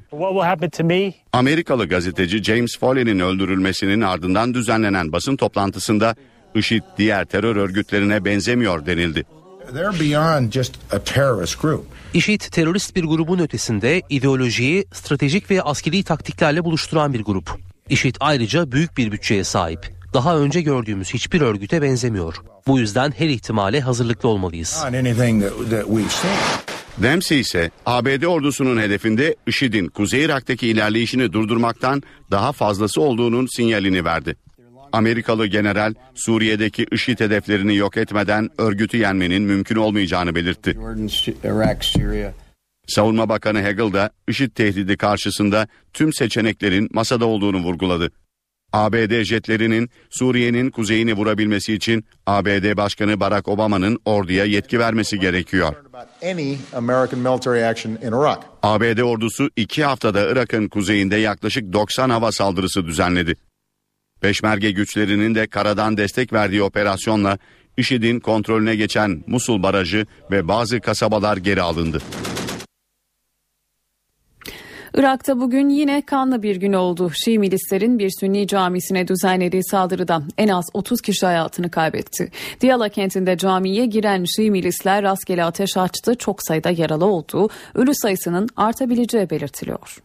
Amerikalı 1.32 1.88
gazeteci 1.88 2.42
James 2.42 2.78
Foley'nin 2.78 3.18
öldürülmesinin 3.18 4.00
ardından 4.00 4.54
düzenlenen 4.54 5.12
basın 5.12 5.36
toplantısında 5.36 6.14
IŞİD 6.54 6.82
diğer 6.98 7.24
terör 7.24 7.56
örgütlerine 7.56 8.24
benzemiyor 8.24 8.86
denildi. 8.86 9.24
IŞİD 12.14 12.40
terörist 12.40 12.96
bir 12.96 13.04
grubun 13.04 13.38
ötesinde 13.38 14.02
ideolojiyi 14.08 14.84
stratejik 14.92 15.50
ve 15.50 15.62
askeri 15.62 16.02
taktiklerle 16.02 16.64
buluşturan 16.64 17.14
bir 17.14 17.24
grup. 17.24 17.50
IŞİD 17.88 18.16
ayrıca 18.20 18.72
büyük 18.72 18.96
bir 18.96 19.12
bütçeye 19.12 19.44
sahip. 19.44 20.00
Daha 20.14 20.38
önce 20.38 20.60
gördüğümüz 20.60 21.14
hiçbir 21.14 21.40
örgüte 21.40 21.82
benzemiyor. 21.82 22.36
Bu 22.66 22.78
yüzden 22.78 23.12
her 23.18 23.28
ihtimale 23.28 23.80
hazırlıklı 23.80 24.28
olmalıyız. 24.28 24.82
Dempsey 26.98 27.40
ise 27.40 27.70
ABD 27.86 28.22
ordusunun 28.22 28.80
hedefinde 28.80 29.36
IŞİD'in 29.46 29.86
Kuzey 29.88 30.24
Irak'taki 30.24 30.68
ilerleyişini 30.68 31.32
durdurmaktan 31.32 32.02
daha 32.30 32.52
fazlası 32.52 33.00
olduğunun 33.00 33.48
sinyalini 33.56 34.04
verdi. 34.04 34.36
Amerikalı 34.92 35.46
general 35.46 35.94
Suriye'deki 36.14 36.86
IŞİD 36.92 37.20
hedeflerini 37.20 37.76
yok 37.76 37.96
etmeden 37.96 38.48
örgütü 38.58 38.96
yenmenin 38.96 39.42
mümkün 39.42 39.76
olmayacağını 39.76 40.34
belirtti. 40.34 40.78
Savunma 42.86 43.28
Bakanı 43.28 43.62
Hagel 43.62 43.92
da 43.92 44.10
IŞİD 44.28 44.50
tehdidi 44.50 44.96
karşısında 44.96 45.68
tüm 45.92 46.12
seçeneklerin 46.12 46.88
masada 46.92 47.24
olduğunu 47.26 47.58
vurguladı. 47.58 48.10
ABD 48.72 49.22
jetlerinin 49.22 49.90
Suriye'nin 50.10 50.70
kuzeyini 50.70 51.14
vurabilmesi 51.14 51.74
için 51.74 52.04
ABD 52.26 52.76
Başkanı 52.76 53.20
Barack 53.20 53.48
Obama'nın 53.48 53.98
orduya 54.04 54.44
yetki 54.44 54.78
vermesi 54.78 55.18
gerekiyor. 55.18 55.74
ABD 58.62 58.98
ordusu 58.98 59.50
iki 59.56 59.84
haftada 59.84 60.30
Irak'ın 60.30 60.68
kuzeyinde 60.68 61.16
yaklaşık 61.16 61.72
90 61.72 62.10
hava 62.10 62.32
saldırısı 62.32 62.86
düzenledi. 62.86 63.36
Peşmerge 64.20 64.70
güçlerinin 64.70 65.34
de 65.34 65.46
karadan 65.46 65.96
destek 65.96 66.32
verdiği 66.32 66.62
operasyonla 66.62 67.38
IŞİD'in 67.76 68.20
kontrolüne 68.20 68.76
geçen 68.76 69.24
Musul 69.26 69.62
Barajı 69.62 70.06
ve 70.30 70.48
bazı 70.48 70.80
kasabalar 70.80 71.36
geri 71.36 71.62
alındı. 71.62 71.98
Irak'ta 74.94 75.40
bugün 75.40 75.68
yine 75.68 76.02
kanlı 76.02 76.42
bir 76.42 76.56
gün 76.56 76.72
oldu. 76.72 77.10
Şii 77.24 77.38
milislerin 77.38 77.98
bir 77.98 78.10
Sünni 78.20 78.46
camisine 78.46 79.08
düzenlediği 79.08 79.64
saldırıda 79.64 80.22
en 80.38 80.48
az 80.48 80.64
30 80.74 81.00
kişi 81.00 81.26
hayatını 81.26 81.70
kaybetti. 81.70 82.30
Diyala 82.60 82.88
kentinde 82.88 83.36
camiye 83.36 83.86
giren 83.86 84.24
Şii 84.24 84.50
milisler 84.50 85.02
rastgele 85.02 85.44
ateş 85.44 85.76
açtı. 85.76 86.14
Çok 86.14 86.42
sayıda 86.42 86.70
yaralı 86.70 87.04
olduğu, 87.04 87.48
ölü 87.74 87.94
sayısının 87.94 88.48
artabileceği 88.56 89.30
belirtiliyor. 89.30 89.98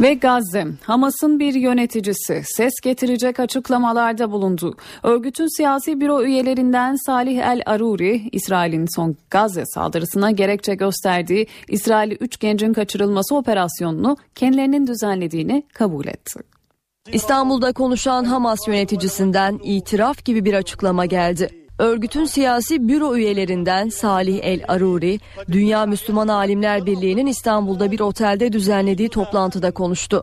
Ve 0.00 0.14
Gazze, 0.14 0.66
Hamas'ın 0.82 1.40
bir 1.40 1.54
yöneticisi 1.54 2.42
ses 2.44 2.72
getirecek 2.82 3.40
açıklamalarda 3.40 4.30
bulundu. 4.30 4.76
Örgütün 5.02 5.56
siyasi 5.56 6.00
büro 6.00 6.22
üyelerinden 6.22 6.96
Salih 7.06 7.38
El 7.38 7.62
Aruri, 7.66 8.28
İsrail'in 8.32 8.86
son 8.96 9.16
Gazze 9.30 9.62
saldırısına 9.66 10.30
gerekçe 10.30 10.74
gösterdiği 10.74 11.46
İsrail'i 11.68 12.14
3 12.14 12.40
gencin 12.40 12.72
kaçırılması 12.72 13.36
operasyonunu 13.36 14.16
kendilerinin 14.34 14.86
düzenlediğini 14.86 15.62
kabul 15.74 16.06
etti. 16.06 16.40
İstanbul'da 17.12 17.72
konuşan 17.72 18.24
Hamas 18.24 18.68
yöneticisinden 18.68 19.60
itiraf 19.64 20.24
gibi 20.24 20.44
bir 20.44 20.54
açıklama 20.54 21.06
geldi. 21.06 21.65
Örgütün 21.78 22.24
siyasi 22.24 22.88
büro 22.88 23.16
üyelerinden 23.16 23.88
Salih 23.88 24.40
El 24.42 24.60
Aruri, 24.68 25.20
Dünya 25.52 25.86
Müslüman 25.86 26.28
Alimler 26.28 26.86
Birliği'nin 26.86 27.26
İstanbul'da 27.26 27.90
bir 27.90 28.00
otelde 28.00 28.52
düzenlediği 28.52 29.08
toplantıda 29.08 29.70
konuştu. 29.70 30.22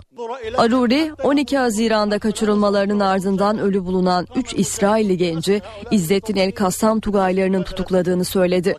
Aruri, 0.58 1.12
12 1.24 1.58
Haziran'da 1.58 2.20
kaçırılmalarının 2.20 3.00
ardından 3.00 3.60
ölü 3.60 3.86
bulunan 3.86 4.28
3 4.36 4.54
İsrailli 4.54 5.18
genci 5.18 5.62
İzzettin 5.92 6.36
El 6.36 6.52
Kassam 6.52 7.00
Tugaylarının 7.00 7.64
tutukladığını 7.64 8.26
söyledi. 8.26 8.76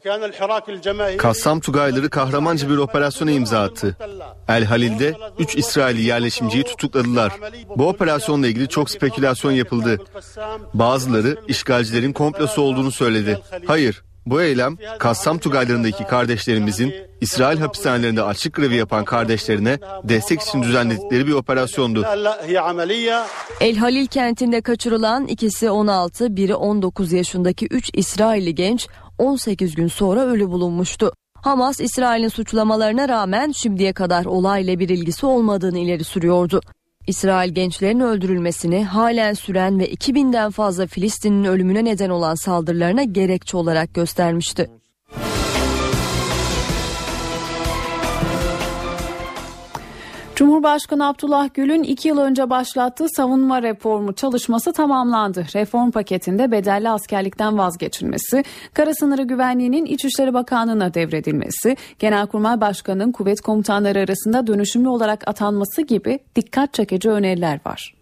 Kassam 1.19 1.61
Tugayları 1.61 2.11
kahramanca 2.11 2.71
bir 2.71 2.77
operasyona 2.77 3.31
imza 3.31 3.63
attı. 3.63 3.97
El 4.49 4.65
Halil'de 4.65 5.15
3 5.39 5.57
İsrailli 5.57 6.03
yerleşimciyi 6.03 6.65
tutukladılar. 6.65 7.33
Bu 7.77 7.89
operasyonla 7.89 8.47
ilgili 8.47 8.69
çok 8.69 8.91
spekülasyon 8.91 9.53
yapıldı. 9.53 10.01
Bazıları 10.75 11.37
işgalcilerin 11.49 12.13
komplosu 12.13 12.64
olduğunu 12.65 12.93
söyledi. 12.93 13.39
Hayır, 13.67 14.03
bu 14.27 14.43
eylem 14.43 14.77
Kassam 14.99 15.39
Tugaylarındaki 15.39 16.05
kardeşlerimizin 16.05 16.95
İsrail 17.21 17.59
hapishanelerinde 17.59 18.23
açık 18.23 18.55
grevi 18.55 18.77
yapan 18.77 19.05
kardeşlerine 19.05 19.79
destek 20.05 20.41
için 20.41 20.63
düzenledikleri 20.63 21.27
bir 21.27 21.33
operasyondu. 21.33 22.05
El 23.61 23.77
Halil 23.77 24.07
kentinde 24.07 24.61
kaçırılan 24.61 25.27
ikisi 25.27 25.71
16, 25.71 26.37
biri 26.37 26.55
19 26.55 27.13
yaşındaki 27.13 27.67
3 27.67 27.91
İsrailli 27.95 28.55
genç 28.55 28.89
18 29.19 29.75
gün 29.75 29.89
sonra 29.89 30.21
ölü 30.21 30.49
bulunmuştu. 30.49 31.13
Hamas, 31.35 31.81
İsrail'in 31.81 32.29
suçlamalarına 32.29 33.09
rağmen 33.09 33.53
şimdiye 33.53 33.93
kadar 33.93 34.25
olayla 34.25 34.79
bir 34.79 34.89
ilgisi 34.89 35.27
olmadığını 35.27 35.79
ileri 35.79 36.05
sürüyordu. 36.05 36.61
İsrail 37.07 37.55
gençlerin 37.55 38.01
öldürülmesini 38.01 38.85
halen 38.85 39.33
süren 39.33 39.79
ve 39.79 39.93
2000'den 39.93 40.51
fazla 40.51 40.87
Filistin'in 40.87 41.45
ölümüne 41.45 41.85
neden 41.85 42.11
olan 42.11 42.35
saldırılarına 42.35 43.03
gerekçe 43.03 43.57
olarak 43.57 43.95
göstermişti. 43.95 44.71
Cumhurbaşkanı 50.37 51.09
Abdullah 51.09 51.55
Gül'ün 51.55 51.83
iki 51.83 52.09
yıl 52.09 52.19
önce 52.19 52.51
başlattığı 52.51 53.07
savunma 53.09 53.63
reformu 53.63 54.13
çalışması 54.13 54.73
tamamlandı. 54.73 55.47
Reform 55.55 55.91
paketinde 55.91 56.51
bedelli 56.51 56.89
askerlikten 56.89 57.59
vazgeçilmesi, 57.59 58.45
kara 58.73 58.95
sınırı 58.95 59.23
güvenliğinin 59.23 59.85
İçişleri 59.85 60.35
Bakanlığı'na 60.35 60.95
devredilmesi, 60.95 61.77
Genelkurmay 61.99 62.61
Başkanı'nın 62.61 63.13
kuvvet 63.13 63.41
komutanları 63.41 63.99
arasında 63.99 64.47
dönüşümlü 64.47 64.89
olarak 64.89 65.29
atanması 65.29 65.83
gibi 65.83 66.19
dikkat 66.37 66.75
çekici 66.75 67.11
öneriler 67.11 67.61
var. 67.67 67.95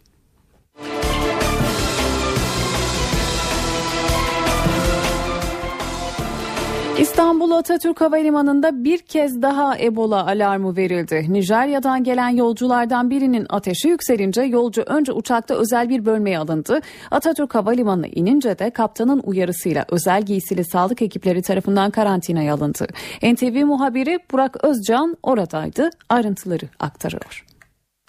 İstanbul 6.99 7.51
Atatürk 7.51 8.01
Havalimanı'nda 8.01 8.85
bir 8.85 8.99
kez 8.99 9.43
daha 9.43 9.79
Ebola 9.79 10.27
alarmı 10.27 10.77
verildi. 10.77 11.27
Nijerya'dan 11.29 12.05
gelen 12.05 12.29
yolculardan 12.29 13.11
birinin 13.11 13.47
ateşi 13.49 13.89
yükselince 13.89 14.43
yolcu 14.43 14.83
önce 14.83 15.13
uçakta 15.13 15.55
özel 15.55 15.89
bir 15.89 16.05
bölmeye 16.05 16.39
alındı. 16.39 16.81
Atatürk 17.11 17.55
Havalimanı'na 17.55 18.07
inince 18.07 18.59
de 18.59 18.71
kaptanın 18.71 19.23
uyarısıyla 19.25 19.85
özel 19.89 20.23
giysili 20.23 20.65
sağlık 20.65 21.03
ekipleri 21.03 21.43
tarafından 21.43 21.91
karantinaya 21.91 22.55
alındı. 22.55 22.87
NTV 23.23 23.65
muhabiri 23.65 24.19
Burak 24.33 24.65
Özcan 24.65 25.17
oradaydı. 25.23 25.91
Ayrıntıları 26.09 26.69
aktarıyor. 26.81 27.52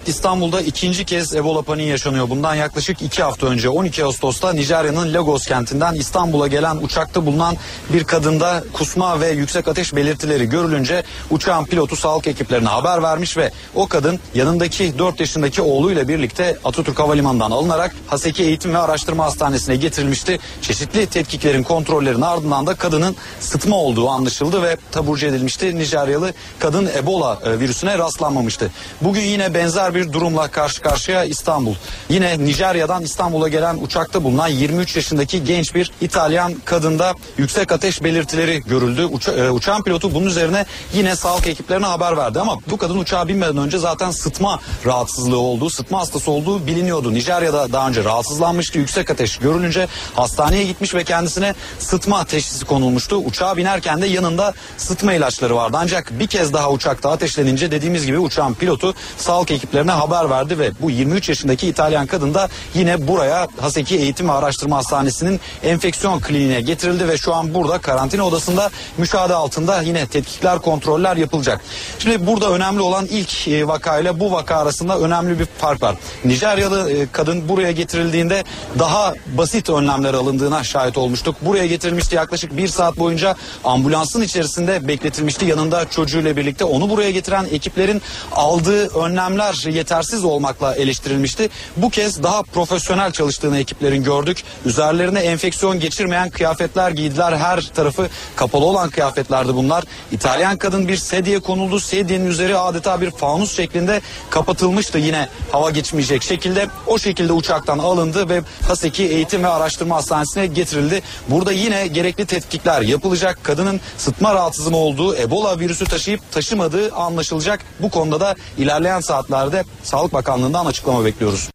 İstanbul'da 0.07 0.61
ikinci 0.61 1.05
kez 1.05 1.35
Ebola 1.35 1.61
paniği 1.61 1.89
yaşanıyor. 1.89 2.29
Bundan 2.29 2.55
yaklaşık 2.55 3.01
iki 3.01 3.23
hafta 3.23 3.47
önce 3.47 3.69
12 3.69 4.03
Ağustos'ta 4.03 4.53
Nijerya'nın 4.53 5.13
Lagos 5.13 5.45
kentinden 5.45 5.93
İstanbul'a 5.93 6.47
gelen 6.47 6.77
uçakta 6.77 7.25
bulunan 7.25 7.55
bir 7.93 8.03
kadında 8.03 8.63
kusma 8.73 9.21
ve 9.21 9.29
yüksek 9.29 9.67
ateş 9.67 9.95
belirtileri 9.95 10.49
görülünce 10.49 11.03
uçağın 11.29 11.65
pilotu 11.65 11.95
sağlık 11.95 12.27
ekiplerine 12.27 12.67
haber 12.67 13.03
vermiş 13.03 13.37
ve 13.37 13.51
o 13.75 13.87
kadın 13.87 14.19
yanındaki 14.35 14.99
4 14.99 15.19
yaşındaki 15.19 15.61
oğluyla 15.61 16.07
birlikte 16.07 16.57
Atatürk 16.65 16.99
Havalimanı'ndan 16.99 17.51
alınarak 17.51 17.95
Haseki 18.07 18.43
Eğitim 18.43 18.73
ve 18.73 18.77
Araştırma 18.77 19.25
Hastanesi'ne 19.25 19.75
getirilmişti. 19.75 20.39
Çeşitli 20.61 21.05
tetkiklerin 21.05 21.63
kontrollerin 21.63 22.21
ardından 22.21 22.67
da 22.67 22.75
kadının 22.75 23.15
sıtma 23.39 23.75
olduğu 23.75 24.09
anlaşıldı 24.09 24.63
ve 24.63 24.77
taburcu 24.91 25.27
edilmişti. 25.27 25.75
Nijeryalı 25.75 26.33
kadın 26.59 26.89
Ebola 26.97 27.39
e, 27.45 27.59
virüsüne 27.59 27.97
rastlanmamıştı. 27.97 28.71
Bugün 29.01 29.21
yine 29.21 29.53
benzer 29.53 29.92
bir 29.95 30.13
durumla 30.13 30.47
karşı 30.47 30.81
karşıya 30.81 31.23
İstanbul. 31.23 31.75
Yine 32.09 32.39
Nijerya'dan 32.39 33.03
İstanbul'a 33.03 33.47
gelen 33.47 33.77
uçakta 33.81 34.23
bulunan 34.23 34.47
23 34.47 34.95
yaşındaki 34.95 35.43
genç 35.43 35.75
bir 35.75 35.91
İtalyan 36.01 36.53
kadında 36.65 37.13
yüksek 37.37 37.71
ateş 37.71 38.03
belirtileri 38.03 38.61
görüldü. 38.61 39.05
Uça, 39.05 39.31
e, 39.31 39.49
uçağın 39.49 39.83
pilotu 39.83 40.13
bunun 40.13 40.25
üzerine 40.25 40.65
yine 40.93 41.15
sağlık 41.15 41.47
ekiplerine 41.47 41.85
haber 41.85 42.17
verdi 42.17 42.39
ama 42.39 42.57
bu 42.67 42.77
kadın 42.77 42.97
uçağa 42.97 43.27
binmeden 43.27 43.57
önce 43.57 43.77
zaten 43.77 44.11
sıtma 44.11 44.59
rahatsızlığı 44.85 45.39
olduğu, 45.39 45.69
sıtma 45.69 45.99
hastası 45.99 46.31
olduğu 46.31 46.67
biliniyordu. 46.67 47.13
Nijerya'da 47.13 47.73
daha 47.73 47.89
önce 47.89 48.03
rahatsızlanmıştı. 48.03 48.77
Yüksek 48.79 49.11
ateş 49.11 49.37
görülünce 49.37 49.87
hastaneye 50.13 50.63
gitmiş 50.63 50.95
ve 50.95 51.03
kendisine 51.03 51.55
sıtma 51.79 52.25
teşhisi 52.25 52.65
konulmuştu. 52.65 53.15
Uçağa 53.15 53.57
binerken 53.57 54.01
de 54.01 54.07
yanında 54.07 54.53
sıtma 54.77 55.13
ilaçları 55.13 55.55
vardı. 55.55 55.77
Ancak 55.79 56.19
bir 56.19 56.27
kez 56.27 56.53
daha 56.53 56.71
uçakta 56.71 57.11
ateşlenince 57.11 57.71
dediğimiz 57.71 58.05
gibi 58.05 58.19
uçağın 58.19 58.53
pilotu 58.53 58.93
sağlık 59.17 59.51
ekiplerine 59.51 59.82
haber 59.91 60.29
verdi 60.29 60.59
ve 60.59 60.71
bu 60.81 60.91
23 60.91 61.29
yaşındaki 61.29 61.67
İtalyan 61.67 62.05
kadın 62.05 62.33
da 62.33 62.49
yine 62.73 63.07
buraya 63.07 63.47
Haseki 63.61 63.97
Eğitim 63.97 64.29
ve 64.29 64.31
Araştırma 64.31 64.77
Hastanesi'nin 64.77 65.39
enfeksiyon 65.63 66.19
kliniğine 66.19 66.61
getirildi 66.61 67.07
ve 67.07 67.17
şu 67.17 67.33
an 67.33 67.53
burada 67.53 67.77
karantina 67.77 68.27
odasında 68.27 68.69
müşahede 68.97 69.33
altında 69.33 69.81
yine 69.81 70.07
tetkikler, 70.07 70.59
kontroller 70.59 71.17
yapılacak. 71.17 71.61
Şimdi 71.99 72.27
burada 72.27 72.51
önemli 72.51 72.81
olan 72.81 73.05
ilk 73.05 73.47
e, 73.47 73.67
vakayla 73.67 74.19
bu 74.19 74.31
vaka 74.31 74.55
arasında 74.55 74.99
önemli 74.99 75.39
bir 75.39 75.45
fark 75.45 75.81
var. 75.81 75.95
Nijeryalı 76.25 76.91
e, 76.91 77.07
kadın 77.11 77.49
buraya 77.49 77.71
getirildiğinde 77.71 78.43
daha 78.79 79.13
basit 79.37 79.69
önlemler 79.69 80.13
alındığına 80.13 80.63
şahit 80.63 80.97
olmuştuk. 80.97 81.35
Buraya 81.41 81.65
getirilmişti 81.65 82.15
yaklaşık 82.15 82.57
bir 82.57 82.67
saat 82.67 82.97
boyunca 82.97 83.35
ambulansın 83.63 84.21
içerisinde 84.21 84.87
bekletilmişti. 84.87 85.45
Yanında 85.45 85.89
çocuğuyla 85.89 86.37
birlikte 86.37 86.65
onu 86.65 86.89
buraya 86.89 87.11
getiren 87.11 87.45
ekiplerin 87.51 88.01
aldığı 88.31 88.87
önlemler 88.87 89.53
yetersiz 89.73 90.23
olmakla 90.23 90.75
eleştirilmişti. 90.75 91.49
Bu 91.77 91.89
kez 91.89 92.23
daha 92.23 92.43
profesyonel 92.43 93.11
çalıştığını 93.11 93.59
ekiplerin 93.59 94.03
gördük. 94.03 94.43
Üzerlerine 94.65 95.19
enfeksiyon 95.19 95.79
geçirmeyen 95.79 96.29
kıyafetler 96.29 96.91
giydiler. 96.91 97.37
Her 97.37 97.61
tarafı 97.61 98.09
kapalı 98.35 98.65
olan 98.65 98.89
kıyafetlerdi 98.89 99.55
bunlar. 99.55 99.83
İtalyan 100.11 100.57
kadın 100.57 100.87
bir 100.87 100.97
sedye 100.97 101.39
konuldu. 101.39 101.79
Sedyenin 101.79 102.25
üzeri 102.25 102.57
adeta 102.57 103.01
bir 103.01 103.11
fanus 103.11 103.55
şeklinde 103.55 104.01
kapatılmıştı 104.29 104.97
yine 104.97 105.29
hava 105.51 105.71
geçmeyecek 105.71 106.23
şekilde. 106.23 106.67
O 106.87 106.99
şekilde 106.99 107.33
uçaktan 107.33 107.79
alındı 107.79 108.29
ve 108.29 108.41
Haseki 108.67 109.03
Eğitim 109.03 109.43
ve 109.43 109.47
Araştırma 109.47 109.95
Hastanesi'ne 109.95 110.47
getirildi. 110.47 111.01
Burada 111.27 111.51
yine 111.51 111.87
gerekli 111.87 112.25
tetkikler 112.25 112.81
yapılacak. 112.81 113.39
Kadının 113.43 113.81
sıtma 113.97 114.35
rahatsızlığı 114.35 114.77
olduğu, 114.77 115.15
Ebola 115.15 115.59
virüsü 115.59 115.85
taşıyıp 115.85 116.31
taşımadığı 116.31 116.93
anlaşılacak. 116.95 117.59
Bu 117.79 117.89
konuda 117.89 118.19
da 118.19 118.35
ilerleyen 118.57 118.99
saatlerde 118.99 119.62
Sağlık 119.83 120.13
Bakanlığı'ndan 120.13 120.65
açıklama 120.65 121.05
bekliyoruz. 121.05 121.49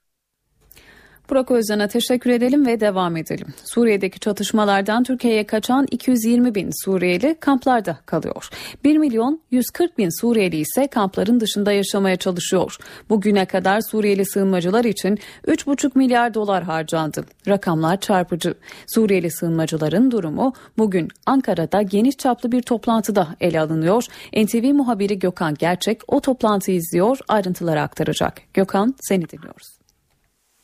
Burak 1.30 1.50
Özcan'a 1.50 1.88
teşekkür 1.88 2.30
edelim 2.30 2.66
ve 2.66 2.80
devam 2.80 3.16
edelim. 3.16 3.46
Suriye'deki 3.64 4.20
çatışmalardan 4.20 5.04
Türkiye'ye 5.04 5.46
kaçan 5.46 5.86
220 5.90 6.54
bin 6.54 6.70
Suriyeli 6.84 7.36
kamplarda 7.40 7.98
kalıyor. 8.06 8.48
1 8.84 8.98
milyon 8.98 9.40
140 9.50 9.98
bin 9.98 10.20
Suriyeli 10.20 10.56
ise 10.56 10.86
kampların 10.86 11.40
dışında 11.40 11.72
yaşamaya 11.72 12.16
çalışıyor. 12.16 12.76
Bugüne 13.08 13.46
kadar 13.46 13.80
Suriyeli 13.80 14.26
sığınmacılar 14.26 14.84
için 14.84 15.18
3,5 15.46 15.90
milyar 15.94 16.34
dolar 16.34 16.64
harcandı. 16.64 17.24
Rakamlar 17.48 18.00
çarpıcı. 18.00 18.54
Suriyeli 18.94 19.30
sığınmacıların 19.30 20.10
durumu 20.10 20.52
bugün 20.78 21.08
Ankara'da 21.26 21.82
geniş 21.82 22.16
çaplı 22.16 22.52
bir 22.52 22.62
toplantıda 22.62 23.28
ele 23.40 23.60
alınıyor. 23.60 24.04
NTV 24.36 24.74
muhabiri 24.74 25.18
Gökhan 25.18 25.54
Gerçek 25.54 26.00
o 26.08 26.20
toplantıyı 26.20 26.76
izliyor, 26.76 27.18
ayrıntıları 27.28 27.80
aktaracak. 27.80 28.40
Gökhan 28.54 28.94
seni 29.00 29.28
dinliyoruz. 29.28 29.77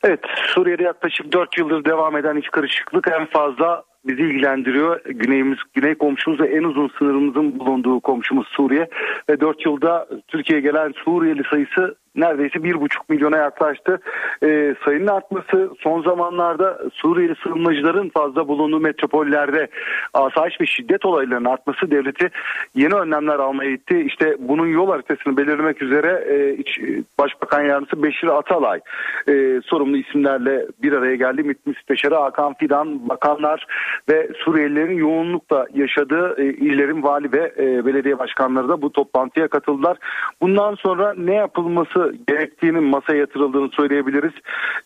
Evet 0.05 0.19
Suriye'de 0.47 0.83
yaklaşık 0.83 1.33
4 1.33 1.57
yıldır 1.57 1.85
devam 1.85 2.17
eden 2.17 2.35
iç 2.35 2.49
karışıklık 2.49 3.07
en 3.07 3.25
fazla 3.25 3.83
bizi 4.07 4.21
ilgilendiriyor. 4.21 5.03
Güneyimiz, 5.03 5.57
güney 5.73 5.95
komşumuz 5.95 6.39
ve 6.39 6.47
en 6.47 6.63
uzun 6.63 6.91
sınırımızın 6.99 7.59
bulunduğu 7.59 7.99
komşumuz 7.99 8.47
Suriye 8.47 8.89
ve 9.29 9.39
4 9.39 9.65
yılda 9.65 10.07
Türkiye'ye 10.27 10.61
gelen 10.61 10.93
Suriyeli 11.05 11.43
sayısı 11.49 11.95
neredeyse 12.15 12.63
bir 12.63 12.81
buçuk 12.81 13.09
milyona 13.09 13.37
yaklaştı. 13.37 13.99
E, 14.43 14.75
sayının 14.85 15.07
artması 15.07 15.69
son 15.79 16.01
zamanlarda 16.01 16.79
Suriyeli 16.93 17.35
sığınmacıların 17.43 18.09
fazla 18.09 18.47
bulunduğu 18.47 18.79
metropollerde 18.79 19.67
asayiş 20.13 20.61
ve 20.61 20.65
şiddet 20.65 21.05
olaylarının 21.05 21.49
artması 21.49 21.91
devleti 21.91 22.29
yeni 22.75 22.93
önlemler 22.93 23.39
almaya 23.39 23.71
itti. 23.71 23.99
İşte 23.99 24.35
bunun 24.39 24.67
yol 24.67 24.89
haritasını 24.89 25.37
belirlemek 25.37 25.81
üzere 25.81 26.25
e, 26.29 26.53
iç, 26.53 26.79
Başbakan 27.19 27.61
Yardımcısı 27.61 28.03
Beşir 28.03 28.27
Atalay 28.27 28.79
e, 29.27 29.61
sorumlu 29.65 29.97
isimlerle 29.97 30.65
bir 30.81 30.93
araya 30.93 31.15
geldi. 31.15 31.43
MİT 31.43 31.65
Müsteşarı 31.65 32.15
Hakan 32.15 32.53
Fidan, 32.53 33.09
bakanlar 33.09 33.65
ve 34.09 34.29
Suriyelilerin 34.37 34.97
yoğunlukla 34.97 35.67
yaşadığı 35.73 36.41
e, 36.41 36.45
illerin 36.45 37.03
vali 37.03 37.31
ve 37.31 37.53
e, 37.57 37.85
belediye 37.85 38.19
başkanları 38.19 38.69
da 38.69 38.81
bu 38.81 38.91
toplantıya 38.91 39.47
katıldılar. 39.47 39.97
Bundan 40.41 40.75
sonra 40.75 41.13
ne 41.17 41.33
yapılması 41.33 42.04
gerektiğinin 42.27 42.83
masaya 42.83 43.17
yatırıldığını 43.17 43.69
söyleyebiliriz. 43.69 44.33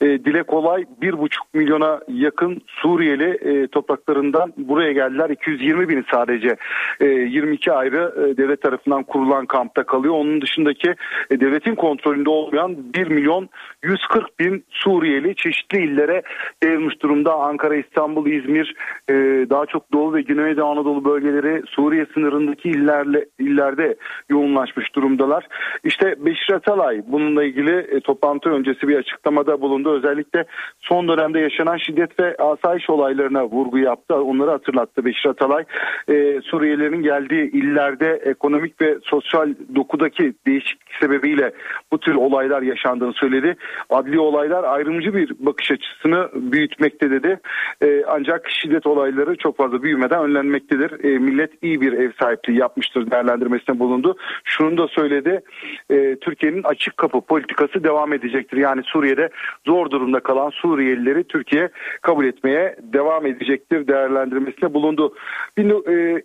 E, 0.02 0.06
dile 0.06 0.44
kolay 0.44 0.86
bir 1.02 1.18
buçuk 1.18 1.54
milyona 1.54 2.00
yakın 2.08 2.62
Suriyeli 2.68 3.30
e, 3.30 3.68
topraklarından 3.68 4.54
buraya 4.58 4.92
geldiler. 4.92 5.30
220 5.30 5.90
bin 5.90 6.06
sadece 6.12 6.56
e, 7.00 7.06
22 7.06 7.72
ayrı 7.72 8.14
e, 8.18 8.38
devlet 8.38 8.62
tarafından 8.62 9.04
kurulan 9.04 9.46
kampta 9.46 9.84
kalıyor. 9.84 10.14
Onun 10.14 10.42
dışındaki 10.42 10.96
e, 11.30 11.40
devletin 11.40 11.76
kontrolünde 11.76 12.30
olmayan 12.30 12.94
1 12.94 13.08
milyon 13.08 13.50
140 13.84 14.40
bin 14.40 14.66
Suriyeli 14.70 15.36
çeşitli 15.36 15.84
illere 15.84 16.22
yayılmış 16.64 17.02
durumda. 17.02 17.34
Ankara, 17.34 17.76
İstanbul, 17.76 18.28
İzmir, 18.28 18.76
e, 19.10 19.14
daha 19.50 19.66
çok 19.66 19.94
Doğu 19.94 20.14
ve 20.14 20.22
Güneydoğu 20.22 20.66
Anadolu 20.66 21.06
bölgeleri 21.06 21.64
Suriye 21.68 22.06
sınırındaki 22.14 22.70
illerle, 22.70 23.26
illerde 23.40 23.96
yoğunlaşmış 24.30 24.96
durumdalar. 24.96 25.48
İşte 25.84 26.16
Beşir 26.26 26.54
Atalay 26.54 27.02
bununla 27.12 27.44
ilgili 27.44 27.78
e, 27.78 28.00
toplantı 28.00 28.50
öncesi 28.50 28.88
bir 28.88 28.98
açıklamada 28.98 29.62
bulundu. 29.62 29.98
Özellikle 29.98 30.46
son 30.80 31.08
dönemde 31.08 31.40
yaşanan 31.40 31.78
şiddet 31.78 32.20
ve 32.20 32.36
asayiş 32.38 32.90
olaylarına 32.90 33.46
vurgu 33.46 33.78
yaptı. 33.78 34.16
Onları 34.16 34.52
hatırlattı 34.52 35.06
Beşir 35.06 35.30
Atalay. 35.30 35.64
E, 36.08 36.42
Suriyelilerin 36.42 37.04
geldiği 37.04 37.52
illerde 37.52 38.22
ekonomik 38.26 38.82
ve 38.82 38.98
sosyal 39.04 39.54
dokudaki 39.76 40.34
değişiklik 40.48 40.90
sebebiyle 41.00 41.52
bu 41.92 41.98
tür 41.98 42.16
olaylar 42.16 42.62
yaşandığını 42.62 43.14
söyledi. 43.14 43.56
Adli 43.90 44.20
olaylar 44.20 44.64
ayrımcı 44.64 45.14
bir 45.14 45.34
bakış 45.40 45.72
açısını 45.72 46.30
büyütmekte 46.34 47.12
dedi. 47.12 47.40
E, 47.82 48.04
ancak 48.08 48.50
şiddet 48.50 48.88
olayları 48.88 49.36
çok 49.36 49.58
fazla 49.58 49.84
büyümeden 49.84 50.24
önlenmektedir. 50.24 51.04
E, 51.04 51.20
millet 51.20 51.52
iyi 51.62 51.82
bir 51.82 51.94
ev 51.94 52.12
sahipliği 52.22 52.58
yapmıştır 52.58 53.12
değerlendirmesine 53.12 53.80
bulundu. 53.80 54.16
Şunu 54.44 54.78
da 54.78 54.88
söyledi. 54.88 55.42
E, 55.90 56.16
Türkiye'nin 56.16 56.64
açık 56.64 56.99
kapı 57.00 57.22
politikası 57.22 57.84
devam 57.84 58.14
edecektir. 58.14 58.58
Yani 58.58 58.82
Suriye'de 58.84 59.30
zor 59.66 59.90
durumda 59.90 60.20
kalan 60.20 60.50
Suriyelileri 60.50 61.24
Türkiye 61.24 61.70
kabul 62.02 62.26
etmeye 62.26 62.76
devam 62.82 63.26
edecektir 63.26 63.88
değerlendirmesine 63.88 64.74
bulundu. 64.74 65.14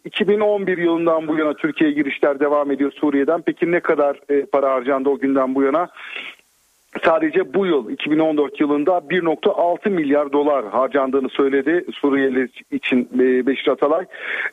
2011 0.05 0.79
e, 0.79 0.83
yılından 0.83 1.29
bu 1.29 1.39
yana 1.39 1.55
Türkiye'ye 1.55 1.97
girişler 1.97 2.41
devam 2.41 2.71
ediyor 2.71 2.93
Suriye'den. 2.93 3.43
Peki 3.47 3.73
ne 3.73 3.81
kadar 3.81 4.21
e, 4.29 4.47
para 4.47 4.73
harcandı 4.73 5.09
o 5.09 5.19
günden 5.19 5.55
bu 5.55 5.63
yana? 5.63 5.89
Sadece 7.03 7.55
bu 7.55 7.67
yıl 7.67 7.91
2014 7.91 8.61
yılında 8.61 8.93
1.6 8.93 9.91
milyar 9.91 10.33
dolar 10.33 10.69
harcandığını 10.69 11.29
söyledi 11.29 11.85
Suriyeli 11.93 12.49
için 12.71 13.09
e, 13.15 13.47
Beşir 13.47 13.69
Atalay. 13.69 14.05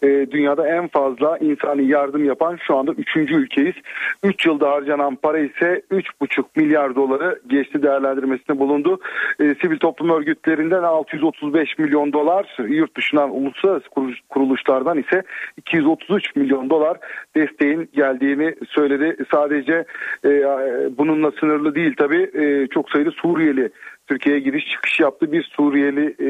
E, 0.01 0.07
dünyada 0.07 0.67
en 0.67 0.87
fazla 0.87 1.37
insani 1.37 1.87
yardım 1.87 2.25
yapan 2.25 2.57
şu 2.67 2.77
anda 2.77 2.91
3. 2.91 3.17
ülkeyiz. 3.17 3.75
3 4.23 4.45
yılda 4.45 4.71
harcanan 4.71 5.15
para 5.15 5.39
ise 5.39 5.81
3.5 5.91 6.43
milyar 6.55 6.95
doları 6.95 7.39
geçti 7.47 7.83
değerlendirmesinde 7.83 8.59
bulundu. 8.59 8.99
E, 9.39 9.55
sivil 9.61 9.77
toplum 9.77 10.09
örgütlerinden 10.09 10.83
635 10.83 11.77
milyon 11.77 12.13
dolar, 12.13 12.55
yurt 12.67 12.97
dışından 12.97 13.35
uluslararası 13.35 13.87
kuruluşlardan 14.29 14.97
ise 14.97 15.23
233 15.57 16.35
milyon 16.35 16.69
dolar 16.69 16.97
desteğin 17.35 17.89
geldiğini 17.93 18.55
söyledi. 18.69 19.17
Sadece 19.31 19.85
bununla 20.97 21.31
sınırlı 21.31 21.75
değil 21.75 21.95
tabii 21.97 22.30
e, 22.33 22.67
çok 22.67 22.89
sayıda 22.89 23.11
Suriyeli 23.11 23.69
Türkiye'ye 24.07 24.41
giriş 24.41 24.65
çıkış 24.71 24.99
yaptı. 24.99 25.31
Bir 25.31 25.43
Suriyeli 25.43 26.05
e, 26.19 26.29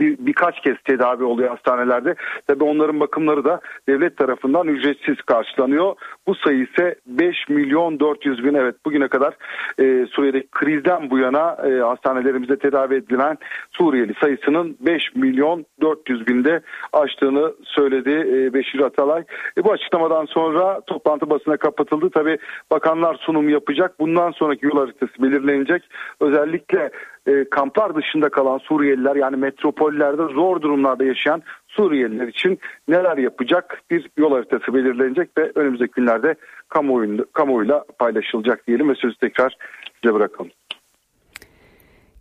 bir, 0.00 0.16
birkaç 0.18 0.60
kez 0.60 0.76
tedavi 0.84 1.24
oluyor 1.24 1.50
hastanelerde. 1.50 2.14
Tabii 2.46 2.64
onların 2.64 3.00
bakımları 3.00 3.44
da 3.44 3.60
devlet 3.88 4.16
tarafından 4.16 4.68
ücretsiz 4.68 5.16
karşılanıyor. 5.22 5.94
Bu 6.26 6.34
sayı 6.34 6.62
ise 6.62 6.94
5 7.06 7.48
milyon 7.48 8.00
400 8.00 8.44
bin 8.44 8.54
evet 8.54 8.74
bugüne 8.86 9.08
kadar 9.08 9.34
e, 9.78 10.06
Suriye'deki 10.06 10.48
krizden 10.48 11.10
bu 11.10 11.18
yana 11.18 11.56
e, 11.66 11.80
hastanelerimizde 11.80 12.58
tedavi 12.58 12.94
edilen 12.94 13.38
Suriyeli 13.70 14.14
sayısının 14.20 14.76
5 14.80 15.14
milyon 15.14 15.66
400 15.80 16.26
binde 16.26 16.60
aştığını 16.92 17.52
söyledi 17.64 18.10
e, 18.10 18.54
Beşir 18.54 18.80
Atalay. 18.80 19.24
E, 19.58 19.64
bu 19.64 19.72
açıklamadan 19.72 20.24
sonra 20.24 20.80
toplantı 20.80 21.30
basına 21.30 21.56
kapatıldı. 21.56 22.10
Tabii 22.10 22.38
bakanlar 22.70 23.14
sunum 23.14 23.48
yapacak. 23.48 24.00
Bundan 24.00 24.30
sonraki 24.30 24.66
yol 24.66 24.78
haritası 24.78 25.22
belirlenecek. 25.22 25.82
Özellikle 26.20 26.90
e, 27.26 27.44
kamplar 27.50 27.94
dışında 27.94 28.28
kalan 28.28 28.58
Suriyeliler 28.58 29.16
yani 29.16 29.36
metropollerde 29.36 30.22
zor 30.34 30.62
durumlarda 30.62 31.04
yaşayan 31.04 31.42
Suriyeliler 31.68 32.28
için 32.28 32.58
neler 32.88 33.18
yapacak 33.18 33.82
bir 33.90 34.10
yol 34.16 34.32
haritası 34.32 34.74
belirlenecek 34.74 35.38
ve 35.38 35.52
önümüzdeki 35.54 35.92
günlerde 35.92 36.34
kamuoyuyla, 36.68 37.24
kamuoyuyla 37.32 37.84
paylaşılacak 37.98 38.66
diyelim 38.66 38.88
ve 38.88 38.94
sözü 38.94 39.16
tekrar 39.16 39.56
size 40.02 40.14
bırakalım. 40.14 40.50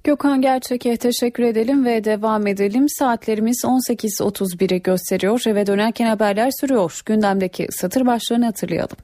Gökhan 0.03 0.41
Gerçek'e 0.41 0.97
teşekkür 0.97 1.43
edelim 1.43 1.85
ve 1.85 2.03
devam 2.03 2.47
edelim. 2.47 2.89
Saatlerimiz 2.89 3.63
18.31'i 3.65 4.81
gösteriyor. 4.81 5.41
Eve 5.47 5.67
dönerken 5.67 6.05
haberler 6.05 6.49
sürüyor. 6.61 7.01
Gündemdeki 7.05 7.67
satır 7.69 8.05
başlarını 8.05 8.45
hatırlayalım. 8.45 8.97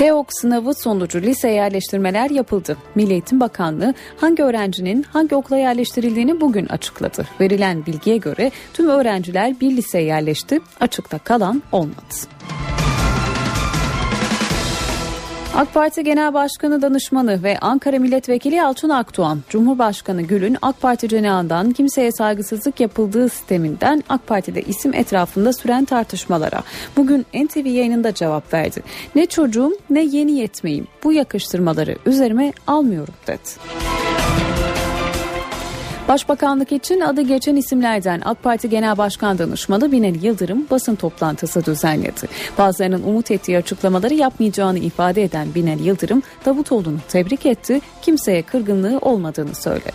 TEOK 0.00 0.28
sınavı 0.32 0.74
sonucu 0.74 1.22
lise 1.22 1.48
yerleştirmeler 1.48 2.30
yapıldı. 2.30 2.76
Milli 2.94 3.12
Eğitim 3.12 3.40
Bakanlığı 3.40 3.94
hangi 4.16 4.42
öğrencinin 4.42 5.02
hangi 5.02 5.34
okula 5.34 5.56
yerleştirildiğini 5.56 6.40
bugün 6.40 6.66
açıkladı. 6.66 7.26
Verilen 7.40 7.86
bilgiye 7.86 8.16
göre 8.16 8.50
tüm 8.74 8.88
öğrenciler 8.88 9.60
bir 9.60 9.76
liseye 9.76 10.04
yerleşti, 10.04 10.60
açıkta 10.80 11.18
kalan 11.18 11.62
olmadı. 11.72 12.14
AK 15.56 15.74
Parti 15.74 16.04
Genel 16.04 16.34
Başkanı 16.34 16.82
Danışmanı 16.82 17.42
ve 17.42 17.58
Ankara 17.58 17.98
Milletvekili 17.98 18.54
Yalçın 18.54 18.88
Akdoğan, 18.88 19.40
Cumhurbaşkanı 19.48 20.22
Gül'ün 20.22 20.56
AK 20.62 20.80
Parti 20.80 21.08
cenahından 21.08 21.72
kimseye 21.72 22.12
saygısızlık 22.12 22.80
yapıldığı 22.80 23.28
sisteminden 23.28 24.04
AK 24.08 24.26
Parti'de 24.26 24.62
isim 24.62 24.94
etrafında 24.94 25.52
süren 25.52 25.84
tartışmalara 25.84 26.62
bugün 26.96 27.26
NTV 27.34 27.66
yayınında 27.66 28.14
cevap 28.14 28.54
verdi. 28.54 28.82
Ne 29.14 29.26
çocuğum 29.26 29.72
ne 29.90 30.04
yeni 30.04 30.32
yetmeyim 30.32 30.86
bu 31.04 31.12
yakıştırmaları 31.12 31.96
üzerime 32.06 32.52
almıyorum 32.66 33.14
dedi. 33.26 33.48
Başbakanlık 36.10 36.72
için 36.72 37.00
adı 37.00 37.20
geçen 37.20 37.56
isimlerden 37.56 38.22
AK 38.24 38.42
Parti 38.42 38.68
Genel 38.68 38.98
Başkan 38.98 39.38
Danışmanı 39.38 39.92
Binali 39.92 40.26
Yıldırım 40.26 40.66
basın 40.70 40.94
toplantısı 40.94 41.64
düzenledi. 41.64 42.28
Bazılarının 42.58 43.02
umut 43.02 43.30
ettiği 43.30 43.58
açıklamaları 43.58 44.14
yapmayacağını 44.14 44.78
ifade 44.78 45.22
eden 45.22 45.54
Binali 45.54 45.82
Yıldırım 45.82 46.22
Davutoğlu'nu 46.44 46.98
tebrik 47.08 47.46
etti, 47.46 47.80
kimseye 48.02 48.42
kırgınlığı 48.42 48.98
olmadığını 48.98 49.54
söyledi. 49.54 49.92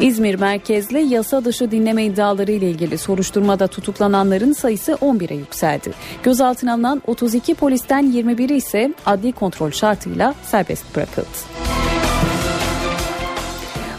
İzmir 0.00 0.34
merkezli 0.34 1.14
yasa 1.14 1.44
dışı 1.44 1.70
dinleme 1.70 2.04
iddiaları 2.04 2.52
ile 2.52 2.70
ilgili 2.70 2.98
soruşturmada 2.98 3.66
tutuklananların 3.66 4.52
sayısı 4.52 4.92
11'e 4.92 5.36
yükseldi. 5.36 5.92
Gözaltına 6.22 6.72
alınan 6.72 7.02
32 7.06 7.54
polisten 7.54 8.12
21'i 8.12 8.56
ise 8.56 8.94
adli 9.06 9.32
kontrol 9.32 9.70
şartıyla 9.70 10.34
serbest 10.42 10.96
bırakıldı. 10.96 11.87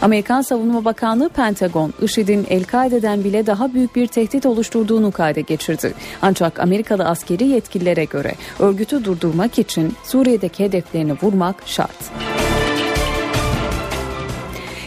Amerikan 0.02 0.42
Savunma 0.42 0.84
Bakanlığı 0.84 1.28
Pentagon, 1.28 1.92
IŞİD'in 2.02 2.46
El-Kaide'den 2.50 3.24
bile 3.24 3.46
daha 3.46 3.74
büyük 3.74 3.96
bir 3.96 4.06
tehdit 4.06 4.46
oluşturduğunu 4.46 5.12
kayda 5.12 5.40
geçirdi. 5.40 5.94
Ancak 6.22 6.60
Amerikalı 6.60 7.04
askeri 7.04 7.46
yetkililere 7.46 8.04
göre 8.04 8.34
örgütü 8.58 9.04
durdurmak 9.04 9.58
için 9.58 9.94
Suriye'deki 10.04 10.64
hedeflerini 10.64 11.12
vurmak 11.22 11.56
şart. 11.66 12.10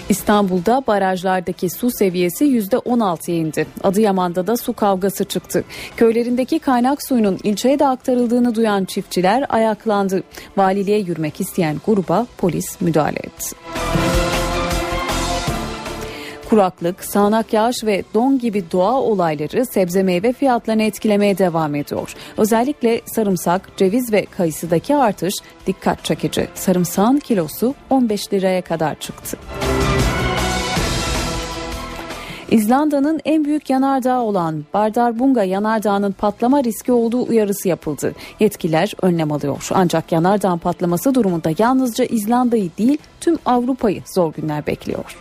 İstanbul'da 0.09 0.84
barajlardaki 0.88 1.70
su 1.70 1.91
seviyesi 1.91 2.45
%16'ya 2.45 3.38
indi. 3.38 3.68
Adıyaman'da 3.84 4.47
da 4.47 4.57
su 4.57 4.74
kavgası 4.74 5.26
çıktı. 5.26 5.64
Köylerindeki 5.97 6.59
kaynak 6.59 7.03
suyunun 7.03 7.39
ilçeye 7.43 7.80
de 7.80 7.88
aktarıldığını 7.88 8.55
duyan 8.55 8.86
çiftçiler 8.86 9.45
ayaklandı. 9.49 10.24
Valiliğe 10.57 10.99
yürümek 10.99 11.41
isteyen 11.41 11.78
gruba 11.86 12.28
polis 12.38 12.82
müdahale 12.82 13.20
etti. 13.20 13.55
Kuraklık, 16.53 17.03
sağanak 17.03 17.53
yağış 17.53 17.83
ve 17.83 18.03
don 18.13 18.39
gibi 18.39 18.63
doğa 18.71 19.01
olayları 19.01 19.65
sebze 19.65 20.03
meyve 20.03 20.33
fiyatlarını 20.33 20.83
etkilemeye 20.83 21.37
devam 21.37 21.75
ediyor. 21.75 22.15
Özellikle 22.37 23.01
sarımsak, 23.05 23.77
ceviz 23.77 24.13
ve 24.13 24.25
kayısıdaki 24.25 24.95
artış 24.95 25.33
dikkat 25.67 26.03
çekici. 26.05 26.47
Sarımsağın 26.55 27.19
kilosu 27.19 27.75
15 27.89 28.33
liraya 28.33 28.61
kadar 28.61 28.99
çıktı. 28.99 29.37
İzlanda'nın 32.51 33.21
en 33.25 33.45
büyük 33.45 33.69
yanardağı 33.69 34.21
olan 34.21 34.65
Bardarbunga 34.73 35.43
yanardağının 35.43 36.11
patlama 36.11 36.63
riski 36.63 36.91
olduğu 36.91 37.27
uyarısı 37.27 37.67
yapıldı. 37.69 38.13
Yetkililer 38.39 38.93
önlem 39.01 39.31
alıyor. 39.31 39.69
Ancak 39.73 40.11
yanardağın 40.11 40.57
patlaması 40.57 41.15
durumunda 41.15 41.49
yalnızca 41.57 42.05
İzlanda'yı 42.05 42.69
değil 42.77 42.97
tüm 43.21 43.37
Avrupa'yı 43.45 44.01
zor 44.15 44.33
günler 44.33 44.67
bekliyor. 44.67 45.17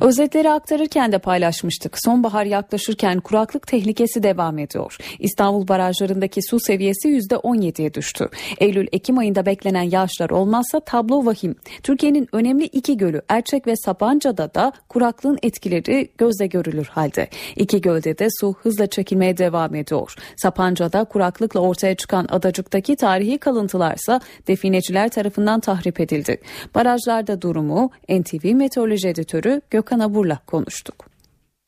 Özetleri 0.00 0.50
aktarırken 0.50 1.12
de 1.12 1.18
paylaşmıştık. 1.18 1.96
Sonbahar 1.98 2.44
yaklaşırken 2.44 3.20
kuraklık 3.20 3.66
tehlikesi 3.66 4.22
devam 4.22 4.58
ediyor. 4.58 4.96
İstanbul 5.18 5.68
barajlarındaki 5.68 6.42
su 6.42 6.60
seviyesi 6.60 7.08
%17'ye 7.08 7.94
düştü. 7.94 8.28
Eylül-Ekim 8.58 9.18
ayında 9.18 9.46
beklenen 9.46 9.82
yağışlar 9.82 10.30
olmazsa 10.30 10.80
tablo 10.80 11.26
vahim. 11.26 11.56
Türkiye'nin 11.82 12.28
önemli 12.32 12.64
iki 12.64 12.96
gölü 12.96 13.22
Erçek 13.28 13.66
ve 13.66 13.76
Sapanca'da 13.76 14.54
da 14.54 14.72
kuraklığın 14.88 15.38
etkileri 15.42 16.08
gözle 16.18 16.46
görülür 16.46 16.86
halde. 16.86 17.28
İki 17.56 17.80
gölde 17.80 18.18
de 18.18 18.28
su 18.40 18.54
hızla 18.62 18.86
çekilmeye 18.86 19.36
devam 19.36 19.74
ediyor. 19.74 20.14
Sapanca'da 20.36 21.04
kuraklıkla 21.04 21.60
ortaya 21.60 21.94
çıkan 21.94 22.26
adacıktaki 22.30 22.96
tarihi 22.96 23.38
kalıntılarsa 23.38 24.20
defineciler 24.46 25.08
tarafından 25.08 25.60
tahrip 25.60 26.00
edildi. 26.00 26.40
Barajlarda 26.74 27.42
durumu 27.42 27.90
NTV 28.08 28.54
Meteoroloji 28.54 29.08
Editörü 29.08 29.60
Gök 29.70 29.87
Gökhan 29.88 30.00
Abur'la 30.00 30.38
konuştuk. 30.46 31.06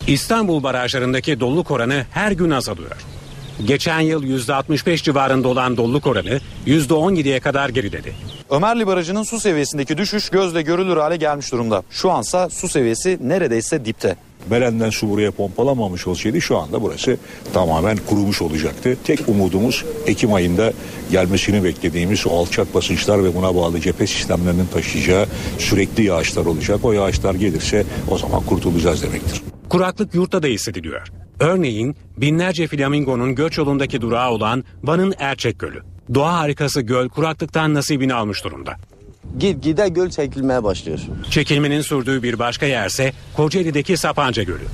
İstanbul 0.06 0.62
barajlarındaki 0.62 1.40
doluluk 1.40 1.70
oranı 1.70 2.04
her 2.10 2.32
gün 2.32 2.50
azalıyor. 2.50 2.96
Geçen 3.64 4.00
yıl 4.00 4.22
%65 4.22 5.02
civarında 5.02 5.48
olan 5.48 5.76
doluluk 5.76 6.06
oranı 6.06 6.40
%17'ye 6.66 7.40
kadar 7.40 7.68
geriledi. 7.68 8.14
Ömerli 8.50 8.86
Barajı'nın 8.86 9.22
su 9.22 9.40
seviyesindeki 9.40 9.98
düşüş 9.98 10.28
gözle 10.28 10.62
görülür 10.62 10.96
hale 10.96 11.16
gelmiş 11.16 11.52
durumda. 11.52 11.82
Şu 11.90 12.10
ansa 12.10 12.50
su 12.50 12.68
seviyesi 12.68 13.18
neredeyse 13.20 13.84
dipte. 13.84 14.16
Meren'den 14.50 14.90
su 14.90 15.10
buraya 15.10 15.30
pompalamamış 15.30 16.06
olsaydı 16.06 16.40
şu 16.40 16.58
anda 16.58 16.82
burası 16.82 17.16
tamamen 17.52 17.96
kurumuş 17.96 18.42
olacaktı. 18.42 18.96
Tek 19.04 19.28
umudumuz 19.28 19.84
Ekim 20.06 20.34
ayında 20.34 20.72
gelmesini 21.10 21.64
beklediğimiz 21.64 22.26
o 22.26 22.30
alçak 22.30 22.74
basınçlar 22.74 23.24
ve 23.24 23.34
buna 23.34 23.54
bağlı 23.54 23.80
cephe 23.80 24.06
sistemlerinin 24.06 24.66
taşıyacağı 24.66 25.26
sürekli 25.58 26.04
yağışlar 26.04 26.46
olacak. 26.46 26.80
O 26.82 26.92
yağışlar 26.92 27.34
gelirse 27.34 27.84
o 28.10 28.18
zaman 28.18 28.42
kurtulacağız 28.42 29.02
demektir. 29.02 29.42
Kuraklık 29.68 30.14
yurtta 30.14 30.42
da 30.42 30.46
hissediliyor. 30.46 31.08
Örneğin 31.40 31.96
binlerce 32.16 32.66
flamingonun 32.66 33.34
göç 33.34 33.58
yolundaki 33.58 34.00
durağı 34.00 34.30
olan 34.30 34.64
Van'ın 34.82 35.14
Erçek 35.18 35.58
Gölü. 35.58 35.82
Doğa 36.14 36.38
harikası 36.38 36.80
göl 36.80 37.08
kuraklıktan 37.08 37.74
nasibini 37.74 38.14
almış 38.14 38.44
durumda. 38.44 38.76
Gitgide 39.38 39.88
göl 39.88 40.10
çekilmeye 40.10 40.64
başlıyor. 40.64 41.00
Çekilmenin 41.30 41.80
sürdüğü 41.80 42.22
bir 42.22 42.38
başka 42.38 42.66
yerse 42.66 43.12
Kocaeli'deki 43.36 43.96
Sapanca 43.96 44.42
Gölü. 44.42 44.64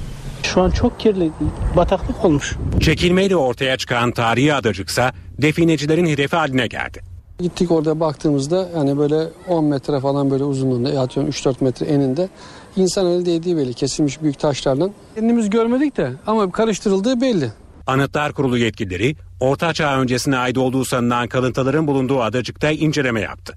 Şu 0.43 0.61
an 0.61 0.71
çok 0.71 1.01
kirli. 1.01 1.31
Bataklık 1.77 2.25
olmuş. 2.25 2.57
Çekilmeyle 2.81 3.37
ortaya 3.37 3.77
çıkan 3.77 4.13
tarihi 4.13 4.55
adacıksa 4.55 5.13
definecilerin 5.39 6.07
hedefi 6.07 6.37
haline 6.37 6.67
geldi. 6.67 7.01
Gittik 7.41 7.71
orada 7.71 8.01
baktığımızda 8.01 8.69
yani 8.77 8.99
böyle 8.99 9.29
10 9.49 9.65
metre 9.65 10.01
falan 10.01 10.31
böyle 10.31 10.45
uzunluğunda 10.45 11.01
atıyorum 11.01 11.33
3-4 11.33 11.55
metre 11.65 11.87
eninde 11.87 12.29
insan 12.77 13.07
eli 13.07 13.27
değdiği 13.27 13.57
belli 13.57 13.75
kesilmiş 13.75 14.23
büyük 14.23 14.39
taşlarla. 14.39 14.91
Kendimiz 15.15 15.51
görmedik 15.51 15.97
de 15.97 16.13
ama 16.27 16.53
karıştırıldığı 16.53 17.21
belli. 17.21 17.51
Anıtlar 17.87 18.33
Kurulu 18.33 18.59
yetkilileri 18.59 19.17
Orta 19.41 19.73
Çağ 19.73 20.01
öncesine 20.01 20.37
ait 20.37 20.59
olduğu 20.59 20.85
sanılan 20.85 21.29
kalıntıların 21.29 21.87
bulunduğu 21.87 22.23
adacıkta 22.23 22.71
inceleme 22.71 23.21
yaptı. 23.21 23.55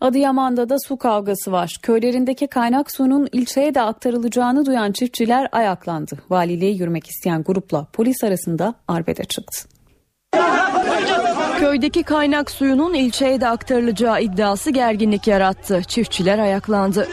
Adıyaman'da 0.00 0.68
da 0.68 0.76
su 0.88 0.96
kavgası 0.96 1.52
var. 1.52 1.76
Köylerindeki 1.82 2.46
kaynak 2.46 2.90
suyunun 2.92 3.28
ilçeye 3.32 3.74
de 3.74 3.80
aktarılacağını 3.82 4.66
duyan 4.66 4.92
çiftçiler 4.92 5.48
ayaklandı. 5.52 6.18
Valiliğe 6.30 6.72
yürümek 6.72 7.06
isteyen 7.06 7.42
grupla 7.42 7.86
polis 7.92 8.24
arasında 8.24 8.74
arbede 8.88 9.24
çıktı. 9.24 9.75
Köydeki 11.58 12.02
kaynak 12.02 12.50
suyunun 12.50 12.94
ilçeye 12.94 13.40
de 13.40 13.48
aktarılacağı 13.48 14.22
iddiası 14.22 14.70
gerginlik 14.70 15.26
yarattı. 15.26 15.82
Çiftçiler 15.88 16.38
ayaklandı. 16.38 17.08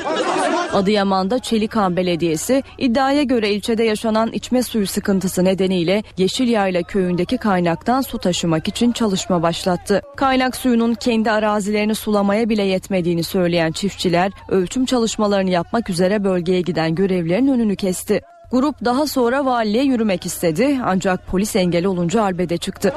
Adıyaman'da 0.74 1.40
Çelikan 1.40 1.98
Belediyesi 1.98 2.64
iddiaya 2.78 3.24
göre 3.24 3.50
ilçede 3.50 3.84
yaşanan 3.84 4.32
içme 4.32 4.64
suyu 4.64 4.88
sıkıntısı 4.88 5.46
nedeniyle 5.46 6.04
Yeşilyayla 6.18 6.84
köyündeki 6.84 7.38
kaynaktan 7.38 8.02
su 8.02 8.18
taşımak 8.18 8.68
için 8.68 8.92
çalışma 8.92 9.42
başlattı. 9.44 10.02
Kaynak 10.16 10.56
suyunun 10.56 10.94
kendi 10.94 11.32
arazilerini 11.32 11.96
sulamaya 11.96 12.50
bile 12.50 12.64
yetmediğini 12.64 13.24
söyleyen 13.24 13.72
çiftçiler 13.72 14.32
ölçüm 14.50 14.86
çalışmalarını 14.86 15.50
yapmak 15.50 15.90
üzere 15.90 16.24
bölgeye 16.24 16.62
giden 16.62 16.96
görevlerin 16.96 17.48
önünü 17.48 17.76
kesti. 17.76 18.22
Grup 18.54 18.86
daha 18.86 19.08
sonra 19.08 19.46
valiliğe 19.46 19.84
yürümek 19.84 20.26
istedi 20.26 20.80
ancak 20.86 21.28
polis 21.28 21.56
engel 21.56 21.86
olunca 21.86 22.24
arbede 22.24 22.58
çıktı. 22.58 22.94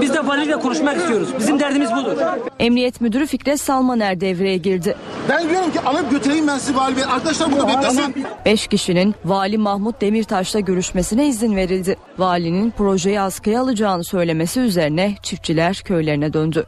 Biz 0.00 0.14
de 0.14 0.26
valiyle 0.26 0.56
konuşmak 0.56 0.96
istiyoruz. 0.96 1.28
Bizim 1.38 1.60
derdimiz 1.60 1.90
budur. 1.92 2.16
Emniyet 2.58 3.00
Müdürü 3.00 3.26
Fikret 3.26 3.60
Salmaner 3.60 4.20
devreye 4.20 4.56
girdi. 4.56 4.96
Ben 5.28 5.48
diyorum 5.48 5.72
ki 5.72 5.80
alıp 5.80 6.10
götüreyim 6.10 6.46
ben 6.46 6.58
sizi 6.58 6.76
vali 6.76 6.96
bey. 6.96 7.04
Arkadaşlar 7.04 7.52
burada 7.52 7.68
beklesin. 7.68 8.26
Beş 8.44 8.66
kişinin 8.66 9.14
Vali 9.24 9.58
Mahmut 9.58 10.00
Demirtaş'la 10.00 10.60
görüşmesine 10.60 11.28
izin 11.28 11.56
verildi. 11.56 11.96
Valinin 12.18 12.70
projeyi 12.70 13.20
askıya 13.20 13.60
alacağını 13.60 14.04
söylemesi 14.04 14.60
üzerine 14.60 15.14
çiftçiler 15.22 15.82
köylerine 15.84 16.32
döndü. 16.32 16.66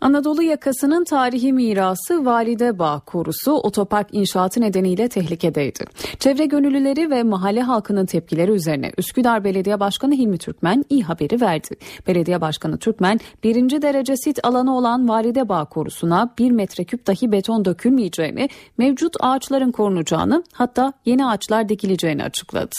Anadolu 0.00 0.42
yakasının 0.42 1.04
tarihi 1.04 1.52
mirası 1.52 2.24
Valide 2.24 2.78
Bağ 2.78 3.00
korusu 3.00 3.52
otopark 3.52 4.08
inşaatı 4.12 4.60
nedeniyle 4.60 5.08
tehlikedeydi. 5.08 5.84
Çevre 6.18 6.46
gönüllüleri 6.46 7.10
ve 7.10 7.22
mahalle 7.22 7.62
halkının 7.62 8.06
tepkileri 8.06 8.50
üzerine 8.50 8.92
Üsküdar 8.98 9.44
Belediye 9.44 9.80
Başkanı 9.80 10.14
Hilmi 10.14 10.38
Türkmen 10.38 10.84
iyi 10.88 11.02
haberi 11.02 11.40
verdi. 11.40 11.68
Belediye 12.06 12.40
Başkanı 12.40 12.78
Türkmen 12.78 13.20
birinci 13.44 13.82
derece 13.82 14.16
sit 14.16 14.38
alanı 14.42 14.76
olan 14.76 15.08
Valide 15.08 15.48
Bağ 15.48 15.64
korusuna 15.64 16.34
bir 16.38 16.50
metreküp 16.50 17.06
dahi 17.06 17.32
beton 17.32 17.64
dökülmeyeceğini, 17.64 18.48
mevcut 18.78 19.16
ağaçların 19.20 19.72
korunacağını 19.72 20.44
hatta 20.52 20.92
yeni 21.04 21.26
ağaçlar 21.26 21.68
dikileceğini 21.68 22.24
açıkladı. 22.24 22.70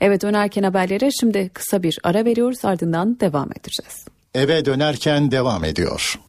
Evet 0.00 0.22
dönerken 0.22 0.62
haberlere 0.62 1.10
şimdi 1.20 1.50
kısa 1.54 1.82
bir 1.82 1.98
ara 2.04 2.24
veriyoruz 2.24 2.64
ardından 2.64 3.20
devam 3.20 3.48
edeceğiz. 3.52 4.04
Eve 4.34 4.64
dönerken 4.64 5.30
devam 5.30 5.64
ediyor. 5.64 6.20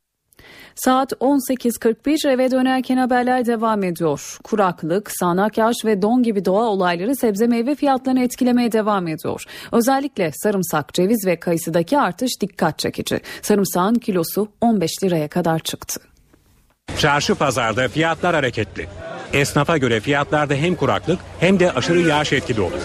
Saat 0.75 1.11
18.41 1.11 2.29
eve 2.29 2.51
dönerken 2.51 2.97
haberler 2.97 3.45
devam 3.45 3.83
ediyor. 3.83 4.37
Kuraklık, 4.43 5.11
sağanak 5.19 5.57
yağış 5.57 5.77
ve 5.85 6.01
don 6.01 6.23
gibi 6.23 6.45
doğa 6.45 6.63
olayları 6.63 7.15
sebze 7.15 7.47
meyve 7.47 7.75
fiyatlarını 7.75 8.23
etkilemeye 8.23 8.71
devam 8.71 9.07
ediyor. 9.07 9.43
Özellikle 9.71 10.31
sarımsak, 10.31 10.93
ceviz 10.93 11.25
ve 11.25 11.35
kayısıdaki 11.35 11.99
artış 11.99 12.31
dikkat 12.41 12.79
çekici. 12.79 13.19
Sarımsağın 13.41 13.95
kilosu 13.95 14.47
15 14.61 15.03
liraya 15.03 15.27
kadar 15.27 15.59
çıktı. 15.59 16.01
Çarşı 16.97 17.35
pazarda 17.35 17.87
fiyatlar 17.87 18.35
hareketli. 18.35 18.87
Esnafa 19.33 19.77
göre 19.77 19.99
fiyatlarda 19.99 20.53
hem 20.53 20.75
kuraklık 20.75 21.19
hem 21.39 21.59
de 21.59 21.71
aşırı 21.71 21.99
yağış 21.99 22.33
etkili 22.33 22.61
oluyor. 22.61 22.81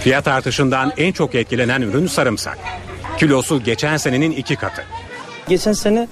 Fiyat 0.00 0.28
artışından 0.28 0.92
en 0.96 1.12
çok 1.12 1.34
etkilenen 1.34 1.82
ürün 1.82 2.06
sarımsak. 2.06 2.58
Kilosu 3.18 3.62
geçen 3.62 3.96
senenin 3.96 4.30
iki 4.30 4.56
katı. 4.56 4.82
Geçen 5.48 5.72
sene 5.72 6.08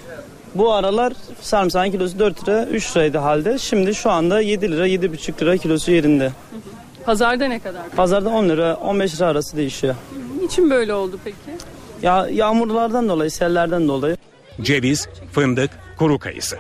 bu 0.55 0.72
aralar 0.72 1.12
sarımsağın 1.40 1.90
kilosu 1.90 2.18
4 2.18 2.48
lira 2.48 2.64
3 2.64 2.96
liraydı 2.96 3.18
halde. 3.18 3.59
Şimdi 3.59 3.94
şu 3.94 4.11
anda 4.11 4.40
7 4.40 4.72
lira 4.72 4.88
7,5 4.88 5.42
lira 5.42 5.57
kilosu 5.57 5.90
yerinde. 5.92 6.32
Pazarda 7.07 7.44
ne 7.48 7.59
kadar? 7.59 7.88
Pazarda 7.96 8.28
10 8.28 8.48
lira 8.48 8.74
15 8.76 9.14
lira 9.16 9.26
arası 9.26 9.57
değişiyor. 9.57 9.94
Niçin 10.42 10.70
böyle 10.70 10.94
oldu 10.94 11.18
peki? 11.24 11.36
Ya 12.03 12.28
yağmurlardan 12.32 13.09
dolayı, 13.09 13.30
sellerden 13.30 13.88
dolayı. 13.88 14.16
Ceviz, 14.61 15.09
fındık, 15.32 15.70
kuru 15.98 16.18
kayısı. 16.18 16.59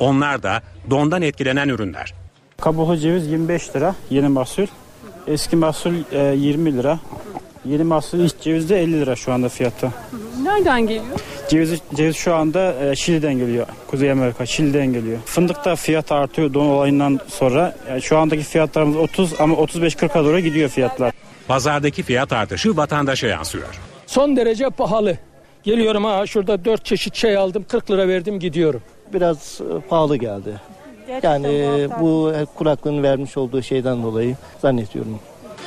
Onlar 0.00 0.42
da 0.42 0.62
dondan 0.90 1.22
etkilenen 1.22 1.68
ürünler. 1.68 2.14
Kabuğu 2.60 2.96
ceviz 2.96 3.26
25 3.26 3.76
lira 3.76 3.94
yeni 4.10 4.28
mahsul. 4.28 4.66
Eski 5.26 5.56
mahsul 5.56 5.94
e, 6.12 6.34
20 6.36 6.76
lira. 6.76 6.98
Yeni 7.64 7.84
mahsul 7.84 8.18
iç 8.18 8.32
ceviz 8.40 8.70
de 8.70 8.82
50 8.82 8.92
lira 9.00 9.16
şu 9.16 9.32
anda 9.32 9.48
fiyatı. 9.48 9.90
Nereden 10.42 10.80
geliyor? 10.80 11.04
Ceviz, 11.50 11.80
ceviz 11.94 12.16
şu 12.16 12.34
anda 12.34 12.74
e, 12.84 12.96
Şili'den 12.96 13.34
geliyor. 13.34 13.66
Kuzey 13.86 14.10
Amerika, 14.10 14.46
Şili'den 14.46 14.92
geliyor. 14.92 15.18
Fındık 15.24 15.64
da 15.64 15.76
fiyat 15.76 16.12
artıyor 16.12 16.54
don 16.54 16.66
olayından 16.66 17.20
sonra. 17.28 17.76
Yani 17.88 18.02
şu 18.02 18.18
andaki 18.18 18.42
fiyatlarımız 18.42 18.96
30 18.96 19.40
ama 19.40 19.54
35-40'a 19.54 20.24
doğru 20.24 20.40
gidiyor 20.40 20.68
fiyatlar. 20.68 21.12
Pazardaki 21.48 22.02
fiyat 22.02 22.32
artışı 22.32 22.76
vatandaşa 22.76 23.26
yansıyor. 23.26 23.80
Son 24.06 24.36
derece 24.36 24.70
pahalı. 24.70 25.18
Geliyorum 25.62 26.04
ha 26.04 26.26
şurada 26.26 26.64
4 26.64 26.84
çeşit 26.84 27.14
şey 27.14 27.36
aldım 27.36 27.64
40 27.68 27.90
lira 27.90 28.08
verdim 28.08 28.40
gidiyorum. 28.40 28.82
Biraz 29.12 29.60
e, 29.60 29.88
pahalı 29.88 30.16
geldi. 30.16 30.60
Yani 31.22 31.46
e, 31.46 31.88
bu 32.00 32.32
kuraklığın 32.54 33.02
vermiş 33.02 33.36
olduğu 33.36 33.62
şeyden 33.62 34.02
dolayı 34.02 34.36
zannediyorum. 34.62 35.18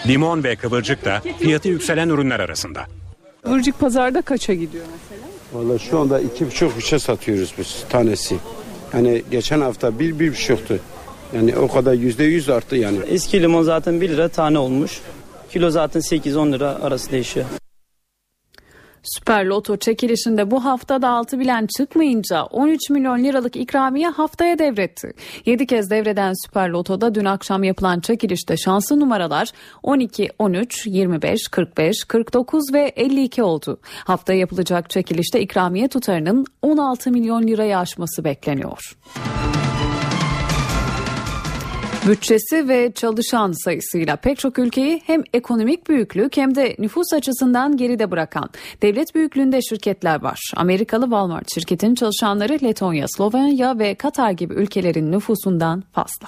Limon 0.07 0.43
ve 0.43 0.55
kıvırcık 0.55 1.05
da 1.05 1.21
fiyatı 1.39 1.69
yükselen 1.69 2.09
ürünler 2.09 2.39
arasında. 2.39 2.85
Kıvırcık 3.43 3.79
pazarda 3.79 4.21
kaça 4.21 4.53
gidiyor 4.53 4.85
mesela? 4.91 5.32
Valla 5.53 5.79
şu 5.79 5.99
anda 5.99 6.19
iki 6.19 6.47
buçuk 6.47 6.77
üçe 6.77 6.99
satıyoruz 6.99 7.53
biz 7.57 7.83
tanesi. 7.89 8.35
Yani 8.93 9.23
geçen 9.31 9.61
hafta 9.61 9.99
bir 9.99 10.19
bir 10.19 10.31
buçuktu. 10.31 10.79
Yani 11.35 11.57
o 11.57 11.67
kadar 11.67 11.93
yüzde 11.93 12.23
yüz 12.23 12.49
arttı 12.49 12.75
yani. 12.75 12.97
Eski 13.07 13.41
limon 13.41 13.63
zaten 13.63 14.01
1 14.01 14.09
lira 14.09 14.29
tane 14.29 14.59
olmuş. 14.59 15.01
Kilo 15.51 15.69
zaten 15.69 16.01
8-10 16.01 16.53
lira 16.53 16.79
arası 16.81 17.11
değişiyor. 17.11 17.45
Süper 19.03 19.45
Loto 19.45 19.77
çekilişinde 19.77 20.51
bu 20.51 20.65
hafta 20.65 21.01
da 21.01 21.09
altı 21.09 21.39
bilen 21.39 21.67
çıkmayınca 21.77 22.43
13 22.43 22.89
milyon 22.89 23.23
liralık 23.23 23.55
ikramiye 23.55 24.09
haftaya 24.09 24.59
devretti. 24.59 25.13
7 25.45 25.67
kez 25.67 25.89
devreden 25.89 26.33
Süper 26.45 26.69
Loto'da 26.69 27.15
dün 27.15 27.25
akşam 27.25 27.63
yapılan 27.63 27.99
çekilişte 27.99 28.57
şanslı 28.57 28.99
numaralar 28.99 29.49
12, 29.83 30.29
13, 30.39 30.87
25, 30.87 31.47
45, 31.47 32.03
49 32.03 32.73
ve 32.73 32.93
52 32.95 33.43
oldu. 33.43 33.79
Haftaya 34.05 34.39
yapılacak 34.39 34.89
çekilişte 34.89 35.41
ikramiye 35.41 35.87
tutarının 35.87 36.45
16 36.61 37.11
milyon 37.11 37.47
lirayı 37.47 37.77
aşması 37.77 38.23
bekleniyor. 38.23 38.95
Bütçesi 42.07 42.67
ve 42.67 42.91
çalışan 42.95 43.51
sayısıyla 43.63 44.15
pek 44.15 44.39
çok 44.39 44.59
ülkeyi 44.59 45.01
hem 45.05 45.23
ekonomik 45.33 45.89
büyüklük 45.89 46.37
hem 46.37 46.55
de 46.55 46.75
nüfus 46.79 47.13
açısından 47.13 47.77
geride 47.77 48.11
bırakan 48.11 48.49
devlet 48.81 49.15
büyüklüğünde 49.15 49.61
şirketler 49.61 50.21
var. 50.21 50.39
Amerikalı 50.55 51.03
Walmart 51.03 51.53
şirketin 51.53 51.95
çalışanları 51.95 52.59
Letonya, 52.63 53.05
Slovenya 53.07 53.79
ve 53.79 53.95
Katar 53.95 54.31
gibi 54.31 54.53
ülkelerin 54.53 55.11
nüfusundan 55.11 55.83
fazla. 55.91 56.27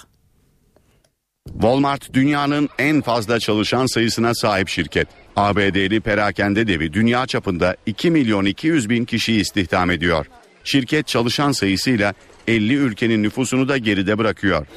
Walmart 1.52 2.14
dünyanın 2.14 2.70
en 2.80 3.02
fazla 3.02 3.40
çalışan 3.40 3.86
sayısına 3.86 4.34
sahip 4.34 4.70
şirket. 4.70 5.08
ABD'li 5.36 6.00
perakende 6.02 6.68
devi 6.68 6.94
dünya 6.94 7.28
çapında 7.28 7.76
2 7.86 8.12
milyon 8.12 8.46
200 8.46 8.90
bin 8.90 9.06
kişiyi 9.06 9.42
istihdam 9.42 9.92
ediyor. 9.92 10.26
Şirket 10.64 11.08
çalışan 11.08 11.52
sayısıyla 11.52 12.14
50 12.48 12.74
ülkenin 12.74 13.24
nüfusunu 13.24 13.70
da 13.70 13.78
geride 13.78 14.18
bırakıyor. 14.18 14.68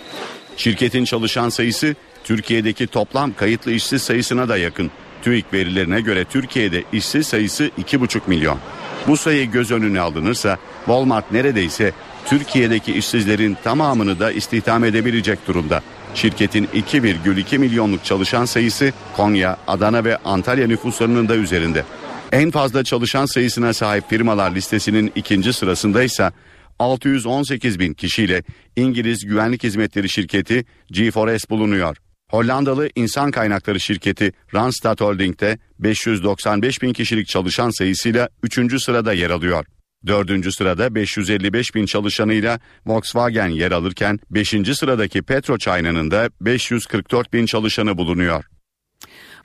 Şirketin 0.58 1.04
çalışan 1.04 1.48
sayısı 1.48 1.94
Türkiye'deki 2.24 2.86
toplam 2.86 3.32
kayıtlı 3.34 3.72
işsiz 3.72 4.02
sayısına 4.02 4.48
da 4.48 4.56
yakın. 4.56 4.90
TÜİK 5.22 5.52
verilerine 5.52 6.00
göre 6.00 6.24
Türkiye'de 6.24 6.84
işsiz 6.92 7.26
sayısı 7.26 7.70
2,5 7.78 8.20
milyon. 8.26 8.58
Bu 9.06 9.16
sayı 9.16 9.50
göz 9.50 9.70
önüne 9.70 10.00
alınırsa 10.00 10.58
Walmart 10.84 11.32
neredeyse 11.32 11.92
Türkiye'deki 12.26 12.92
işsizlerin 12.92 13.56
tamamını 13.64 14.20
da 14.20 14.32
istihdam 14.32 14.84
edebilecek 14.84 15.38
durumda. 15.48 15.82
Şirketin 16.14 16.68
2,2 16.74 17.58
milyonluk 17.58 18.04
çalışan 18.04 18.44
sayısı 18.44 18.92
Konya, 19.16 19.56
Adana 19.66 20.04
ve 20.04 20.16
Antalya 20.16 20.66
nüfuslarının 20.66 21.28
da 21.28 21.36
üzerinde. 21.36 21.84
En 22.32 22.50
fazla 22.50 22.84
çalışan 22.84 23.26
sayısına 23.26 23.72
sahip 23.72 24.10
firmalar 24.10 24.54
listesinin 24.54 25.12
ikinci 25.14 25.52
sırasında 25.52 26.02
ise 26.02 26.30
618 26.78 27.78
bin 27.78 27.94
kişiyle 27.94 28.42
İngiliz 28.76 29.26
güvenlik 29.26 29.64
hizmetleri 29.64 30.08
şirketi 30.08 30.64
G4S 30.92 31.50
bulunuyor. 31.50 31.96
Hollandalı 32.30 32.90
insan 32.94 33.30
kaynakları 33.30 33.80
şirketi 33.80 34.32
Randstad 34.54 35.00
Holding'de 35.00 35.58
595 35.78 36.82
bin 36.82 36.92
kişilik 36.92 37.28
çalışan 37.28 37.70
sayısıyla 37.70 38.28
3. 38.42 38.82
sırada 38.82 39.12
yer 39.12 39.30
alıyor. 39.30 39.64
4. 40.06 40.54
sırada 40.54 40.94
555 40.94 41.74
bin 41.74 41.86
çalışanıyla 41.86 42.60
Volkswagen 42.86 43.48
yer 43.48 43.72
alırken 43.72 44.18
5. 44.30 44.48
sıradaki 44.48 45.22
PetroChina'nın 45.22 46.10
da 46.10 46.30
544 46.40 47.32
bin 47.32 47.46
çalışanı 47.46 47.98
bulunuyor. 47.98 48.44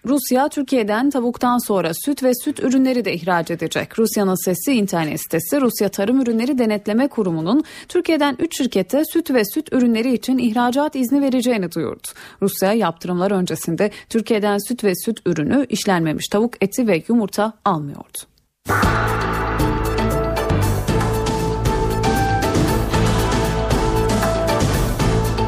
Rusya 0.05 0.49
Türkiye'den 0.49 1.09
tavuktan 1.09 1.57
sonra 1.57 1.91
süt 2.05 2.23
ve 2.23 2.31
süt 2.43 2.59
ürünleri 2.59 3.05
de 3.05 3.13
ihraç 3.13 3.51
edecek. 3.51 3.99
Rusya'nın 3.99 4.45
sesi 4.45 4.73
internet 4.73 5.21
sitesi 5.21 5.61
Rusya 5.61 5.89
Tarım 5.89 6.21
Ürünleri 6.21 6.57
Denetleme 6.57 7.07
Kurumu'nun 7.07 7.63
Türkiye'den 7.87 8.35
3 8.39 8.57
şirkete 8.57 9.05
süt 9.05 9.31
ve 9.31 9.45
süt 9.45 9.73
ürünleri 9.73 10.13
için 10.13 10.37
ihracat 10.37 10.95
izni 10.95 11.21
vereceğini 11.21 11.71
duyurdu. 11.71 12.07
Rusya 12.41 12.73
yaptırımlar 12.73 13.31
öncesinde 13.31 13.91
Türkiye'den 14.09 14.57
süt 14.67 14.83
ve 14.83 14.95
süt 14.95 15.19
ürünü, 15.25 15.65
işlenmemiş 15.69 16.27
tavuk 16.27 16.53
eti 16.61 16.87
ve 16.87 17.03
yumurta 17.07 17.53
almıyordu. 17.65 18.17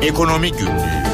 Ekonomi 0.01 0.51
Günlüğü 0.51 1.04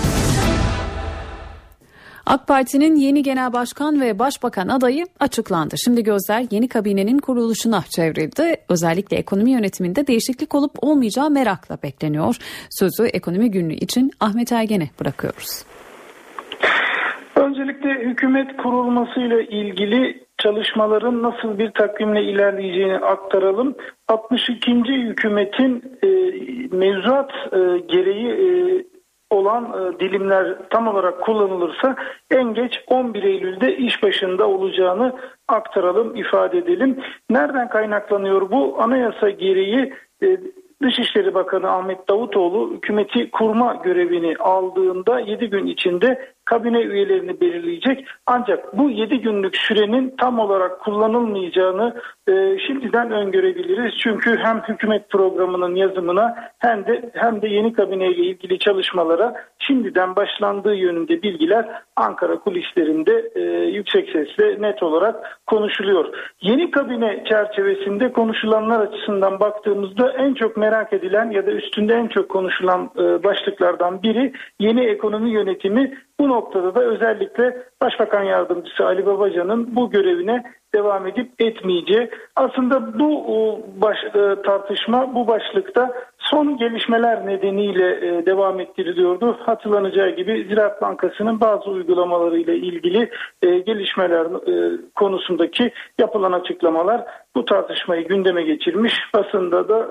AK 2.25 2.47
Parti'nin 2.47 2.95
yeni 2.95 3.23
genel 3.23 3.53
başkan 3.53 4.01
ve 4.01 4.19
başbakan 4.19 4.67
adayı 4.67 5.05
açıklandı. 5.19 5.75
Şimdi 5.85 6.03
gözler 6.03 6.45
yeni 6.51 6.67
kabinenin 6.67 7.17
kuruluşuna 7.17 7.81
çevrildi. 7.95 8.55
Özellikle 8.69 9.17
ekonomi 9.17 9.51
yönetiminde 9.51 10.07
değişiklik 10.07 10.55
olup 10.55 10.71
olmayacağı 10.81 11.29
merakla 11.29 11.77
bekleniyor. 11.83 12.35
Sözü 12.69 13.03
ekonomi 13.05 13.51
günlüğü 13.51 13.73
için 13.73 14.11
Ahmet 14.19 14.51
Ergen'e 14.51 14.89
bırakıyoruz. 14.99 15.65
Öncelikle 17.35 17.89
hükümet 17.89 18.57
kurulmasıyla 18.57 19.41
ilgili 19.41 20.25
çalışmaların 20.37 21.23
nasıl 21.23 21.57
bir 21.59 21.71
takvimle 21.71 22.23
ilerleyeceğini 22.23 22.97
aktaralım. 22.97 23.75
62. 24.07 24.71
hükümetin 24.83 25.83
e, 26.03 26.07
mevzuat 26.75 27.31
e, 27.31 27.57
gereği 27.87 28.27
e, 28.27 28.83
olan 29.31 29.63
e, 29.63 29.99
dilimler 29.99 30.55
tam 30.69 30.87
olarak 30.87 31.21
kullanılırsa 31.21 31.95
en 32.31 32.53
geç 32.53 32.83
11 32.87 33.23
Eylül'de 33.23 33.77
iş 33.77 34.03
başında 34.03 34.47
olacağını 34.47 35.15
aktaralım, 35.47 36.15
ifade 36.15 36.57
edelim. 36.57 36.99
Nereden 37.29 37.69
kaynaklanıyor 37.69 38.51
bu? 38.51 38.81
Anayasa 38.81 39.29
gereği 39.29 39.93
e, 40.23 40.37
Dışişleri 40.81 41.33
Bakanı 41.33 41.71
Ahmet 41.71 42.09
Davutoğlu 42.09 42.73
hükümeti 42.73 43.31
kurma 43.31 43.73
görevini 43.83 44.35
aldığında 44.39 45.19
7 45.19 45.49
gün 45.49 45.67
içinde 45.67 46.33
kabine 46.45 46.81
üyelerini 46.81 47.41
belirleyecek. 47.41 48.05
Ancak 48.25 48.77
bu 48.77 48.89
7 48.89 49.21
günlük 49.21 49.57
sürenin 49.57 50.15
tam 50.17 50.39
olarak 50.39 50.79
kullanılmayacağını 50.79 52.01
e, 52.27 52.57
şimdiden 52.67 53.11
öngörebiliriz. 53.11 53.93
Çünkü 54.03 54.37
hem 54.37 54.61
hükümet 54.61 55.09
programının 55.09 55.75
yazımına 55.75 56.35
hem 56.59 56.85
de 56.85 57.11
hem 57.13 57.41
de 57.41 57.47
yeni 57.47 57.73
kabineyle 57.73 58.23
ilgili 58.23 58.59
çalışmalara 58.59 59.33
şimdiden 59.59 60.15
başlandığı 60.15 60.75
yönünde 60.75 61.21
bilgiler 61.21 61.69
Ankara 61.95 62.39
kulislerinde 62.39 63.31
e, 63.35 63.41
yüksek 63.65 64.09
sesle 64.09 64.61
net 64.61 64.83
olarak 64.83 65.41
konuşuluyor. 65.47 66.05
Yeni 66.41 66.71
kabine 66.71 67.23
çerçevesinde 67.29 68.11
konuşulanlar 68.11 68.79
açısından 68.79 69.39
baktığımızda 69.39 70.11
en 70.11 70.33
çok 70.33 70.57
merak 70.57 70.93
edilen 70.93 71.31
ya 71.31 71.45
da 71.45 71.51
üstünde 71.51 71.93
en 71.93 72.07
çok 72.07 72.29
konuşulan 72.29 72.89
e, 72.97 73.23
başlıklardan 73.23 74.03
biri 74.03 74.33
yeni 74.59 74.85
ekonomi 74.85 75.29
yönetimi 75.29 75.97
bu 76.19 76.29
noktada 76.31 76.75
da 76.75 76.81
özellikle 76.83 77.57
Başbakan 77.81 78.23
Yardımcısı 78.23 78.85
Ali 78.85 79.05
Babacan'ın 79.05 79.75
bu 79.75 79.89
görevine 79.89 80.43
devam 80.75 81.07
edip 81.07 81.31
etmeyeceği. 81.41 82.09
Aslında 82.35 82.99
bu 82.99 83.25
baş, 83.75 83.97
e, 84.03 84.41
tartışma 84.41 85.15
bu 85.15 85.27
başlıkta 85.27 85.93
son 86.17 86.57
gelişmeler 86.57 87.27
nedeniyle 87.27 88.07
e, 88.07 88.25
devam 88.25 88.59
ettiriliyordu. 88.59 89.37
Hatırlanacağı 89.39 90.09
gibi 90.09 90.45
Ziraat 90.49 90.81
Bankası'nın 90.81 91.41
bazı 91.41 91.69
uygulamalarıyla 91.69 92.53
ilgili 92.53 93.09
e, 93.41 93.59
gelişmeler 93.59 94.27
konusundaki 94.95 95.71
yapılan 95.99 96.31
açıklamalar 96.31 97.05
bu 97.35 97.45
tartışmayı 97.45 98.07
gündeme 98.07 98.43
geçirmiş. 98.43 98.93
Basında 99.13 99.69
da 99.69 99.87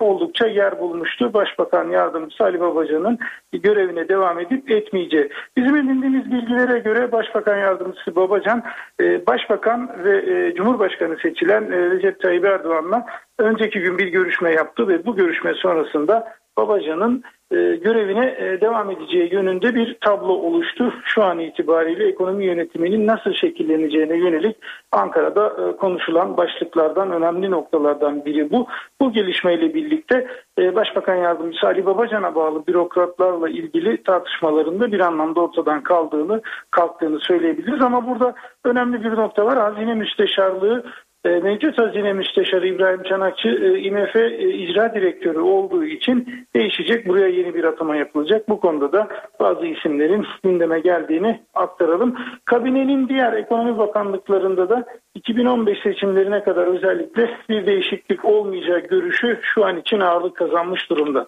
oldukça 0.00 0.46
yer 0.46 0.80
bulmuştu. 0.80 1.34
Başbakan 1.34 1.90
Yardımcısı 1.90 2.44
Ali 2.44 2.60
Babacan'ın 2.60 3.18
görevine 3.52 4.08
devam 4.08 4.40
edip 4.40 4.70
etmeyeceği. 4.70 5.28
Bizim 5.56 5.76
edindiğimiz 5.76 6.32
bilgilere 6.32 6.78
göre 6.78 7.12
Başbakan 7.12 7.56
Yardımcısı 7.56 8.16
Babacan, 8.16 8.62
Başbakan 9.00 9.90
ve 10.04 10.15
e, 10.18 10.54
Cumhurbaşkanı 10.54 11.16
seçilen 11.16 11.62
e, 11.72 11.90
Recep 11.90 12.20
Tayyip 12.20 12.44
Erdoğan'la 12.44 13.06
önceki 13.38 13.80
gün 13.80 13.98
bir 13.98 14.06
görüşme 14.06 14.52
yaptı 14.52 14.88
ve 14.88 15.06
bu 15.06 15.16
görüşme 15.16 15.54
sonrasında 15.54 16.36
Babacan'ın 16.56 17.22
e, 17.50 17.56
görevine 17.56 18.26
e, 18.38 18.60
devam 18.60 18.90
edeceği 18.90 19.32
yönünde 19.32 19.74
bir 19.74 19.96
tablo 20.00 20.32
oluştu. 20.32 20.94
Şu 21.04 21.24
an 21.24 21.38
itibariyle 21.38 22.08
ekonomi 22.08 22.44
yönetiminin 22.44 23.06
nasıl 23.06 23.32
şekilleneceğine 23.32 24.16
yönelik 24.16 24.56
Ankara'da 24.92 25.46
e, 25.46 25.76
konuşulan 25.76 26.36
başlıklardan 26.36 27.10
önemli 27.10 27.50
noktalardan 27.50 28.24
biri 28.24 28.50
bu. 28.50 28.66
Bu 29.00 29.12
gelişmeyle 29.12 29.74
birlikte 29.74 30.26
e, 30.58 30.74
Başbakan 30.74 31.14
Yardımcısı 31.14 31.66
Ali 31.66 31.86
Babacan'a 31.86 32.34
bağlı 32.34 32.66
bürokratlarla 32.66 33.48
ilgili 33.48 34.02
tartışmalarında 34.02 34.92
bir 34.92 35.00
anlamda 35.00 35.40
ortadan 35.40 35.82
kaldığını 35.82 36.40
kalktığını 36.70 37.20
söyleyebiliriz 37.20 37.82
ama 37.82 38.06
burada 38.06 38.34
önemli 38.64 39.04
bir 39.04 39.10
nokta 39.10 39.46
var. 39.46 39.58
Hazine 39.58 39.94
Müsteşarlığı 39.94 40.84
mevcut 41.28 41.78
Hazine 41.78 42.12
Müsteşarı 42.12 42.68
İbrahim 42.68 43.02
Çanakçı 43.02 43.48
e, 43.48 43.78
IMF 43.78 44.16
e, 44.16 44.54
icra 44.54 44.94
direktörü 44.94 45.40
olduğu 45.40 45.84
için 45.84 46.46
değişecek. 46.56 47.08
Buraya 47.08 47.28
yeni 47.28 47.54
bir 47.54 47.64
atama 47.64 47.96
yapılacak. 47.96 48.48
Bu 48.48 48.60
konuda 48.60 48.92
da 48.92 49.08
bazı 49.40 49.66
isimlerin 49.66 50.26
gündeme 50.44 50.80
geldiğini 50.80 51.40
aktaralım. 51.54 52.16
Kabinenin 52.44 53.08
diğer 53.08 53.32
ekonomi 53.32 53.78
bakanlıklarında 53.78 54.68
da 54.68 54.84
2015 55.14 55.78
seçimlerine 55.82 56.44
kadar 56.44 56.66
özellikle 56.66 57.30
bir 57.48 57.66
değişiklik 57.66 58.24
olmayacağı 58.24 58.80
görüşü 58.80 59.40
şu 59.42 59.64
an 59.64 59.76
için 59.76 60.00
ağırlık 60.00 60.36
kazanmış 60.36 60.90
durumda. 60.90 61.26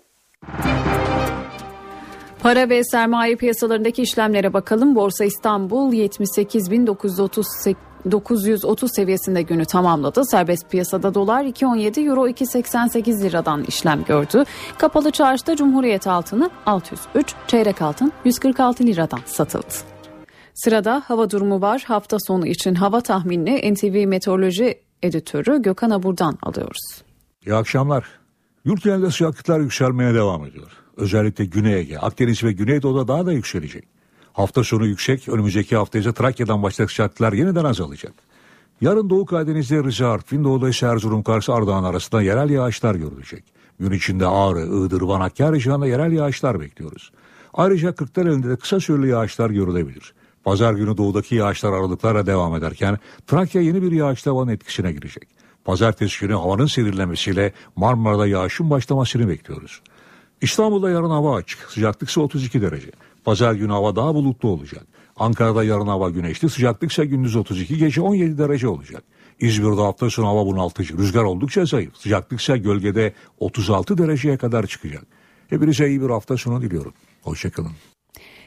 Para 2.42 2.68
ve 2.68 2.84
sermaye 2.84 3.36
piyasalarındaki 3.36 4.02
işlemlere 4.02 4.52
bakalım. 4.52 4.94
Borsa 4.94 5.24
İstanbul 5.24 5.92
78.938 5.92 7.87
930 8.10 8.90
seviyesinde 8.94 9.42
günü 9.42 9.64
tamamladı. 9.64 10.24
Serbest 10.24 10.70
piyasada 10.70 11.14
dolar 11.14 11.44
2.17 11.44 12.08
euro 12.08 12.28
2.88 12.28 13.22
liradan 13.22 13.64
işlem 13.64 14.04
gördü. 14.04 14.44
Kapalı 14.78 15.10
çarşıda 15.10 15.56
Cumhuriyet 15.56 16.06
altını 16.06 16.50
603 16.66 17.34
çeyrek 17.46 17.82
altın 17.82 18.12
146 18.24 18.86
liradan 18.86 19.20
satıldı. 19.26 19.74
Sırada 20.54 21.02
hava 21.06 21.30
durumu 21.30 21.60
var. 21.60 21.84
Hafta 21.86 22.16
sonu 22.26 22.46
için 22.46 22.74
hava 22.74 23.00
tahminini 23.00 23.74
NTV 23.74 24.06
Meteoroloji 24.06 24.80
Editörü 25.02 25.62
Gökhan 25.62 25.90
Abur'dan 25.90 26.38
alıyoruz. 26.42 27.02
İyi 27.46 27.54
akşamlar. 27.54 28.04
Yurt 28.64 28.84
genelinde 28.84 29.10
sıcaklıklar 29.10 29.60
yükselmeye 29.60 30.14
devam 30.14 30.44
ediyor. 30.44 30.70
Özellikle 30.96 31.44
Güney 31.44 31.74
Ege, 31.74 31.98
Akdeniz 31.98 32.44
ve 32.44 32.52
Güneydoğu'da 32.52 33.08
daha 33.08 33.26
da 33.26 33.32
yükselecek. 33.32 33.97
Hafta 34.38 34.64
sonu 34.64 34.86
yüksek, 34.86 35.28
önümüzdeki 35.28 35.76
hafta 35.76 35.98
ise 35.98 36.12
Trakya'dan 36.12 36.62
başlayan 36.62 36.86
sıcaklıklar 36.86 37.32
yeniden 37.32 37.64
azalacak. 37.64 38.12
Yarın 38.80 39.10
Doğu 39.10 39.26
Karadeniz'de 39.26 39.84
Rize, 39.84 40.06
Artvin, 40.06 40.44
Doğu'da 40.44 40.68
ise 40.68 40.86
Erzurum, 40.86 41.22
Kars, 41.22 41.48
Ardahan 41.48 41.84
arasında 41.84 42.22
yerel 42.22 42.50
yağışlar 42.50 42.94
görülecek. 42.94 43.44
Gün 43.80 43.90
içinde 43.90 44.26
Ağrı, 44.26 44.60
Iğdır, 44.60 45.02
Van, 45.02 45.20
Hakkari 45.20 45.60
civarında 45.60 45.86
yerel 45.86 46.12
yağışlar 46.12 46.60
bekliyoruz. 46.60 47.12
Ayrıca 47.54 47.94
Kırklareli'nde 47.94 48.48
de 48.48 48.56
kısa 48.56 48.80
süreli 48.80 49.08
yağışlar 49.08 49.50
görülebilir. 49.50 50.14
Pazar 50.44 50.72
günü 50.72 50.96
doğudaki 50.96 51.34
yağışlar 51.34 51.72
aralıklarla 51.72 52.26
devam 52.26 52.54
ederken 52.56 52.98
Trakya 53.26 53.62
yeni 53.62 53.82
bir 53.82 53.92
yağışlı 53.92 54.30
havanın 54.30 54.52
etkisine 54.52 54.92
girecek. 54.92 55.28
Pazartesi 55.64 56.20
günü 56.20 56.34
havanın 56.34 56.66
serinlemesiyle 56.66 57.52
Marmara'da 57.76 58.26
yağışın 58.26 58.70
başlamasını 58.70 59.28
bekliyoruz. 59.28 59.82
İstanbul'da 60.40 60.90
yarın 60.90 61.10
hava 61.10 61.36
açık. 61.36 61.58
Sıcaklık 61.70 62.10
ise 62.10 62.20
32 62.20 62.62
derece. 62.62 62.90
Pazar 63.28 63.54
günü 63.54 63.72
hava 63.72 63.96
daha 63.96 64.14
bulutlu 64.14 64.48
olacak. 64.48 64.86
Ankara'da 65.16 65.64
yarın 65.64 65.86
hava 65.86 66.10
güneşli. 66.10 66.50
Sıcaklık 66.50 66.92
ise 66.92 67.04
gündüz 67.04 67.36
32, 67.36 67.78
gece 67.78 68.00
17 68.00 68.38
derece 68.38 68.68
olacak. 68.68 69.04
İzmir'de 69.40 69.80
hafta 69.80 70.10
sonu 70.10 70.26
hava 70.26 70.46
bunaltıcı. 70.46 70.98
Rüzgar 70.98 71.24
oldukça 71.24 71.64
zayıf. 71.64 71.96
Sıcaklık 71.96 72.40
ise 72.40 72.58
gölgede 72.58 73.12
36 73.38 73.98
dereceye 73.98 74.36
kadar 74.36 74.66
çıkacak. 74.66 75.06
Hepinize 75.48 75.88
iyi 75.88 76.02
bir 76.02 76.10
hafta 76.10 76.36
sonu 76.36 76.62
diliyorum. 76.62 76.92
Hoşçakalın. 77.22 77.70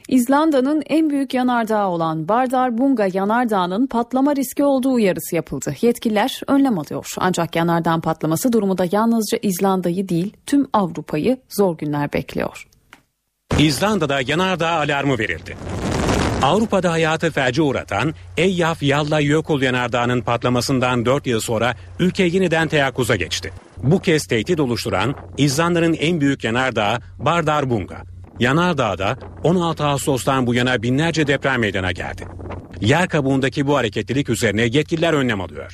İzlanda'nın 0.07 0.83
en 0.85 1.09
büyük 1.09 1.33
yanardağı 1.33 1.87
olan 1.87 2.27
Bardarbunga 2.27 3.07
yanardağının 3.13 3.87
patlama 3.87 4.35
riski 4.35 4.63
olduğu 4.63 4.91
uyarısı 4.91 5.35
yapıldı. 5.35 5.75
Yetkililer 5.81 6.41
önlem 6.47 6.79
alıyor. 6.79 7.07
Ancak 7.17 7.55
yanardağın 7.55 8.01
patlaması 8.01 8.53
durumu 8.53 8.77
da 8.77 8.85
yalnızca 8.91 9.37
İzlanda'yı 9.41 10.09
değil 10.09 10.33
tüm 10.45 10.67
Avrupa'yı 10.73 11.37
zor 11.49 11.77
günler 11.77 12.13
bekliyor. 12.13 12.70
İzlanda'da 13.59 14.21
yanardağ 14.21 14.69
alarmı 14.69 15.19
verildi. 15.19 15.57
Avrupa'da 16.41 16.91
hayatı 16.91 17.31
felce 17.31 17.61
uğratan 17.61 18.13
Eyjaf 18.37 18.83
Yalla 18.83 19.21
Jökull 19.21 19.61
yanardağının 19.61 20.21
patlamasından 20.21 21.05
4 21.05 21.27
yıl 21.27 21.39
sonra 21.39 21.75
ülke 21.99 22.23
yeniden 22.23 22.67
teyakkuza 22.67 23.15
geçti. 23.15 23.53
Bu 23.77 24.01
kez 24.01 24.25
tehdit 24.25 24.59
oluşturan 24.59 25.15
İzlanda'nın 25.37 25.93
en 25.93 26.21
büyük 26.21 26.43
yanardağı 26.43 26.99
Bardarbunga. 27.19 28.03
Yanardağ'da 28.39 29.17
16 29.43 29.85
Ağustos'tan 29.85 30.47
bu 30.47 30.55
yana 30.55 30.83
binlerce 30.83 31.27
deprem 31.27 31.59
meydana 31.59 31.91
geldi. 31.91 32.27
Yer 32.81 33.09
kabuğundaki 33.09 33.67
bu 33.67 33.77
hareketlilik 33.77 34.29
üzerine 34.29 34.61
yetkililer 34.61 35.13
önlem 35.13 35.41
alıyor. 35.41 35.73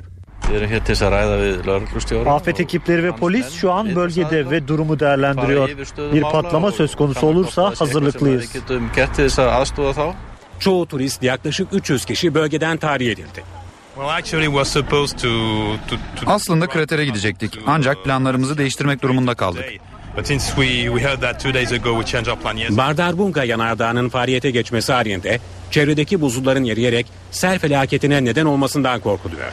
Afet 2.30 2.60
ekipleri 2.60 3.04
ve 3.04 3.12
polis 3.12 3.52
şu 3.52 3.72
an 3.72 3.96
bölgede 3.96 4.50
ve 4.50 4.68
durumu 4.68 5.00
değerlendiriyor. 5.00 5.70
Bir 6.14 6.22
patlama 6.22 6.72
söz 6.72 6.96
konusu 6.96 7.28
olursa 7.28 7.74
hazırlıklıyız. 7.80 8.52
Çoğu 10.60 10.86
turist 10.86 11.24
yaklaşık 11.24 11.68
300 11.74 12.06
kişi 12.06 12.34
bölgeden 12.34 12.78
tahliye 12.78 13.12
edildi. 13.12 13.44
Aslında 16.26 16.68
kratere 16.68 17.06
gidecektik 17.06 17.60
ancak 17.68 18.04
planlarımızı 18.04 18.58
değiştirmek 18.58 19.02
durumunda 19.02 19.36
kaldık. 19.36 19.66
Bardarbunga 22.78 23.44
yanardağının 23.44 24.10
faaliyete 24.10 24.52
geçmesi 24.52 24.94
halinde 24.94 25.40
çevredeki 25.72 26.22
buzulların 26.22 26.66
eriyerek 26.66 27.06
sel 27.32 27.60
felaketine 27.60 28.26
neden 28.26 28.46
olmasından 28.46 29.00
korkuluyor. 29.00 29.52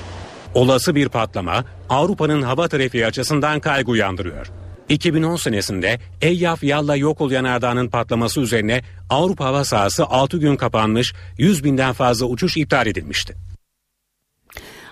Olası 0.55 0.94
bir 0.94 1.09
patlama 1.09 1.64
Avrupa'nın 1.88 2.42
hava 2.42 2.68
trafiği 2.68 3.07
açısından 3.07 3.61
kaygı 3.61 3.90
uyandırıyor. 3.90 4.50
2010 4.88 5.36
senesinde 5.36 5.98
Eyjaf 6.20 6.64
Yalla 6.64 6.96
Yokul 6.96 7.30
yanardağının 7.30 7.88
patlaması 7.88 8.40
üzerine 8.40 8.80
Avrupa 9.11 9.44
hava 9.44 9.64
sahası 9.64 10.05
6 10.05 10.38
gün 10.38 10.57
kapanmış 10.57 11.14
100 11.38 11.64
binden 11.64 11.92
fazla 11.92 12.26
uçuş 12.26 12.57
iptal 12.57 12.86
edilmişti. 12.86 13.34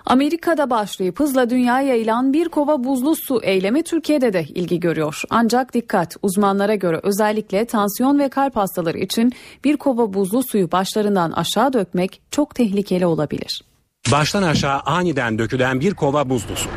Amerika'da 0.06 0.70
başlayıp 0.70 1.20
hızla 1.20 1.50
dünyaya 1.50 1.88
yayılan 1.88 2.32
bir 2.32 2.48
kova 2.48 2.84
buzlu 2.84 3.16
su 3.16 3.40
eylemi 3.42 3.82
Türkiye'de 3.82 4.32
de 4.32 4.44
ilgi 4.44 4.80
görüyor. 4.80 5.22
Ancak 5.30 5.74
dikkat 5.74 6.16
uzmanlara 6.22 6.74
göre 6.74 7.00
özellikle 7.02 7.64
tansiyon 7.64 8.18
ve 8.18 8.28
kalp 8.28 8.56
hastaları 8.56 8.98
için 8.98 9.32
bir 9.64 9.76
kova 9.76 10.14
buzlu 10.14 10.42
suyu 10.42 10.72
başlarından 10.72 11.32
aşağı 11.32 11.72
dökmek 11.72 12.20
çok 12.30 12.54
tehlikeli 12.54 13.06
olabilir. 13.06 13.62
Baştan 14.10 14.42
aşağı 14.42 14.80
aniden 14.80 15.38
dökülen 15.38 15.80
bir 15.80 15.94
kova 15.94 16.28
buzlu 16.28 16.56
su. 16.56 16.68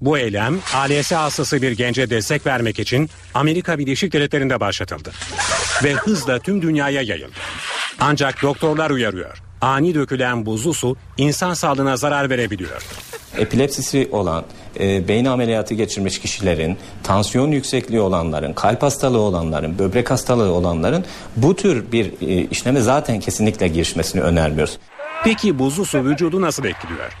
Bu 0.00 0.18
eylem 0.18 0.58
ALS 0.74 1.12
hastası 1.12 1.62
bir 1.62 1.72
gence 1.72 2.10
destek 2.10 2.46
vermek 2.46 2.78
için 2.78 3.10
Amerika 3.34 3.78
Birleşik 3.78 4.12
Devletleri'nde 4.12 4.60
başlatıldı. 4.60 5.12
Ve 5.84 5.92
hızla 5.94 6.38
tüm 6.38 6.62
dünyaya 6.62 7.02
yayıldı. 7.02 7.34
Ancak 8.00 8.42
doktorlar 8.42 8.90
uyarıyor. 8.90 9.38
Ani 9.60 9.94
dökülen 9.94 10.46
buzlu 10.46 10.74
su 10.74 10.96
insan 11.16 11.54
sağlığına 11.54 11.96
zarar 11.96 12.30
verebiliyor. 12.30 12.82
Epilepsisi 13.38 14.08
olan, 14.12 14.44
e, 14.80 15.08
beyin 15.08 15.24
ameliyatı 15.24 15.74
geçirmiş 15.74 16.20
kişilerin, 16.20 16.76
tansiyon 17.02 17.50
yüksekliği 17.50 18.00
olanların, 18.00 18.52
kalp 18.52 18.82
hastalığı 18.82 19.20
olanların, 19.20 19.78
böbrek 19.78 20.10
hastalığı 20.10 20.52
olanların 20.52 21.04
bu 21.36 21.56
tür 21.56 21.92
bir 21.92 22.12
e, 22.20 22.48
işleme 22.50 22.80
zaten 22.80 23.20
kesinlikle 23.20 23.68
girişmesini 23.68 24.22
önermiyoruz. 24.22 24.78
Peki 25.24 25.58
buzlu 25.58 25.84
su 25.84 26.04
vücudu 26.04 26.40
nasıl 26.40 26.64
etkiliyor? 26.64 27.12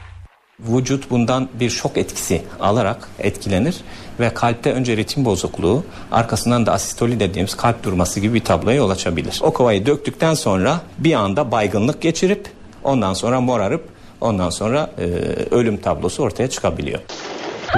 Vücut 0.60 1.10
bundan 1.10 1.48
bir 1.60 1.70
şok 1.70 1.96
etkisi 1.96 2.42
alarak 2.60 3.08
etkilenir 3.18 3.76
ve 4.20 4.34
kalpte 4.34 4.72
önce 4.72 4.96
ritim 4.96 5.24
bozukluğu 5.24 5.84
arkasından 6.12 6.66
da 6.66 6.72
asistoli 6.72 7.20
dediğimiz 7.20 7.54
kalp 7.54 7.84
durması 7.84 8.20
gibi 8.20 8.34
bir 8.34 8.44
tabloya 8.44 8.76
yol 8.76 8.90
açabilir. 8.90 9.40
O 9.42 9.52
kovayı 9.52 9.86
döktükten 9.86 10.34
sonra 10.34 10.80
bir 10.98 11.14
anda 11.14 11.50
baygınlık 11.50 12.00
geçirip 12.02 12.48
ondan 12.84 13.14
sonra 13.14 13.40
morarıp 13.40 13.93
ondan 14.24 14.50
sonra 14.50 14.90
e, 14.98 15.04
ölüm 15.50 15.76
tablosu 15.76 16.22
ortaya 16.22 16.50
çıkabiliyor. 16.50 17.00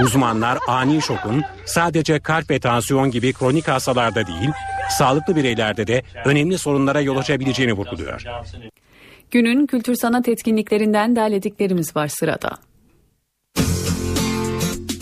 Uzmanlar 0.03 0.57
ani 0.67 1.01
şokun 1.01 1.43
sadece 1.65 2.19
kalp 2.19 2.49
ve 2.49 2.59
tansiyon 2.59 3.11
gibi 3.11 3.33
kronik 3.33 3.67
hastalarda 3.67 4.27
değil, 4.27 4.49
sağlıklı 4.89 5.35
bireylerde 5.35 5.87
de 5.87 6.03
önemli 6.25 6.57
sorunlara 6.57 7.01
yol 7.01 7.17
açabileceğini 7.17 7.73
vurguluyor. 7.73 8.23
Günün 9.31 9.67
kültür 9.67 9.95
sanat 9.95 10.27
etkinliklerinden 10.27 11.15
derlediklerimiz 11.15 11.95
var 11.95 12.07
sırada. 12.07 12.57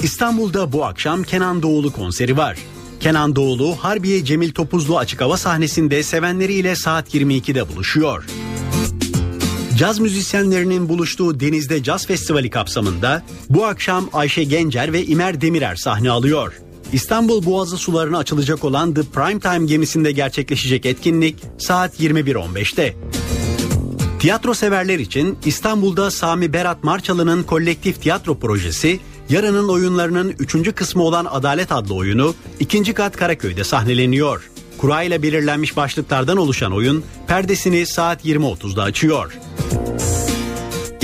İstanbul'da 0.03 0.71
bu 0.71 0.85
akşam 0.85 1.23
Kenan 1.23 1.61
Doğulu 1.61 1.91
konseri 1.91 2.37
var. 2.37 2.57
Kenan 2.99 3.35
Doğulu 3.35 3.75
Harbiye 3.75 4.25
Cemil 4.25 4.51
Topuzlu 4.51 4.97
açık 4.97 5.21
hava 5.21 5.37
sahnesinde 5.37 6.03
sevenleriyle 6.03 6.75
saat 6.75 7.15
22'de 7.15 7.69
buluşuyor. 7.69 8.25
Caz 9.77 9.99
müzisyenlerinin 9.99 10.89
buluştuğu 10.89 11.39
Denizde 11.39 11.83
Caz 11.83 12.07
Festivali 12.07 12.49
kapsamında 12.49 13.23
bu 13.49 13.65
akşam 13.65 14.09
Ayşe 14.13 14.43
Gencer 14.43 14.93
ve 14.93 15.05
İmer 15.05 15.41
Demirer 15.41 15.75
sahne 15.75 16.11
alıyor. 16.11 16.53
İstanbul 16.93 17.45
Boğazı 17.45 17.77
sularına 17.77 18.17
açılacak 18.17 18.63
olan 18.63 18.93
The 18.93 19.01
Prime 19.03 19.39
Time 19.39 19.65
gemisinde 19.65 20.11
gerçekleşecek 20.11 20.85
etkinlik 20.85 21.35
saat 21.57 21.99
21.15'te. 21.99 22.95
Tiyatro 24.19 24.53
severler 24.53 24.99
için 24.99 25.37
İstanbul'da 25.45 26.11
Sami 26.11 26.53
Berat 26.53 26.83
Marçalı'nın 26.83 27.43
kolektif 27.43 28.01
tiyatro 28.01 28.39
projesi 28.39 28.99
Yarının 29.29 29.69
oyunlarının 29.69 30.35
üçüncü 30.39 30.71
kısmı 30.71 31.03
olan 31.03 31.27
Adalet 31.31 31.71
adlı 31.71 31.93
oyunu 31.93 32.35
ikinci 32.59 32.93
kat 32.93 33.17
Karaköy'de 33.17 33.63
sahneleniyor. 33.63 34.49
Kura 34.77 35.03
ile 35.03 35.21
belirlenmiş 35.21 35.77
başlıklardan 35.77 36.37
oluşan 36.37 36.71
oyun 36.71 37.03
perdesini 37.27 37.85
saat 37.85 38.25
20.30'da 38.25 38.83
açıyor. 38.83 39.33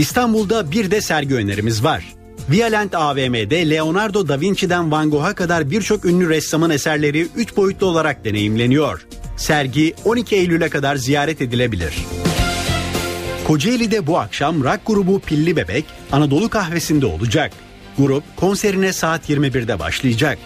İstanbul'da 0.02 0.72
bir 0.72 0.92
de 0.92 1.02
sergi 1.02 1.36
önerimiz 1.36 1.84
var. 1.84 2.16
Violent 2.50 2.96
AVM'de 2.96 3.70
Leonardo 3.70 4.28
da 4.28 4.42
Vinci'den 4.42 4.92
Van 4.92 5.10
Gogh'a 5.10 5.36
kadar 5.36 5.72
birçok 5.72 6.06
ünlü 6.06 6.30
ressamın 6.30 6.70
eserleri 6.70 7.28
3 7.36 7.58
boyutlu 7.58 7.88
olarak 7.88 8.26
deneyimleniyor. 8.26 9.08
Sergi 9.38 9.94
12 10.06 10.36
Eylül'e 10.36 10.70
kadar 10.70 10.96
ziyaret 10.96 11.42
edilebilir. 11.42 11.94
Kocaeli'de 13.48 14.08
bu 14.08 14.20
akşam 14.20 14.64
rock 14.64 14.80
grubu 14.86 15.20
Pilli 15.20 15.56
Bebek 15.56 15.86
Anadolu 16.12 16.50
kahvesinde 16.50 17.06
olacak. 17.06 17.52
Grup 17.98 18.24
konserine 18.36 18.94
saat 18.94 19.30
21'de 19.30 19.80
başlayacak. 19.80 20.38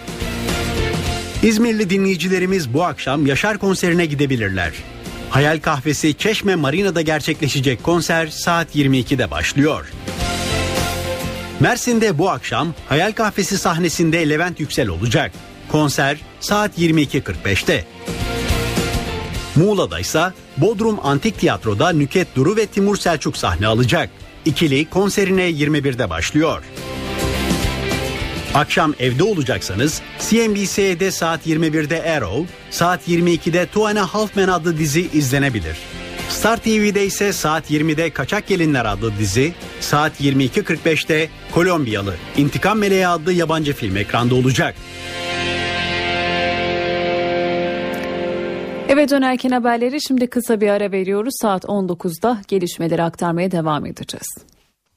İzmirli 1.43 1.89
dinleyicilerimiz 1.89 2.73
bu 2.73 2.83
akşam 2.83 3.25
Yaşar 3.25 3.57
konserine 3.57 4.05
gidebilirler. 4.05 4.73
Hayal 5.29 5.59
Kahvesi 5.59 6.13
Çeşme 6.13 6.55
Marina'da 6.55 7.01
gerçekleşecek 7.01 7.83
konser 7.83 8.27
saat 8.27 8.75
22'de 8.75 9.31
başlıyor. 9.31 9.91
Mersin'de 11.59 12.17
bu 12.17 12.29
akşam 12.29 12.73
Hayal 12.89 13.11
Kahvesi 13.11 13.57
sahnesinde 13.57 14.29
Levent 14.29 14.59
Yüksel 14.59 14.89
olacak. 14.89 15.31
Konser 15.67 16.17
saat 16.39 16.79
22.45'te. 16.79 17.85
Muğla'da 19.55 19.99
ise 19.99 20.23
Bodrum 20.57 20.99
Antik 21.03 21.39
Tiyatro'da 21.39 21.89
Nüket 21.89 22.35
Duru 22.35 22.55
ve 22.55 22.65
Timur 22.65 22.97
Selçuk 22.97 23.37
sahne 23.37 23.67
alacak. 23.67 24.09
İkili 24.45 24.89
konserine 24.89 25.49
21'de 25.49 26.09
başlıyor. 26.09 26.63
Akşam 28.55 28.93
evde 28.99 29.23
olacaksanız 29.23 30.01
CNBC'de 30.19 31.11
saat 31.11 31.47
21'de 31.47 32.03
Arrow, 32.03 32.53
saat 32.71 33.07
22'de 33.07 33.65
Two 33.65 33.87
and 33.87 33.97
a 33.97 34.13
Half 34.13 34.35
Men 34.35 34.47
adlı 34.47 34.77
dizi 34.77 35.09
izlenebilir. 35.13 35.77
Star 36.29 36.57
TV'de 36.57 37.05
ise 37.05 37.33
saat 37.33 37.71
20'de 37.71 38.09
Kaçak 38.09 38.47
Gelinler 38.47 38.85
adlı 38.85 39.17
dizi, 39.19 39.53
saat 39.79 40.21
22.45'te 40.21 41.29
Kolombiyalı 41.51 42.15
İntikam 42.37 42.79
Meleği 42.79 43.07
adlı 43.07 43.33
yabancı 43.33 43.73
film 43.73 43.97
ekranda 43.97 44.35
olacak. 44.35 44.75
Eve 48.89 49.09
dönerken 49.09 49.51
haberleri 49.51 50.01
şimdi 50.01 50.27
kısa 50.27 50.61
bir 50.61 50.69
ara 50.69 50.91
veriyoruz. 50.91 51.33
Saat 51.41 51.63
19'da 51.63 52.41
gelişmeleri 52.47 53.03
aktarmaya 53.03 53.51
devam 53.51 53.85
edeceğiz. 53.85 54.27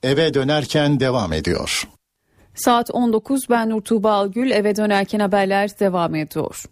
Eve 0.03 0.35
dönerken 0.35 1.01
devam 1.01 1.33
ediyor. 1.33 1.89
Saat 2.59 2.91
19 2.91 3.49
ben 3.51 3.71
Nur 3.71 3.81
Tuğba 3.81 4.13
Algül 4.13 4.51
eve 4.51 4.77
dönerken 4.77 5.21
haberler 5.21 5.71
devam 5.81 6.15
ediyor. 6.15 6.65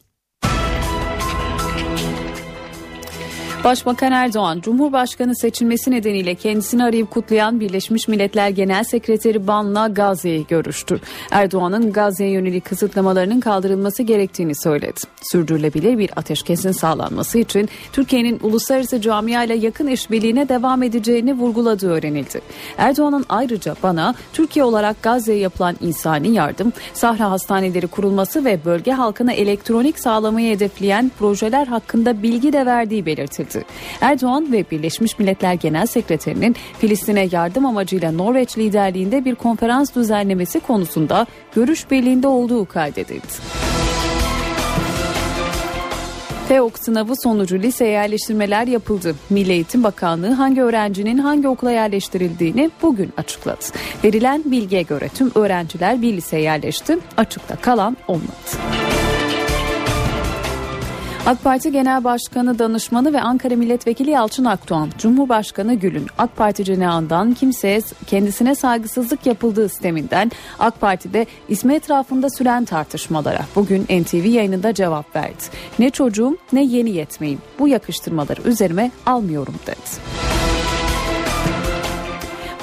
Başbakan 3.65 4.13
Erdoğan, 4.13 4.61
Cumhurbaşkanı 4.61 5.37
seçilmesi 5.37 5.91
nedeniyle 5.91 6.35
kendisini 6.35 6.85
arayıp 6.85 7.11
kutlayan 7.11 7.61
Birleşmiş 7.61 8.09
Milletler 8.09 8.49
Genel 8.49 8.85
Sekreteri 8.85 9.47
Ban'la 9.47 9.89
Gazze'yi 9.89 10.47
görüştü. 10.47 11.01
Erdoğan'ın 11.31 11.93
Gazze'ye 11.93 12.31
yönelik 12.31 12.65
kısıtlamalarının 12.65 13.41
kaldırılması 13.41 14.03
gerektiğini 14.03 14.55
söyledi. 14.55 15.01
Sürdürülebilir 15.23 15.99
bir 15.99 16.11
ateşkesin 16.17 16.73
sağlanması 16.73 17.39
için 17.39 17.69
Türkiye'nin 17.93 18.41
uluslararası 18.43 19.01
camia 19.01 19.45
ile 19.45 19.55
yakın 19.55 19.87
işbirliğine 19.87 20.49
devam 20.49 20.83
edeceğini 20.83 21.35
vurguladığı 21.35 21.91
öğrenildi. 21.91 22.41
Erdoğan'ın 22.79 23.25
ayrıca 23.29 23.77
bana 23.83 24.15
Türkiye 24.33 24.65
olarak 24.65 25.03
Gazze'ye 25.03 25.39
yapılan 25.39 25.77
insani 25.81 26.35
yardım, 26.35 26.73
sahra 26.95 27.31
hastaneleri 27.31 27.87
kurulması 27.87 28.45
ve 28.45 28.65
bölge 28.65 28.93
halkına 28.93 29.33
elektronik 29.33 30.01
sağlamayı 30.01 30.55
hedefleyen 30.55 31.11
projeler 31.19 31.67
hakkında 31.67 32.23
bilgi 32.23 32.53
de 32.53 32.67
verdiği 32.67 33.07
belirtildi. 33.07 33.46
Erdoğan 34.01 34.53
ve 34.53 34.65
Birleşmiş 34.71 35.19
Milletler 35.19 35.55
Genel 35.55 35.87
Sekreterinin 35.87 36.57
Filistin'e 36.79 37.29
yardım 37.33 37.67
amacıyla 37.67 38.13
Norveç 38.13 38.59
liderliğinde 38.59 39.25
bir 39.25 39.35
konferans 39.35 39.95
düzenlemesi 39.95 40.61
konusunda 40.61 41.27
görüş 41.55 41.91
birliğinde 41.91 42.29
olduğu 42.29 42.67
kaydedildi. 42.67 43.27
TEOK 46.49 46.79
sınavı 46.79 47.13
sonucu 47.23 47.59
lise 47.59 47.87
yerleştirmeler 47.87 48.67
yapıldı. 48.67 49.15
Milli 49.31 49.53
Eğitim 49.53 49.85
Bakanlığı 49.85 50.33
hangi 50.33 50.63
öğrencinin 50.63 51.19
hangi 51.19 51.49
okula 51.49 51.71
yerleştirildiğini 51.71 52.71
bugün 52.83 53.13
açıkladı. 53.17 53.65
Verilen 54.05 54.43
bilgiye 54.47 54.83
göre 54.83 55.09
tüm 55.09 55.33
öğrenciler 55.35 56.03
bir 56.03 56.13
liseye 56.13 56.43
yerleşti. 56.43 56.99
Açıkta 57.17 57.57
kalan 57.57 57.97
olmadı. 58.09 58.96
AK 61.27 61.45
Parti 61.45 61.73
Genel 61.73 62.05
Başkanı 62.05 62.59
Danışmanı 62.59 63.13
ve 63.13 63.21
Ankara 63.21 63.57
Milletvekili 63.57 64.11
Yalçın 64.11 64.45
Akdoğan, 64.45 64.91
Cumhurbaşkanı 64.99 65.75
Gül'ün 65.75 66.07
AK 66.19 66.37
Parti 66.37 66.65
cenahından 66.65 67.35
kimseye 67.35 67.81
kendisine 68.07 68.55
saygısızlık 68.55 69.27
yapıldığı 69.27 69.69
sisteminden 69.69 70.31
AK 70.59 70.81
Parti'de 70.81 71.27
ismi 71.49 71.75
etrafında 71.75 72.31
süren 72.31 72.65
tartışmalara 72.65 73.41
bugün 73.55 73.83
NTV 73.83 74.27
yayınında 74.27 74.75
cevap 74.75 75.17
verdi. 75.17 75.43
Ne 75.79 75.91
çocuğum 75.91 76.37
ne 76.53 76.65
yeni 76.65 76.91
yetmeyim 76.91 77.39
bu 77.59 77.69
yakıştırmaları 77.69 78.43
üzerime 78.43 78.91
almıyorum 79.07 79.55
dedi. 79.67 80.36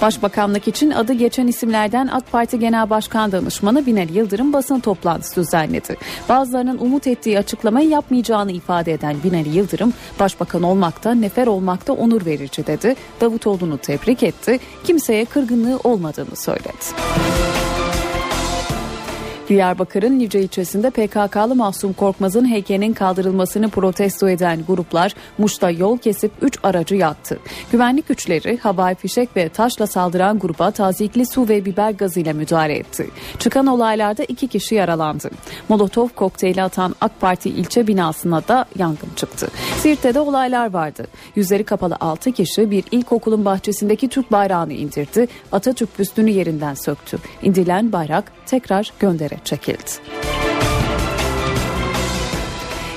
Başbakanlık 0.03 0.67
için 0.67 0.91
adı 0.91 1.13
geçen 1.13 1.47
isimlerden 1.47 2.07
AK 2.07 2.31
Parti 2.31 2.59
Genel 2.59 2.89
Başkan 2.89 3.31
Danışmanı 3.31 3.85
Binali 3.85 4.17
Yıldırım 4.17 4.53
basın 4.53 4.79
toplantısı 4.79 5.41
düzenledi. 5.41 5.97
Bazılarının 6.29 6.77
umut 6.77 7.07
ettiği 7.07 7.39
açıklamayı 7.39 7.89
yapmayacağını 7.89 8.51
ifade 8.51 8.93
eden 8.93 9.15
Binali 9.23 9.57
Yıldırım, 9.57 9.93
Başbakan 10.19 10.63
olmakta, 10.63 11.13
nefer 11.13 11.47
olmakta 11.47 11.93
onur 11.93 12.25
verici 12.25 12.67
dedi. 12.67 12.95
Davutoğlu'nu 13.21 13.77
tebrik 13.77 14.23
etti. 14.23 14.59
Kimseye 14.83 15.25
kırgınlığı 15.25 15.79
olmadığını 15.83 16.35
söyledi. 16.35 16.83
Diyarbakır'ın 19.49 20.19
Nice 20.19 20.41
ilçesinde 20.41 20.89
PKK'lı 20.89 21.55
Mahsum 21.55 21.93
Korkmaz'ın 21.93 22.49
heykelinin 22.49 22.93
kaldırılmasını 22.93 23.69
protesto 23.69 24.29
eden 24.29 24.63
gruplar 24.67 25.15
Muş'ta 25.37 25.69
yol 25.69 25.97
kesip 25.97 26.31
3 26.41 26.59
aracı 26.63 26.95
yaktı. 26.95 27.39
Güvenlik 27.71 28.07
güçleri 28.07 28.57
havai 28.57 28.95
fişek 28.95 29.29
ve 29.35 29.49
taşla 29.49 29.87
saldıran 29.87 30.39
gruba 30.39 30.71
tazikli 30.71 31.25
su 31.25 31.49
ve 31.49 31.65
biber 31.65 31.91
gazıyla 31.91 32.33
müdahale 32.33 32.77
etti. 32.77 33.09
Çıkan 33.39 33.67
olaylarda 33.67 34.23
2 34.23 34.47
kişi 34.47 34.75
yaralandı. 34.75 35.29
Molotov 35.69 36.07
kokteyli 36.07 36.63
atan 36.63 36.95
AK 37.01 37.21
Parti 37.21 37.49
ilçe 37.49 37.87
binasına 37.87 38.47
da 38.47 38.65
yangın 38.79 39.09
çıktı. 39.15 39.47
Siirt'te 39.77 40.13
de 40.13 40.19
olaylar 40.19 40.73
vardı. 40.73 41.07
Yüzleri 41.35 41.63
kapalı 41.63 41.97
6 41.99 42.31
kişi 42.31 42.71
bir 42.71 42.83
ilkokulun 42.91 43.45
bahçesindeki 43.45 44.09
Türk 44.09 44.31
bayrağını 44.31 44.73
indirdi. 44.73 45.27
Atatürk 45.51 45.99
büstünü 45.99 46.29
yerinden 46.29 46.73
söktü. 46.73 47.17
İndirilen 47.41 47.91
bayrak 47.91 48.31
tekrar 48.45 48.93
göndere 49.33 49.43
çekildi. 49.43 49.91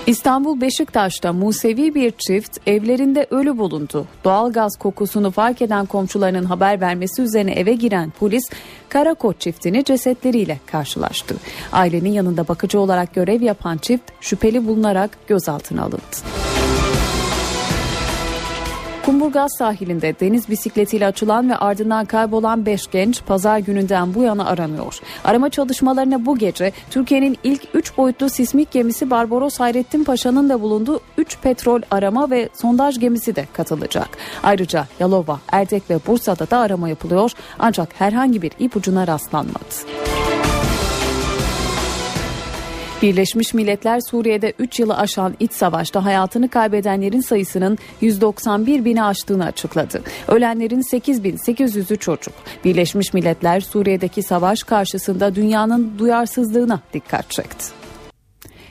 İstanbul 0.06 0.60
Beşiktaş'ta 0.60 1.32
Musevi 1.32 1.94
bir 1.94 2.10
çift 2.10 2.58
evlerinde 2.68 3.26
ölü 3.30 3.58
bulundu. 3.58 4.06
Doğalgaz 4.24 4.76
kokusunu 4.78 5.30
fark 5.30 5.62
eden 5.62 5.86
komşularının 5.86 6.44
haber 6.44 6.80
vermesi 6.80 7.22
üzerine 7.22 7.52
eve 7.52 7.74
giren 7.74 8.12
polis 8.18 8.44
Karakoç 8.88 9.40
çiftini 9.40 9.84
cesetleriyle 9.84 10.60
karşılaştı. 10.66 11.36
Ailenin 11.72 12.12
yanında 12.12 12.48
bakıcı 12.48 12.80
olarak 12.80 13.14
görev 13.14 13.42
yapan 13.42 13.78
çift 13.78 14.10
şüpheli 14.20 14.66
bulunarak 14.66 15.18
gözaltına 15.28 15.82
alındı. 15.82 16.65
Kumburgaz 19.06 19.50
sahilinde 19.58 20.14
deniz 20.20 20.48
bisikletiyle 20.48 21.06
açılan 21.06 21.50
ve 21.50 21.56
ardından 21.56 22.04
kaybolan 22.04 22.66
5 22.66 22.90
genç 22.90 23.24
pazar 23.24 23.58
gününden 23.58 24.14
bu 24.14 24.22
yana 24.22 24.46
aranıyor. 24.46 24.98
Arama 25.24 25.50
çalışmalarına 25.50 26.26
bu 26.26 26.38
gece 26.38 26.72
Türkiye'nin 26.90 27.38
ilk 27.44 27.62
3 27.74 27.96
boyutlu 27.96 28.30
sismik 28.30 28.70
gemisi 28.70 29.10
Barbaros 29.10 29.60
Hayrettin 29.60 30.04
Paşa'nın 30.04 30.48
da 30.48 30.60
bulunduğu 30.60 31.00
3 31.18 31.38
petrol 31.40 31.80
arama 31.90 32.30
ve 32.30 32.48
sondaj 32.54 32.98
gemisi 32.98 33.36
de 33.36 33.46
katılacak. 33.52 34.08
Ayrıca 34.42 34.86
Yalova, 35.00 35.40
Erdek 35.52 35.90
ve 35.90 35.98
Bursa'da 36.06 36.50
da 36.50 36.58
arama 36.58 36.88
yapılıyor 36.88 37.32
ancak 37.58 37.88
herhangi 38.00 38.42
bir 38.42 38.52
ipucuna 38.58 39.06
rastlanmadı. 39.06 40.25
Birleşmiş 43.02 43.54
Milletler 43.54 44.00
Suriye'de 44.00 44.52
3 44.58 44.80
yılı 44.80 44.96
aşan 44.96 45.34
iç 45.40 45.52
savaşta 45.52 46.04
hayatını 46.04 46.48
kaybedenlerin 46.48 47.20
sayısının 47.20 47.78
191 48.00 48.84
bini 48.84 49.04
aştığını 49.04 49.44
açıkladı. 49.44 50.02
Ölenlerin 50.28 50.82
8800'ü 50.82 51.98
çocuk. 51.98 52.34
Birleşmiş 52.64 53.14
Milletler 53.14 53.60
Suriye'deki 53.60 54.22
savaş 54.22 54.62
karşısında 54.62 55.34
dünyanın 55.34 55.98
duyarsızlığına 55.98 56.80
dikkat 56.92 57.30
çekti. 57.30 57.85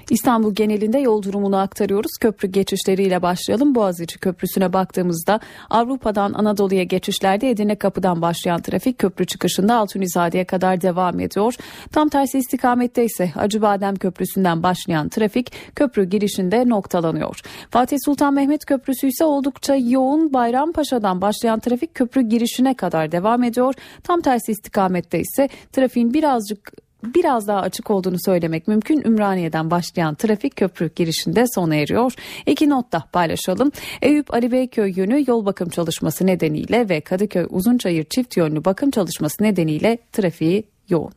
İstanbul 0.09 0.55
genelinde 0.55 0.99
yol 0.99 1.23
durumunu 1.23 1.57
aktarıyoruz. 1.57 2.11
Köprü 2.21 2.47
geçişleriyle 2.47 3.21
başlayalım. 3.21 3.75
Boğaziçi 3.75 4.19
Köprüsü'ne 4.19 4.73
baktığımızda 4.73 5.39
Avrupa'dan 5.69 6.33
Anadolu'ya 6.33 6.83
geçişlerde 6.83 7.49
Edirne 7.49 7.75
Kapı'dan 7.75 8.21
başlayan 8.21 8.61
trafik 8.61 8.97
köprü 8.97 9.25
çıkışında 9.25 9.75
Altunizade'ye 9.75 10.45
kadar 10.45 10.81
devam 10.81 11.19
ediyor. 11.19 11.55
Tam 11.91 12.09
tersi 12.09 12.37
istikamette 12.37 13.05
ise 13.05 13.31
Acıbadem 13.35 13.95
Köprüsü'nden 13.95 14.63
başlayan 14.63 15.09
trafik 15.09 15.51
köprü 15.75 16.03
girişinde 16.03 16.69
noktalanıyor. 16.69 17.39
Fatih 17.69 17.97
Sultan 18.05 18.33
Mehmet 18.33 18.65
Köprüsü 18.65 19.07
ise 19.07 19.25
oldukça 19.25 19.75
yoğun 19.75 20.33
Bayrampaşa'dan 20.33 21.21
başlayan 21.21 21.59
trafik 21.59 21.95
köprü 21.95 22.21
girişine 22.21 22.73
kadar 22.73 23.11
devam 23.11 23.43
ediyor. 23.43 23.73
Tam 24.03 24.21
tersi 24.21 24.51
istikamette 24.51 25.19
ise 25.19 25.49
trafiğin 25.71 26.13
birazcık 26.13 26.84
biraz 27.13 27.47
daha 27.47 27.59
açık 27.59 27.91
olduğunu 27.91 28.17
söylemek 28.25 28.67
mümkün. 28.67 29.01
Ümraniye'den 29.05 29.71
başlayan 29.71 30.15
trafik 30.15 30.55
köprü 30.55 30.89
girişinde 30.95 31.45
sona 31.55 31.75
eriyor. 31.75 32.13
İki 32.45 32.69
not 32.69 32.91
da 32.91 33.03
paylaşalım. 33.13 33.71
Eyüp 34.01 34.33
Ali 34.33 34.51
Beyköy 34.51 34.93
yönü 34.95 35.23
yol 35.27 35.45
bakım 35.45 35.69
çalışması 35.69 36.27
nedeniyle 36.27 36.89
ve 36.89 37.01
Kadıköy 37.01 37.47
Uzunçayır 37.49 38.03
çift 38.03 38.37
yönlü 38.37 38.65
bakım 38.65 38.91
çalışması 38.91 39.43
nedeniyle 39.43 39.97
trafiği 40.11 40.63
yoğun. 40.89 41.11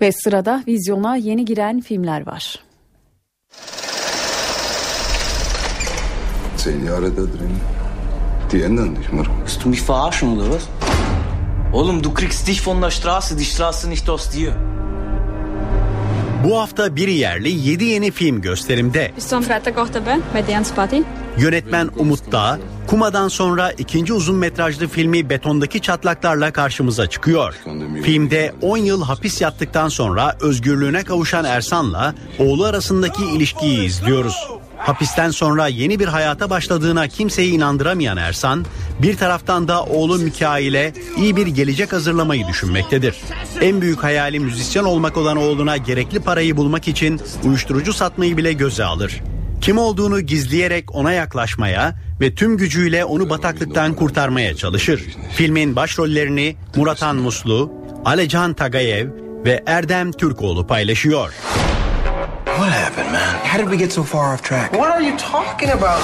Ve 0.00 0.12
sırada 0.12 0.64
vizyona 0.66 1.16
yeni 1.16 1.44
giren 1.44 1.80
filmler 1.80 2.26
var. 2.26 2.64
Zehn 6.56 6.86
Jahre 6.86 7.16
da 7.16 7.22
drin. 7.22 7.56
Die 8.50 8.64
ändern 8.64 8.96
dich, 8.96 9.12
Marco. 9.12 9.32
Willst 9.38 9.64
du 9.64 9.68
mich 9.68 9.82
verarschen 9.90 10.36
oder 10.36 10.52
was? 10.52 10.68
Oğlum 11.72 12.04
du 12.04 12.14
kriegst 12.14 12.46
dich 12.46 12.60
von 12.60 12.82
der 12.82 12.90
Straße, 12.90 13.36
die 13.36 13.44
Straße 13.44 13.88
nicht 13.88 14.08
aus 14.08 14.30
dir. 14.30 14.52
Bu 16.44 16.60
hafta 16.60 16.96
bir 16.96 17.08
yerli 17.08 17.48
7 17.68 17.84
yeni 17.84 18.10
film 18.10 18.40
gösterimde. 18.40 19.12
Yönetmen 21.38 21.90
Umut 21.98 22.32
Dağ, 22.32 22.58
Kuma'dan 22.86 23.28
sonra 23.28 23.70
ikinci 23.72 24.12
uzun 24.12 24.36
metrajlı 24.36 24.88
filmi 24.88 25.30
Betondaki 25.30 25.80
Çatlaklarla 25.80 26.52
karşımıza 26.52 27.06
çıkıyor. 27.06 27.54
Filmde 28.02 28.52
10 28.62 28.76
yıl 28.76 29.02
hapis 29.02 29.40
yattıktan 29.40 29.88
sonra 29.88 30.36
özgürlüğüne 30.40 31.04
kavuşan 31.04 31.44
Ersan'la 31.44 32.14
oğlu 32.38 32.64
arasındaki 32.64 33.24
ilişkiyi 33.24 33.84
izliyoruz. 33.84 34.48
Hapisten 34.84 35.30
sonra 35.30 35.68
yeni 35.68 35.98
bir 35.98 36.08
hayata 36.08 36.50
başladığına 36.50 37.08
kimseyi 37.08 37.52
inandıramayan 37.52 38.16
Ersan, 38.16 38.64
bir 39.02 39.16
taraftan 39.16 39.68
da 39.68 39.84
oğlu 39.84 40.18
Mikail'e 40.18 40.92
iyi 41.16 41.36
bir 41.36 41.46
gelecek 41.46 41.92
hazırlamayı 41.92 42.48
düşünmektedir. 42.48 43.16
En 43.60 43.80
büyük 43.80 44.02
hayali 44.02 44.40
müzisyen 44.40 44.84
olmak 44.84 45.16
olan 45.16 45.36
oğluna 45.36 45.76
gerekli 45.76 46.20
parayı 46.20 46.56
bulmak 46.56 46.88
için 46.88 47.20
uyuşturucu 47.44 47.92
satmayı 47.92 48.36
bile 48.36 48.52
göze 48.52 48.84
alır. 48.84 49.20
Kim 49.60 49.78
olduğunu 49.78 50.20
gizleyerek 50.20 50.94
ona 50.94 51.12
yaklaşmaya 51.12 51.94
ve 52.20 52.34
tüm 52.34 52.56
gücüyle 52.56 53.04
onu 53.04 53.30
bataklıktan 53.30 53.94
kurtarmaya 53.94 54.56
çalışır. 54.56 55.02
Filmin 55.34 55.76
başrollerini 55.76 56.56
Muratan 56.76 57.16
Muslu, 57.16 57.72
Alecan 58.04 58.54
Tagayev 58.54 59.08
ve 59.44 59.62
Erdem 59.66 60.12
Türkoğlu 60.12 60.66
paylaşıyor. 60.66 61.32
What 62.58 62.72
happened, 62.72 63.12
man? 63.12 63.34
How 63.44 63.58
did 63.58 63.68
we 63.70 63.76
get 63.76 63.92
so 63.92 64.04
far 64.04 64.32
off 64.34 64.42
track? 64.42 64.72
What 64.72 64.90
are 64.90 65.02
you 65.02 65.16
talking 65.16 65.70
about? 65.70 66.00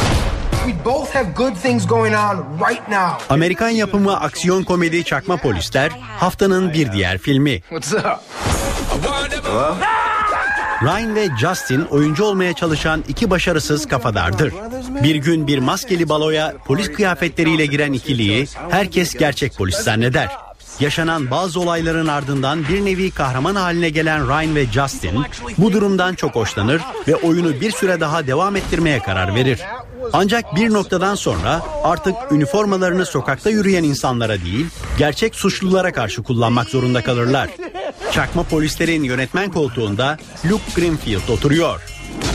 We 0.67 0.73
both 0.85 1.13
have 1.13 1.35
good 1.35 1.55
things 1.57 1.87
going 1.87 2.15
on 2.15 2.59
right 2.69 2.89
now. 2.89 3.19
Amerikan 3.29 3.69
yapımı 3.69 4.21
aksiyon 4.21 4.65
komedi 4.65 5.05
Çakma 5.05 5.37
Polisler 5.37 5.91
haftanın 6.19 6.73
bir 6.73 6.93
diğer 6.93 7.19
filmi. 7.19 7.61
What's 7.61 7.93
up? 7.93 8.05
Ryan 10.83 11.15
ve 11.15 11.29
Justin 11.41 11.81
oyuncu 11.85 12.25
olmaya 12.25 12.53
çalışan 12.53 13.05
iki 13.09 13.31
başarısız 13.31 13.89
kafadardır. 13.89 14.55
Bir 15.03 15.15
gün 15.15 15.47
bir 15.47 15.59
maskeli 15.59 16.09
baloya 16.09 16.55
polis 16.67 16.93
kıyafetleriyle 16.93 17.67
giren 17.67 17.93
ikiliyi 17.93 18.47
herkes 18.71 19.15
gerçek 19.15 19.57
polis 19.57 19.77
zanneder. 19.77 20.50
Yaşanan 20.81 21.31
bazı 21.31 21.61
olayların 21.61 22.07
ardından 22.07 22.69
bir 22.69 22.85
nevi 22.85 23.11
kahraman 23.11 23.55
haline 23.55 23.91
gelen 23.91 24.29
Ryan 24.29 24.57
ve 24.57 24.67
Justin 24.67 25.23
bu 25.59 25.73
durumdan 25.73 26.15
çok 26.15 26.35
hoşlanır 26.35 26.83
ve 27.09 27.17
oyunu 27.17 27.61
bir 27.61 27.71
süre 27.71 28.01
daha 28.01 28.27
devam 28.27 28.57
ettirmeye 28.57 28.99
karar 28.99 29.35
verir. 29.35 29.61
Ancak 30.13 30.57
bir 30.57 30.73
noktadan 30.73 31.15
sonra 31.15 31.63
artık 31.85 32.15
üniformalarını 32.31 33.07
sokakta 33.07 33.51
yürüyen 33.51 33.85
insanlara 33.85 34.43
değil, 34.43 34.67
gerçek 34.99 35.35
suçlulara 35.35 35.93
karşı 35.93 36.23
kullanmak 36.23 36.69
zorunda 36.69 37.03
kalırlar. 37.03 37.51
Çakma 38.13 38.43
polislerin 38.43 39.03
yönetmen 39.03 39.51
koltuğunda 39.53 40.19
Luke 40.51 40.81
Greenfield 40.81 41.29
oturuyor. 41.29 41.81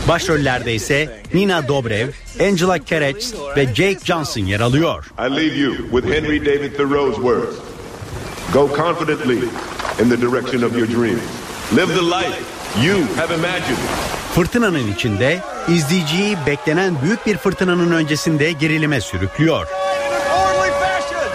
Başrollerde 0.08 0.74
ise 0.74 1.22
Nina 1.34 1.68
Dobrev, 1.68 2.08
Angela 2.40 2.78
Kerets 2.78 3.34
ve 3.56 3.66
Jake 3.66 3.98
Johnson 4.04 4.40
yer 4.40 4.60
alıyor. 4.60 5.04
I 5.18 5.30
leave 5.30 5.56
you 5.56 5.74
with 5.76 6.06
Henry 6.06 6.46
David 6.46 6.72
Thoreau's 6.72 7.14
words. 7.14 7.75
Go 8.52 8.68
confidently 8.68 9.38
in 10.02 10.08
the 10.08 10.16
direction 10.16 10.62
of 10.62 10.76
your 10.76 10.86
dreams. 10.86 11.20
Live 11.72 11.94
the 11.94 12.02
life 12.02 12.38
you 12.82 13.04
have 13.16 13.34
imagined. 13.34 13.78
Fırtınanın 14.34 14.92
içinde 14.92 15.40
izleyiciyi 15.68 16.36
beklenen 16.46 17.02
büyük 17.02 17.26
bir 17.26 17.36
fırtınanın 17.36 17.92
öncesinde 17.92 18.52
gerilime 18.52 19.00
sürüklüyor. 19.00 19.66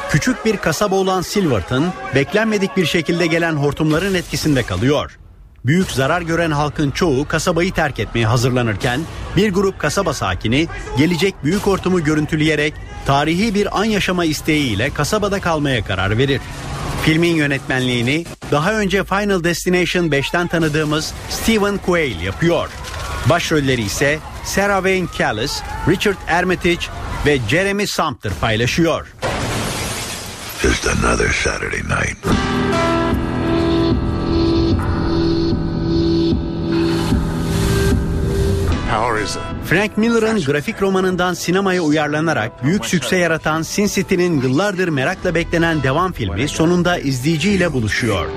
Küçük 0.10 0.46
bir 0.46 0.58
kasaba 0.58 0.96
olan 0.96 1.22
Silverton, 1.22 1.94
beklenmedik 2.16 2.78
bir 2.78 2.86
şekilde 2.86 3.28
gelen 3.28 3.54
hortumların 3.54 4.14
etkisinde 4.14 4.64
kalıyor. 4.64 5.18
Büyük 5.66 5.92
zarar 5.92 6.22
gören 6.22 6.52
halkın 6.52 6.92
çoğu 6.92 7.28
kasabayı 7.28 7.74
terk 7.74 8.00
etmeye 8.00 8.26
hazırlanırken 8.26 9.02
bir 9.36 9.54
grup 9.54 9.80
kasaba 9.80 10.14
sakini 10.14 10.68
gelecek 10.98 11.36
büyük 11.44 11.62
hortumu 11.62 12.04
görüntüleyerek 12.04 12.74
tarihi 13.06 13.56
bir 13.56 13.80
an 13.80 13.84
yaşama 13.84 14.26
isteğiyle 14.26 14.94
kasabada 14.94 15.42
kalmaya 15.42 15.84
karar 15.86 16.18
verir. 16.18 16.42
Filmin 17.06 17.36
yönetmenliğini 17.36 18.26
daha 18.52 18.74
önce 18.74 19.04
Final 19.04 19.44
Destination 19.44 20.06
5'ten 20.06 20.48
tanıdığımız 20.48 21.14
Stephen 21.30 21.78
Quayle 21.78 22.24
yapıyor. 22.24 22.70
Başrolleri 23.30 23.82
ise 23.82 24.20
Sarah 24.46 24.78
Wayne 24.78 25.08
Callis, 25.18 25.62
Richard 25.88 26.18
Armitage 26.30 26.86
ve 27.26 27.40
Jeremy 27.50 27.88
Sumpter 27.88 28.32
paylaşıyor. 28.42 29.08
Just 30.62 30.88
another 30.88 31.30
Saturday 31.30 31.82
night. 31.82 32.18
How 38.92 39.24
is 39.24 39.36
it? 39.36 39.51
Frank 39.72 39.98
Miller'ın 39.98 40.44
grafik 40.44 40.82
romanından 40.82 41.34
sinemaya 41.34 41.82
uyarlanarak 41.82 42.64
büyük 42.64 42.86
sükse 42.86 43.18
yaratan 43.18 43.62
Sin 43.62 43.88
City'nin 43.88 44.42
yıllardır 44.42 44.88
merakla 44.88 45.36
beklenen 45.36 45.84
devam 45.84 46.12
filmi 46.12 46.48
sonunda 46.48 47.00
izleyiciyle 47.00 47.74
buluşuyor. 47.74 48.30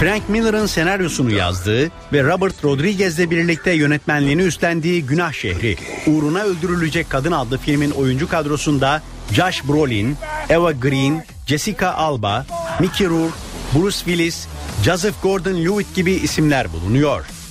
Frank 0.00 0.28
Miller'ın 0.28 0.66
senaryosunu 0.66 1.30
yazdığı 1.30 1.90
ve 2.12 2.22
Robert 2.22 2.64
Rodriguez'le 2.64 3.30
birlikte 3.30 3.70
yönetmenliğini 3.70 4.42
üstlendiği 4.42 5.06
Günah 5.06 5.32
Şehri, 5.32 5.76
Uğruna 6.06 6.42
Öldürülecek 6.42 7.10
Kadın 7.10 7.32
adlı 7.32 7.58
filmin 7.58 7.90
oyuncu 7.90 8.28
kadrosunda 8.28 9.02
Josh 9.32 9.68
Brolin, 9.68 10.16
Eva 10.48 10.72
Green, 10.72 11.24
Jessica 11.46 11.92
Alba, 11.92 12.46
Mickey 12.80 13.06
Rourke, 13.06 13.36
Bruce 13.74 13.96
Willis, 13.96 14.46
Joseph 14.84 15.22
Gordon-Levitt 15.22 15.94
gibi 15.94 16.12
isimler 16.12 16.72
bulunuyor. 16.72 17.41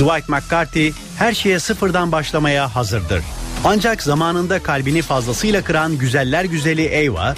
Dwight 0.00 0.28
McCarthy 0.28 0.92
her 1.18 1.32
şeye 1.32 1.58
sıfırdan 1.58 2.12
başlamaya 2.12 2.74
hazırdır. 2.74 3.22
Ancak 3.64 4.02
zamanında 4.02 4.62
kalbini 4.62 5.02
fazlasıyla 5.02 5.64
kıran 5.64 5.98
güzeller 5.98 6.44
güzeli 6.44 7.10
Ava, 7.10 7.34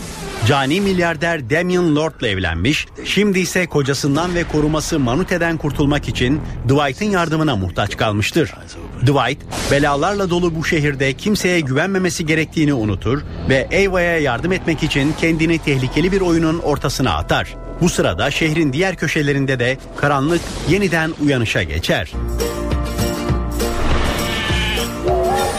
cani 0.46 0.80
milyarder 0.80 1.50
Damien 1.50 1.96
Lord'la 1.96 2.28
evlenmiş, 2.28 2.86
şimdi 3.04 3.38
ise 3.38 3.66
kocasından 3.66 4.34
ve 4.34 4.44
koruması 4.44 4.98
Manute'den 4.98 5.56
kurtulmak 5.56 6.08
için 6.08 6.40
Dwight'ın 6.68 7.04
yardımına 7.04 7.56
muhtaç 7.56 7.96
kalmıştır. 7.96 8.54
Dwight, 9.00 9.42
belalarla 9.70 10.30
dolu 10.30 10.54
bu 10.54 10.64
şehirde 10.64 11.12
kimseye 11.12 11.60
güvenmemesi 11.60 12.26
gerektiğini 12.26 12.74
unutur 12.74 13.22
ve 13.48 13.88
Ava'ya 13.88 14.18
yardım 14.18 14.52
etmek 14.52 14.82
için 14.82 15.14
kendini 15.20 15.58
tehlikeli 15.58 16.12
bir 16.12 16.20
oyunun 16.20 16.58
ortasına 16.58 17.14
atar. 17.14 17.54
Bu 17.82 17.88
sırada 17.88 18.30
şehrin 18.30 18.72
diğer 18.72 18.96
köşelerinde 18.96 19.58
de 19.58 19.78
karanlık 19.96 20.40
yeniden 20.68 21.12
uyanışa 21.22 21.62
geçer. 21.62 22.12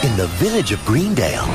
In 0.03 0.17
the 0.17 0.45
village 0.45 0.75
of 0.75 0.87
Greendale 0.87 1.47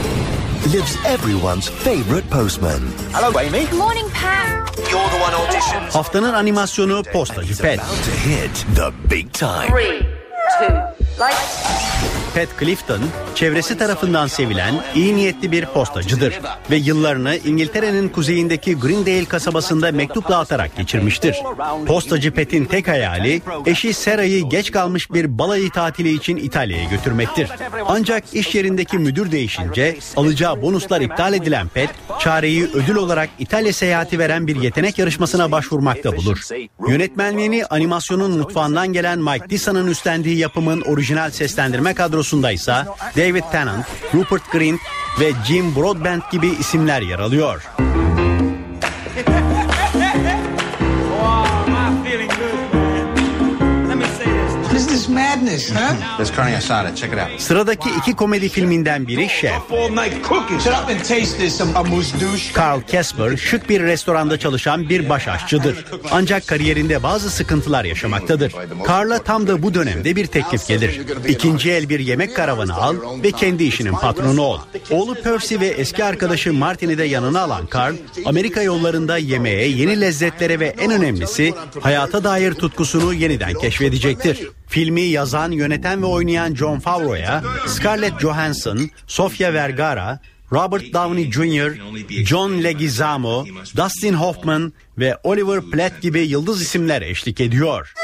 lives 0.67 0.97
everyone's 1.07 1.71
favorite 1.71 2.29
postman. 2.31 2.81
Hello, 3.13 3.39
Amy. 3.39 3.71
Good 3.71 3.79
morning, 3.79 4.07
Pat. 4.13 4.79
You're 4.79 5.11
the 5.11 5.17
one 5.17 5.35
auditioned. 5.35 5.93
Haftanın 5.93 6.33
animasyonu 6.33 7.03
Postacı 7.13 7.63
Pet. 7.63 7.79
To 7.79 7.85
hit 8.29 8.67
the 8.77 9.11
big 9.11 9.33
time. 9.33 9.69
Three, 9.69 9.99
two, 10.59 10.75
lights. 11.19 12.28
Pat 12.39 12.49
Clifton, 12.61 13.01
çevresi 13.35 13.79
tarafından 13.79 14.27
sevilen 14.27 14.75
iyi 14.95 15.17
niyetli 15.17 15.53
bir 15.53 15.67
postacıdır 15.67 16.41
ve 16.71 16.77
yıllarını 16.77 17.37
İngiltere'nin 17.37 18.09
kuzeyindeki 18.09 18.79
Greendale 18.79 19.25
kasabasında 19.25 19.93
mektup 19.93 20.29
dağıtarak 20.29 20.77
geçirmiştir. 20.77 21.37
Postacı 21.87 22.35
Pat'in 22.35 22.65
tek 22.65 22.89
hayali 22.89 23.43
eşi 23.67 23.95
Sarah'yı 23.95 24.49
geç 24.49 24.71
kalmış 24.71 25.11
bir 25.11 25.39
balayı 25.39 25.71
tatili 25.71 26.13
için 26.13 26.37
İtalya'ya 26.37 26.85
götürmektir. 26.91 27.51
Ancak 27.87 28.25
iş 28.33 28.55
yerindeki 28.55 28.99
müdür 28.99 29.33
değişince 29.33 29.97
alacağı 30.17 30.63
bonuslar 30.63 31.01
iptal 31.01 31.35
edilen 31.35 31.69
Pat, 31.69 32.18
çareyi 32.29 32.65
ödül 32.75 32.95
olarak 32.95 33.31
İtalya 33.39 33.73
seyahati 33.73 34.19
veren 34.19 34.47
bir 34.47 34.57
yetenek 34.57 34.99
yarışmasına 34.99 35.53
başvurmakta 35.53 36.17
bulur. 36.17 36.39
Yönetmenliğini 36.89 37.67
animasyonun 37.67 38.39
mutfağından 38.39 38.93
gelen 38.93 39.19
Mike 39.19 39.51
Disson'ın 39.51 39.87
üstlendiği 39.87 40.39
yapımın 40.39 40.81
orijinal 40.81 41.31
seslendirme 41.31 41.95
kadrosunda 41.95 42.51
ise 42.51 42.75
David 43.17 43.45
Tennant, 43.53 43.87
Rupert 44.15 44.53
Grint 44.53 44.81
ve 45.21 45.33
Jim 45.47 45.77
Broadbent 45.77 46.31
gibi 46.31 46.49
isimler 46.49 47.03
yer 47.03 47.19
alıyor. 47.19 47.63
This 55.49 55.71
huh? 55.71 56.17
There's 56.17 56.37
carne 56.37 56.57
asada. 56.57 56.95
Check 56.97 57.13
it 57.13 57.19
out. 57.19 57.41
Sıradaki 57.41 57.89
iki 57.99 58.17
komedi 58.17 58.49
filminden 58.49 59.09
biri 59.09 59.29
Chef. 59.29 59.73
All 59.73 59.91
night 59.91 60.29
cooking. 60.29 60.61
Shut 60.61 60.73
up 60.73 60.89
and 60.91 60.99
taste 60.99 61.39
this, 61.39 61.61
amuse-douche. 61.61 62.59
Carl 62.59 62.81
Casper 62.93 63.37
şık 63.37 63.69
bir 63.69 63.83
restoranda 63.83 64.39
çalışan 64.39 64.89
bir 64.89 65.09
baş 65.09 65.29
aşçıdır. 65.29 65.85
Ancak 66.11 66.47
kariyerinde 66.47 67.03
bazı 67.03 67.31
sıkıntılar 67.31 67.85
yaşamaktadır. 67.85 68.55
Carl'a 68.89 69.19
tam 69.19 69.47
da 69.47 69.63
bu 69.63 69.75
dönemde 69.75 70.17
bir 70.17 70.27
teklif 70.27 70.69
gelir. 70.69 71.01
İkinci 71.29 71.71
el 71.71 71.89
bir 71.89 72.01
yemek 72.01 72.37
karavanı 72.37 72.75
al 72.75 72.97
ve 73.23 73.33
kendi 73.33 73.65
işinin 73.65 73.93
patronu 73.93 74.43
ol. 74.43 74.59
Oğlu 74.91 75.15
Percy 75.15 75.61
ve 75.61 75.67
eski 75.67 76.05
arkadaşı 76.05 76.53
Martin'i 76.53 76.99
de 76.99 77.05
yanına 77.05 77.41
alan 77.41 77.69
Carl, 77.75 77.95
Amerika 78.25 78.63
yollarında 78.63 79.19
yemeğe, 79.19 79.69
yeni 79.69 80.01
lezzetlere 80.01 80.61
ve 80.61 80.75
en 80.81 80.91
önemlisi 80.91 81.55
hayata 81.81 82.25
dair 82.25 82.55
tutkusunu 82.55 83.15
yeniden 83.15 83.55
keşfedecektir. 83.55 84.49
Filmi 84.69 85.01
yazan, 85.01 85.53
yöneten 85.53 86.03
ve 86.03 86.07
oynayan 86.07 86.55
John 86.55 86.79
Favreau'ya 86.79 87.43
Scarlett 87.67 88.21
Johansson, 88.21 88.91
Sofia 89.07 89.53
Vergara, 89.55 90.21
Robert 90.53 90.93
Downey 90.93 91.33
Jr., 91.33 91.73
John 92.25 92.53
Leguizamo, 92.65 93.47
Dustin 93.77 94.15
Hoffman 94.15 94.73
ve 94.99 95.17
Oliver 95.23 95.61
Platt 95.61 96.03
gibi 96.03 96.21
yıldız 96.21 96.63
isimler 96.63 97.03
eşlik 97.03 97.41
ediyor. 97.41 97.95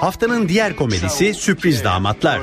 Haftanın 0.00 0.48
diğer 0.48 0.76
komedisi 0.76 1.34
Sürpriz 1.34 1.84
Damatlar. 1.84 2.40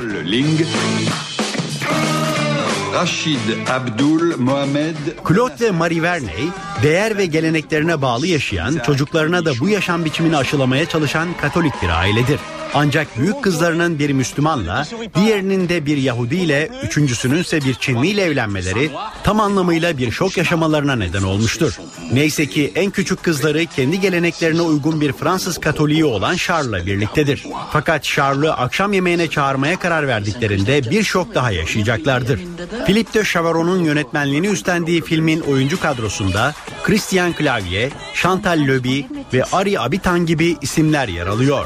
Ling. 2.90 2.96
Rachid 2.96 3.40
Abdul 3.70 4.38
Mohamed. 4.38 4.96
Claude 5.28 5.66
ve 5.66 5.72
Marie 5.72 6.02
Verney, 6.02 6.50
değer 6.84 7.18
ve 7.18 7.26
geleneklerine 7.26 8.02
bağlı 8.02 8.28
yaşayan, 8.28 8.82
çocuklarına 8.86 9.46
da 9.46 9.52
bu 9.60 9.70
yaşam 9.70 10.06
biçimini 10.06 10.38
aşılamaya 10.38 10.86
çalışan 10.86 11.28
Katolik 11.42 11.74
bir 11.84 11.90
ailedir. 11.90 12.40
Ancak 12.74 13.18
büyük 13.18 13.44
kızlarının 13.44 14.00
bir 14.00 14.10
Müslümanla, 14.10 14.88
diğerinin 15.16 15.70
de 15.70 15.86
bir 15.86 15.98
Yahudi 15.98 16.36
ile, 16.36 16.70
üçüncüsünün 16.84 17.42
ise 17.42 17.62
bir 17.62 17.74
Çinli 17.74 18.08
ile 18.08 18.22
evlenmeleri 18.22 18.92
tam 19.24 19.40
anlamıyla 19.40 19.98
bir 19.98 20.12
şok 20.12 20.38
yaşamalarına 20.38 20.96
neden 20.96 21.24
olmuştur. 21.24 21.80
Neyse 22.14 22.46
ki 22.46 22.72
en 22.76 22.92
küçük 22.92 23.24
kızları 23.24 23.66
kendi 23.66 24.00
geleneklerine 24.00 24.62
uygun 24.62 25.02
bir 25.02 25.14
Fransız 25.14 25.58
Katoliği 25.58 26.06
olan 26.06 26.36
Charles'la 26.36 26.86
birliktedir. 26.86 27.46
Fakat 27.72 28.04
Charles'ı 28.04 28.54
akşam 28.54 28.94
yemeğine 28.94 29.28
çağırmaya 29.28 29.80
karar 29.80 30.08
verdiklerinde 30.08 30.92
bir 30.92 31.04
şok 31.04 31.36
daha 31.36 31.52
yaşayacaklardır. 31.52 32.40
Philippe 32.86 33.20
de 33.20 33.24
Chavarot'un 33.24 33.84
yönetmenliğini 33.84 34.48
üstlendiği 34.48 35.02
filmin 35.02 35.40
oyuncu 35.40 35.80
kadrosunda 35.80 36.54
Christian 36.84 37.34
Clavier, 37.40 37.92
Chantal 38.22 38.60
Leby 38.68 39.02
ve 39.34 39.44
Ari 39.52 39.80
Abitan 39.80 40.26
gibi 40.26 40.58
isimler 40.62 41.08
yer 41.08 41.28
alıyor. 41.28 41.66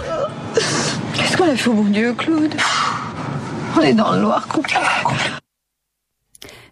Qu'est-ce 1.34 1.46
qu'on 1.46 1.52
a 1.52 1.56
fait 1.56 1.70
au 1.70 1.74
bon 1.74 1.90
Dieu, 1.90 2.14
Claude 2.14 2.54
On 3.76 3.82
est 3.82 3.94
dans 3.94 4.12
le 4.12 4.22
noir 4.22 4.48
complet. 4.48 4.78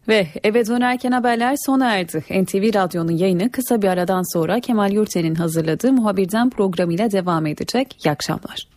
Ve 0.08 0.28
eve 0.44 0.68
dönerken 0.68 1.12
haberler 1.12 1.56
sona 1.58 1.98
erdi. 1.98 2.24
NTV 2.30 2.74
Radyo'nun 2.74 3.12
yayını 3.12 3.52
kısa 3.52 3.82
bir 3.82 3.88
aradan 3.88 4.34
sonra 4.34 4.60
Kemal 4.60 4.92
Yurten'in 4.92 5.36
hazırladığı 5.36 5.94
muhabirden 5.94 6.50
programıyla 6.50 7.12
devam 7.12 7.46
edecek. 7.46 7.98
İyi 8.06 8.12
akşamlar. 8.12 8.68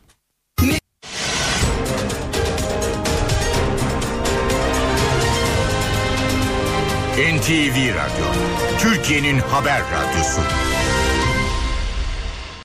NTV 7.18 7.76
Radyo, 7.94 8.26
Türkiye'nin 8.78 9.38
haber 9.38 9.80
radyosu. 9.80 10.40